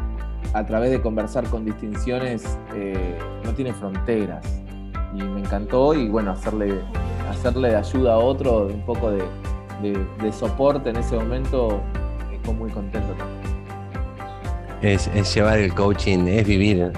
a 0.53 0.64
través 0.64 0.91
de 0.91 1.01
conversar 1.01 1.45
con 1.49 1.64
distinciones 1.64 2.59
eh, 2.75 3.19
no 3.45 3.53
tiene 3.53 3.73
fronteras. 3.73 4.45
Y 5.14 5.23
me 5.23 5.41
encantó 5.41 5.95
y 5.95 6.09
bueno, 6.09 6.33
hacerle, 6.33 6.81
hacerle 7.31 7.71
de 7.71 7.77
ayuda 7.77 8.14
a 8.14 8.19
otro, 8.19 8.67
un 8.67 8.83
poco 8.83 9.11
de, 9.11 10.33
soporte 10.33 10.91
en 10.91 10.97
ese 10.97 11.17
momento, 11.17 11.81
me 12.47 12.53
muy 12.53 12.71
contento 12.71 13.09
también. 13.14 13.47
Es, 14.83 15.35
llevar 15.35 15.59
el 15.59 15.75
coaching, 15.75 16.27
es 16.27 16.47
vivir, 16.47 16.93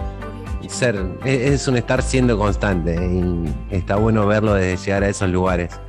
ser, 0.68 1.02
es, 1.24 1.66
un 1.68 1.76
estar 1.76 2.02
siendo 2.02 2.36
constante 2.36 2.94
y 2.94 3.74
está 3.74 3.96
bueno 3.96 4.26
verlo 4.26 4.54
desde 4.54 4.84
llegar 4.84 5.04
a 5.04 5.08
esos 5.08 5.30
lugares. 5.30 5.80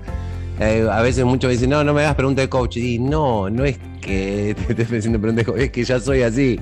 Eh, 0.59 0.85
a 0.91 1.01
veces 1.01 1.23
muchos 1.23 1.49
dicen, 1.49 1.69
no, 1.69 1.83
no 1.83 1.93
me 1.93 2.01
hagas 2.01 2.15
preguntas 2.15 2.43
de 2.43 2.49
coach. 2.49 2.77
Y 2.77 2.99
no, 2.99 3.49
no 3.49 3.63
es 3.65 3.79
que 4.01 4.55
te 4.67 4.73
estés 4.73 4.99
haciendo 4.99 5.19
preguntas 5.19 5.45
de 5.45 5.51
coach, 5.51 5.61
es 5.61 5.71
que 5.71 5.83
ya 5.83 5.99
soy 5.99 6.21
así. 6.21 6.59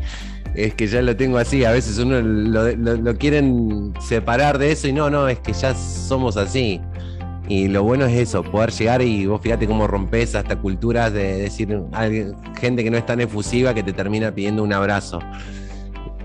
Es 0.56 0.74
que 0.74 0.88
ya 0.88 1.02
lo 1.02 1.16
tengo 1.16 1.38
así. 1.38 1.66
A 1.66 1.72
veces 1.72 1.98
uno 1.98 2.22
lo 2.22 3.18
quieren 3.18 3.94
separar 4.00 4.58
de 4.58 4.72
eso 4.72 4.88
y 4.88 4.94
no, 4.94 5.10
no, 5.10 5.28
es 5.28 5.40
que 5.40 5.54
ya 5.54 5.74
somos 5.76 6.38
así. 6.38 6.82
Y 7.50 7.68
lo 7.70 7.84
bueno 7.84 8.06
es 8.06 8.18
eso, 8.18 8.44
poder 8.44 8.72
llegar 8.72 9.02
y 9.02 9.26
vos 9.26 9.40
fíjate 9.42 9.68
cómo 9.68 9.88
rompes 9.88 10.36
hasta 10.36 10.58
culturas 10.58 11.14
de 11.14 11.44
decir 11.44 11.82
gente 12.60 12.84
que 12.84 12.92
no 12.92 12.98
es 12.98 13.06
tan 13.06 13.22
efusiva 13.22 13.74
que 13.74 13.84
te 13.84 13.94
termina 13.94 14.34
pidiendo 14.34 14.64
un 14.64 14.74
abrazo. 14.74 15.20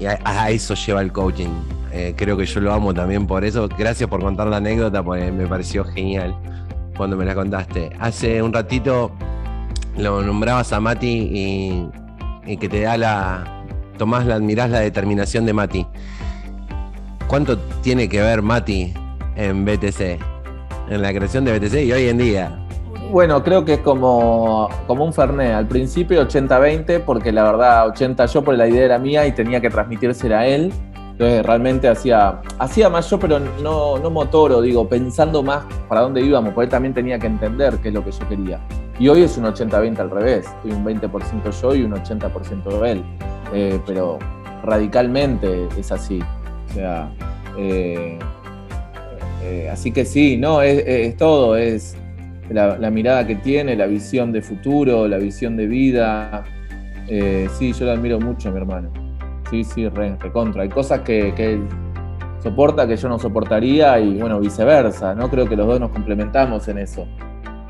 Y 0.01 0.07
a, 0.07 0.51
eso 0.51 0.75
lleva 0.75 1.01
el 1.01 1.12
coaching. 1.12 1.51
Eh, 1.93 2.14
creo 2.16 2.37
que 2.37 2.47
yo 2.47 2.61
lo 2.61 2.73
amo 2.73 2.93
también 2.93 3.27
por 3.27 3.45
eso. 3.45 3.68
Gracias 3.79 4.09
por 4.09 4.20
contar 4.20 4.49
la 4.49 4.57
anécdota, 4.57 5.03
porque 5.03 5.31
me 5.31 5.47
pareció 5.47 5.85
genial 5.85 6.35
cuando 7.03 7.16
me 7.16 7.24
la 7.24 7.34
contaste. 7.34 7.90
Hace 7.98 8.40
un 8.40 8.53
ratito 8.53 9.11
lo 9.98 10.22
nombrabas 10.22 10.72
a 10.72 10.78
Mati 10.78 11.90
y, 12.46 12.57
que 12.59 12.68
te 12.68 12.82
da 12.82 12.96
la. 12.96 13.64
Tomás, 13.98 14.24
la, 14.24 14.36
admirás 14.36 14.70
la 14.70 14.78
determinación 14.78 15.44
de 15.44 15.53
Mati. 15.53 15.84
¿Cuánto 17.26 17.59
tiene 17.82 18.09
que 18.09 18.22
ver 18.22 18.40
Mati 18.40 18.94
en 19.34 19.64
BTC? 19.64 20.20
en 20.90 21.03
la 21.03 21.12
creación 21.12 21.44
de 21.44 21.59
BTC 21.59 21.74
y 21.86 21.92
hoy 21.92 22.09
en 22.09 22.18
día? 22.18 22.57
Bueno, 23.11 23.42
creo 23.42 23.64
que 23.64 23.74
es 23.74 23.80
como, 23.80 24.68
como 24.86 25.05
un 25.05 25.12
Fernet. 25.12 25.55
Al 25.55 25.66
principio 25.66 26.24
80-20, 26.24 27.00
porque 27.05 27.32
la 27.32 27.42
verdad 27.42 27.88
80 27.88 28.26
yo, 28.26 28.44
por 28.44 28.57
la 28.57 28.68
idea 28.68 28.84
era 28.84 28.98
mía 29.00 29.26
y 29.26 29.32
tenía 29.32 29.61
que 29.61 29.70
transmitírsela 29.70 30.40
a 30.40 30.46
él. 30.46 30.72
Entonces 31.12 31.44
realmente 31.44 31.88
hacía, 31.88 32.40
hacía 32.58 32.88
más 32.88 33.08
yo, 33.08 33.18
pero 33.18 33.38
no, 33.38 33.98
no 33.98 34.10
motoro, 34.10 34.60
digo, 34.60 34.88
pensando 34.88 35.42
más 35.42 35.64
para 35.88 36.00
dónde 36.00 36.22
íbamos, 36.22 36.52
porque 36.52 36.64
él 36.64 36.70
también 36.70 36.94
tenía 36.94 37.18
que 37.18 37.26
entender 37.26 37.78
qué 37.78 37.88
es 37.88 37.94
lo 37.94 38.04
que 38.04 38.10
yo 38.10 38.28
quería. 38.28 38.60
Y 38.98 39.08
hoy 39.08 39.22
es 39.22 39.36
un 39.36 39.44
80-20 39.44 39.98
al 39.98 40.10
revés, 40.10 40.46
Soy 40.62 40.72
un 40.72 40.84
20% 40.84 41.60
yo 41.60 41.74
y 41.74 41.82
un 41.82 41.92
80% 41.92 42.86
él. 42.86 43.02
Eh, 43.52 43.78
pero 43.86 44.18
radicalmente 44.62 45.68
es 45.78 45.92
así. 45.92 46.20
O 46.70 46.74
sea, 46.74 47.12
eh, 47.58 48.18
eh, 49.44 49.68
así 49.70 49.90
que 49.90 50.04
sí, 50.04 50.36
no, 50.36 50.62
es, 50.62 51.16
todo, 51.16 51.56
es 51.56 51.96
la, 52.50 52.90
mirada 52.90 53.26
que 53.26 53.36
tiene, 53.36 53.76
la 53.76 53.86
visión 53.86 54.32
de 54.32 54.42
futuro, 54.42 55.08
la 55.08 55.18
visión 55.18 55.56
de 55.56 55.66
vida. 55.66 56.44
Eh, 57.08 57.48
sí, 57.58 57.72
yo 57.72 57.86
lo 57.86 57.92
admiro 57.92 58.20
mucho 58.20 58.50
mi 58.50 58.58
hermano. 58.58 59.01
Sí, 59.53 59.64
sí, 59.64 59.86
re, 59.86 60.16
contra. 60.32 60.62
Hay 60.62 60.70
cosas 60.70 61.00
que, 61.00 61.28
él 61.36 61.68
soporta 62.42 62.86
que 62.86 62.96
yo 62.96 63.07
no 63.11 63.18
soportaría 63.18 64.00
y 64.00 64.18
bueno, 64.18 64.40
viceversa, 64.40 65.14
¿no? 65.14 65.28
Creo 65.28 65.46
que 65.46 65.57
los 65.57 65.66
dos 65.66 65.78
nos 65.78 65.90
complementamos 65.90 66.66
en 66.68 66.78
eso. 66.78 67.07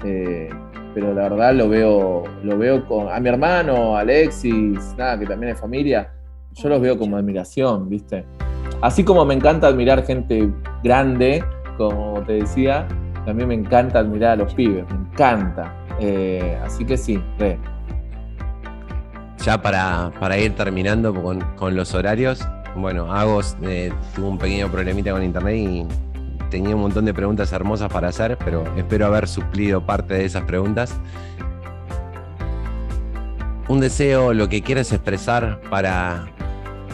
Eh, 0.05 0.49
pero 0.95 1.12
la 1.12 1.22
verdad 1.22 1.55
lo 1.55 1.68
veo, 1.68 2.22
lo 2.45 2.57
veo 2.57 2.87
con. 2.87 3.09
A 3.09 3.18
mi 3.18 3.28
hermano, 3.28 3.97
Alexis, 3.97 4.95
nada, 4.97 5.18
que 5.18 5.26
también 5.26 5.55
es 5.55 5.61
familia, 5.61 6.12
yo 6.53 6.68
los 6.68 6.80
veo 6.80 6.97
como 6.97 7.16
admiración, 7.16 7.89
¿viste? 7.89 8.24
Así 8.80 9.03
como 9.03 9.24
me 9.24 9.35
encanta 9.35 9.66
admirar 9.66 10.05
gente 10.05 10.49
grande, 10.85 11.45
como 11.76 12.22
te 12.24 12.35
decía, 12.35 12.87
también 13.26 13.49
me 13.49 13.55
encanta 13.55 13.99
admirar 13.99 14.35
a 14.35 14.37
los 14.37 14.55
pibes, 14.55 14.85
me 14.89 14.95
encanta. 14.95 15.74
Eh, 15.99 16.57
así 16.62 16.85
que 16.85 16.97
sí, 16.97 17.20
re. 17.41 17.59
Ya 19.45 19.61
para, 19.61 20.38
ir 20.38 20.55
terminando 20.55 21.12
con, 21.57 21.74
los 21.74 21.95
horarios, 21.95 22.47
bueno, 22.76 23.12
Agos 23.12 23.57
eh, 23.62 23.93
un 24.16 24.38
pequeño 24.38 24.70
problemita 24.70 25.11
con 25.11 25.24
internet 25.24 25.57
y 25.57 25.86
tenía 26.49 26.76
un 26.76 26.82
montón 26.82 27.05
de 27.07 27.12
preguntas 27.12 27.53
hermosas 27.53 27.93
para 27.93 28.09
hacer, 28.09 28.38
pero 28.45 28.64
espero 28.76 29.07
haber 29.07 29.26
suplido 29.26 29.84
parte 29.84 30.14
de 30.14 30.26
esas 30.26 30.45
preguntas. 30.45 30.95
Un 33.66 33.80
deseo, 33.80 34.32
lo 34.32 34.49
que 34.49 34.62
quieras 34.62 34.93
expresar 34.93 35.61
para, 35.70 36.26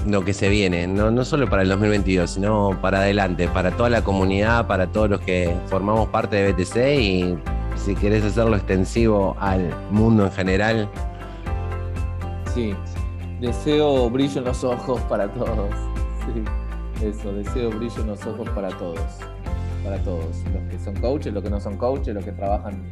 lo 0.07 0.25
que 0.25 0.33
se 0.33 0.49
viene, 0.49 0.87
no, 0.87 1.11
no 1.11 1.25
solo 1.27 1.51
para 1.51 1.63
el 1.63 1.69
2022, 1.69 2.31
sino 2.31 2.79
para 2.81 3.01
adelante, 3.01 3.49
para 3.49 3.73
toda 3.73 3.91
la 3.91 4.03
comunidad, 4.03 4.67
para 4.67 4.87
todos 4.87 5.11
los 5.11 5.21
que 5.21 5.55
formamos 5.67 6.09
parte 6.09 6.37
de 6.37 6.53
BTC 6.53 6.77
y 6.99 7.39
si 7.77 7.95
querés 7.95 8.25
hacerlo 8.25 8.57
extensivo 8.57 9.37
al 9.39 9.71
mundo 9.91 10.25
en 10.25 10.33
general. 10.33 10.89
Sí, 12.59 12.75
deseo 13.41 14.11
brillo 14.11 14.41
en 14.41 14.45
los 14.47 14.65
ojos 14.65 15.01
para 15.03 15.33
todos. 15.33 15.71
Sí, 16.25 17.07
eso, 17.07 17.33
deseo 17.33 17.71
brillo 17.71 18.01
en 18.01 18.09
los 18.09 18.27
ojos 18.27 18.49
para 18.49 18.69
todos. 18.71 19.01
Para 19.85 19.97
todos. 19.99 20.43
Los 20.53 20.69
que 20.69 20.79
son 20.85 20.97
coaches, 20.97 21.33
los 21.33 21.45
que 21.45 21.51
no 21.51 21.61
son 21.61 21.77
coaches, 21.77 22.13
los 22.13 22.25
que 22.25 22.33
trabajan 22.33 22.83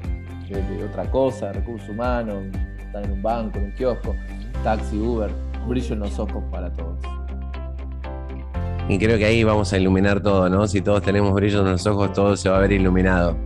de, 0.49 0.85
otra 0.85 1.11
cosa, 1.11 1.53
recursos 1.53 1.89
humanos, 1.89 2.45
están 2.79 3.07
en 3.07 3.11
un 3.11 3.23
banco, 3.25 3.59
en 3.59 3.65
un 3.65 3.73
kiosco, 3.73 4.15
taxi, 4.63 4.99
Uber 4.99 5.33
brillo 5.67 5.95
en 5.95 5.99
los 5.99 6.17
ojos 6.17 6.45
para 6.53 6.73
todos. 6.73 7.01
Y 8.89 9.01
creo 9.01 9.19
que 9.19 9.25
ahí 9.25 9.43
vamos 9.43 9.73
a 9.73 9.79
iluminar 9.79 10.21
todo, 10.21 10.49
¿no? 10.49 10.69
Si 10.69 10.81
todos 10.81 11.03
tenemos 11.03 11.35
brillo 11.35 11.63
en 11.63 11.73
los 11.73 11.85
ojos, 11.89 12.13
todo 12.13 12.37
se 12.37 12.49
va 12.49 12.59
a 12.59 12.61
ver 12.61 12.71
iluminado. 12.71 13.37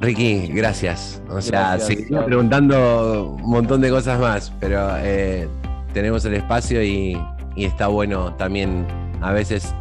Ricky, 0.00 0.48
gracias. 0.48 1.22
O 1.30 1.40
sea, 1.40 1.78
seguimos 1.78 2.24
preguntando 2.24 3.36
un 3.42 3.50
montón 3.50 3.80
de 3.80 3.90
cosas 3.90 4.20
más, 4.20 4.52
pero 4.60 4.90
eh, 4.98 5.48
tenemos 5.92 6.24
el 6.24 6.34
espacio 6.34 6.82
y, 6.82 7.18
está 7.56 7.86
bueno 7.86 8.34
también 8.34 8.86
a 9.22 9.32
veces 9.32 9.74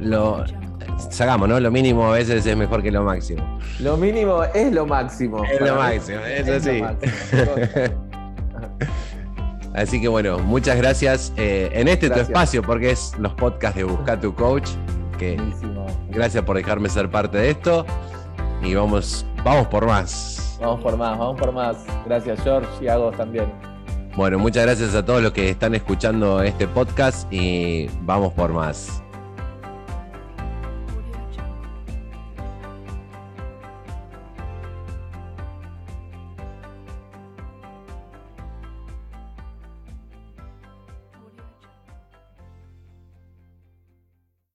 lo 0.00 0.44
sacamos, 1.10 1.48
¿no? 1.48 1.60
Lo 1.60 1.70
mínimo 1.70 2.06
a 2.06 2.16
veces 2.16 2.44
es 2.44 2.56
mejor 2.56 2.82
que 2.82 2.90
lo 2.90 3.04
máximo. 3.04 3.60
Lo 3.78 3.96
mínimo 3.96 4.42
es 4.42 4.72
lo 4.72 4.84
máximo. 4.84 5.44
Es 5.44 5.60
lo 5.60 5.76
máximo, 5.76 6.18
eso 6.18 6.60
sí. 6.60 6.82
Así 9.74 10.00
que 10.00 10.08
bueno, 10.08 10.40
muchas 10.40 10.76
gracias 10.76 11.32
eh, 11.36 11.70
en 11.72 11.86
este 11.86 12.10
tu 12.10 12.18
espacio, 12.18 12.62
porque 12.62 12.90
es 12.90 13.14
los 13.18 13.32
podcasts 13.34 13.76
de 13.76 13.84
Busca 13.84 14.18
tu 14.18 14.34
Coach. 14.34 14.68
Que 15.16 15.40
gracias 16.10 16.42
por 16.44 16.56
dejarme 16.56 16.88
ser 16.88 17.08
parte 17.08 17.38
de 17.38 17.50
esto. 17.50 17.86
Y 18.62 18.74
vamos, 18.74 19.24
vamos 19.44 19.66
por 19.68 19.86
más. 19.86 20.58
Vamos 20.60 20.80
por 20.82 20.96
más, 20.96 21.18
vamos 21.18 21.40
por 21.40 21.52
más. 21.52 21.76
Gracias, 22.04 22.42
George, 22.42 22.68
y 22.84 22.88
a 22.88 22.96
vos 22.96 23.16
también. 23.16 23.50
Bueno, 24.16 24.38
muchas 24.38 24.64
gracias 24.64 24.94
a 24.94 25.04
todos 25.04 25.22
los 25.22 25.32
que 25.32 25.50
están 25.50 25.74
escuchando 25.74 26.42
este 26.42 26.66
podcast 26.66 27.32
y 27.32 27.88
vamos 28.02 28.32
por 28.32 28.52
más. 28.52 29.02